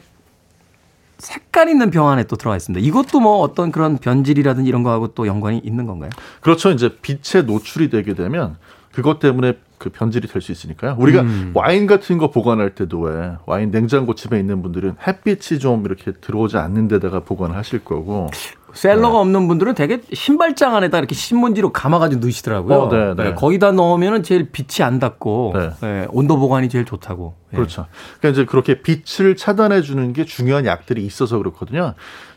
색깔 1.18 1.68
있는 1.68 1.90
병 1.90 2.08
안에 2.08 2.24
또 2.24 2.36
들어가 2.36 2.56
있습니다. 2.56 2.86
이것도 2.86 3.20
뭐 3.20 3.40
어떤 3.40 3.70
그런 3.70 3.98
변질이라든지 3.98 4.66
이런 4.66 4.82
거하고 4.82 5.08
또 5.08 5.26
연관이 5.26 5.58
있는 5.58 5.84
건가요? 5.84 6.08
그렇죠. 6.40 6.70
이제 6.70 6.96
빛에 7.02 7.42
노출이 7.42 7.90
되게 7.90 8.14
되면 8.14 8.56
그것 8.92 9.18
때문에 9.18 9.58
그 9.84 9.90
변질이 9.90 10.26
될 10.28 10.40
수 10.40 10.50
있으니까요. 10.52 10.96
우리가 10.98 11.20
음. 11.22 11.50
와인 11.54 11.86
같은 11.86 12.18
거 12.18 12.30
보관할 12.30 12.74
때도 12.74 13.00
왜 13.00 13.32
와인 13.46 13.70
냉장고 13.70 14.14
집에 14.14 14.38
있는 14.38 14.62
분들은 14.62 14.96
햇빛이 15.06 15.58
좀 15.60 15.84
이렇게 15.84 16.12
들어오지 16.12 16.56
않는 16.56 16.88
데다가 16.88 17.20
보관을 17.20 17.54
하실 17.56 17.84
거고 17.84 18.28
셀러가 18.74 19.12
네. 19.12 19.18
없는 19.18 19.46
분들은 19.48 19.74
되게 19.74 20.00
신발장 20.12 20.74
안에다 20.74 20.98
이렇게 20.98 21.14
신문지로 21.14 21.72
감아가지고 21.72 22.20
넣으시더라고요. 22.22 22.78
어, 22.78 22.88
네, 22.90 23.14
네. 23.14 23.24
네, 23.24 23.34
거기다 23.34 23.72
넣으면 23.72 24.22
제일 24.22 24.50
빛이 24.50 24.84
안 24.84 24.98
닿고 24.98 25.52
네. 25.56 25.70
네. 25.80 26.06
온도 26.10 26.36
보관이 26.38 26.68
제일 26.68 26.84
좋다고. 26.84 27.34
예. 27.52 27.56
그렇죠. 27.56 27.86
그러니까 28.18 28.28
이제 28.30 28.44
그렇게 28.46 28.82
빛을 28.82 29.36
차단해 29.36 29.82
주는 29.82 30.12
게 30.12 30.24
중요한 30.24 30.66
약들이 30.66 31.04
있어서 31.06 31.38
그렇거든요. 31.38 31.94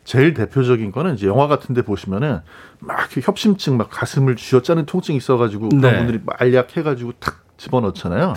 제일 0.07 0.33
대표적인 0.33 0.93
거는 0.93 1.15
이제 1.15 1.27
영화 1.27 1.47
같은데 1.47 1.81
보시면은 1.81 2.39
막 2.79 3.09
협심증 3.11 3.75
막 3.75 3.89
가슴을 3.91 4.37
쥐어짜는 4.37 4.85
통증이 4.85 5.17
있어가지고 5.17 5.67
그런 5.67 5.81
네. 5.81 5.97
분들이 5.97 6.21
알약 6.39 6.77
해가지고 6.77 7.11
탁 7.19 7.43
집어넣잖아요. 7.57 8.33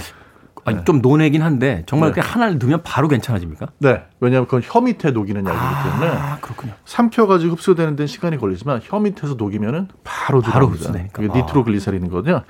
아니, 0.64 0.78
네. 0.78 0.84
좀 0.84 1.00
논외긴 1.00 1.42
한데 1.42 1.84
정말 1.86 2.12
네. 2.12 2.20
하나를 2.20 2.58
넣으면 2.58 2.82
바로 2.82 3.06
괜찮아집니까? 3.06 3.68
네. 3.78 4.02
왜냐하면 4.18 4.46
그건 4.46 4.62
혀 4.64 4.80
밑에 4.80 5.12
녹이는 5.12 5.46
약이기 5.46 5.64
아, 5.64 5.82
때문에 5.84 6.10
아, 6.18 6.38
그렇군요. 6.40 6.72
삼켜가지고 6.86 7.52
흡수되는 7.52 7.94
데는 7.94 8.08
시간이 8.08 8.38
걸리지만 8.38 8.80
혀 8.82 8.98
밑에서 8.98 9.34
녹이면은 9.34 9.86
바로 10.02 10.40
바로 10.40 10.66
흡수되니까. 10.66 11.12
그게 11.22 11.28
니트로글리세린이거든요. 11.32 12.42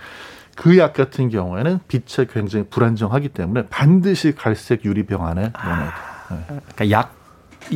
그 0.56 0.78
약 0.78 0.94
같은 0.94 1.28
경우에는 1.28 1.80
빛에 1.88 2.26
굉장히 2.32 2.64
불안정하기 2.70 3.28
때문에 3.28 3.66
반드시 3.68 4.34
갈색 4.34 4.86
유리병 4.86 5.26
안에 5.26 5.52
넣어야 5.62 5.78
돼요. 5.78 5.90
네. 6.30 6.44
그러니까 6.74 6.90
약 6.90 7.19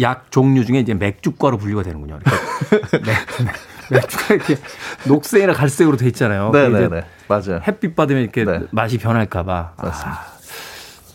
약 0.01 0.31
종류 0.31 0.65
중에 0.65 0.81
이제 0.81 0.95
맥주과로 0.95 1.59
분류가 1.59 1.83
되는군요. 1.83 2.19
그러니까. 2.21 3.53
맥주가 3.91 4.35
이렇게 4.35 4.57
녹색이나 5.07 5.53
갈색으로 5.53 5.97
돼 5.97 6.07
있잖아요. 6.09 6.51
네네네. 6.51 6.89
네, 6.89 7.05
맞아요. 7.29 7.61
햇빛 7.67 7.95
받으면 7.95 8.23
이렇게 8.23 8.45
네. 8.45 8.61
맛이 8.71 8.99
변할까봐. 8.99 9.73
맞습니다. 9.77 10.21
아, 10.21 10.25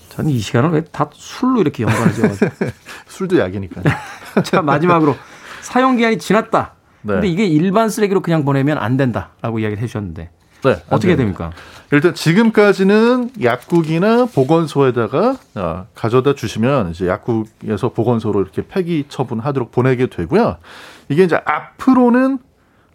저는 0.09 0.31
이 0.31 0.39
시간을 0.39 0.69
왜 0.71 0.81
다 0.91 1.09
술로 1.13 1.61
이렇게 1.61 1.83
연관을 1.83 2.13
지어가지고. 2.13 2.51
술도 3.07 3.39
약이니까요. 3.39 3.83
자, 4.43 4.61
마지막으로 4.61 5.15
사용기한이 5.61 6.19
지났다. 6.19 6.73
네. 7.01 7.13
근데 7.13 7.27
이게 7.27 7.45
일반 7.45 7.89
쓰레기로 7.89 8.21
그냥 8.21 8.45
보내면 8.45 8.77
안 8.77 8.97
된다라고 8.97 9.59
이야기를 9.59 9.81
해주셨는데. 9.81 10.29
네, 10.63 10.83
어떻게 10.89 11.15
됩니까? 11.15 11.51
일단 11.91 12.13
지금까지는 12.13 13.31
약국이나 13.41 14.25
보건소에다가 14.25 15.37
어, 15.55 15.87
가져다 15.95 16.35
주시면 16.35 16.91
이제 16.91 17.07
약국에서 17.07 17.89
보건소로 17.89 18.41
이렇게 18.41 18.67
폐기 18.67 19.05
처분하도록 19.09 19.71
보내게 19.71 20.07
되고요. 20.07 20.57
이게 21.09 21.23
이제 21.23 21.39
앞으로는 21.45 22.39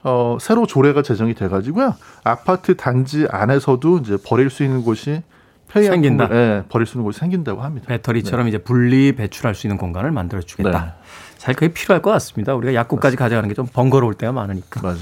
어, 0.05 0.37
새로 0.41 0.67
조례가 0.67 1.03
제정이 1.03 1.35
돼가지고요. 1.35 1.95
아파트 2.23 2.77
단지 2.77 3.27
안에서도 3.31 3.99
이제 3.99 4.17
버릴 4.25 4.51
수 4.51 4.63
있는 4.63 4.83
곳이 4.83 5.23
생긴다. 5.73 6.29
예, 6.31 6.63
버릴 6.69 6.87
수 6.87 6.97
있는 6.99 7.05
곳이 7.05 7.19
생긴다고 7.19 7.63
합니다. 7.63 7.87
배터리처럼 7.89 8.45
네. 8.45 8.51
이제 8.51 8.59
분리 8.59 9.13
배출할 9.13 9.55
수 9.57 9.67
있는 9.67 9.77
공간을 9.79 10.13
만들어 10.13 10.41
주겠다. 10.41 10.71
네. 10.85 10.93
잘 11.39 11.55
그게 11.55 11.73
필요할 11.73 12.01
것 12.01 12.11
같습니다. 12.13 12.55
우리가 12.55 12.75
약국까지 12.75 13.17
맞습니다. 13.17 13.25
가져가는 13.25 13.49
게 13.49 13.55
좀 13.55 13.67
번거로울 13.73 14.15
때가 14.15 14.31
많으니까. 14.33 14.81
맞아요. 14.83 14.99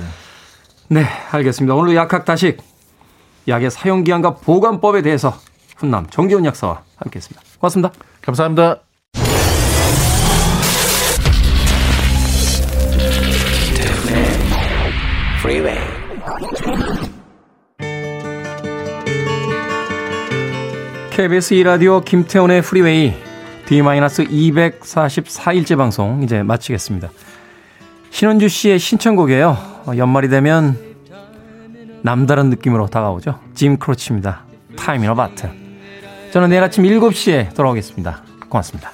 네, 0.93 1.07
알겠습니다. 1.31 1.75
오늘 1.75 1.97
약학다식 1.97 2.59
약의 3.49 3.71
사용 3.71 4.05
기한과 4.05 4.35
보관법에 4.35 5.01
대해서 5.01 5.35
훈남 5.79 6.07
정기훈 6.11 6.45
약사와 6.45 6.83
함께했습니다. 6.97 7.43
고맙습니다. 7.59 7.95
감사합니다. 8.21 8.81
KBS 21.11 21.55
2라디오 21.55 22.05
김태훈의 22.05 22.61
프리웨이 22.61 23.15
D-244일째 23.65 25.79
방송 25.79 26.23
이제 26.23 26.43
마치겠습니다. 26.43 27.09
신원주 28.11 28.49
씨의 28.49 28.79
신청곡이에요. 28.79 29.72
어, 29.87 29.97
연말이 29.97 30.29
되면 30.29 30.79
남다른 32.03 32.51
느낌으로 32.51 32.87
다가오죠. 32.89 33.39
짐 33.55 33.77
크로치입니다. 33.77 34.45
타임 34.77 35.05
이너 35.05 35.15
바트. 35.15 35.49
저는 36.33 36.49
내일 36.51 36.63
아침 36.63 36.85
7시에 36.85 37.55
돌아오겠습니다. 37.55 38.23
고맙습니다. 38.49 38.93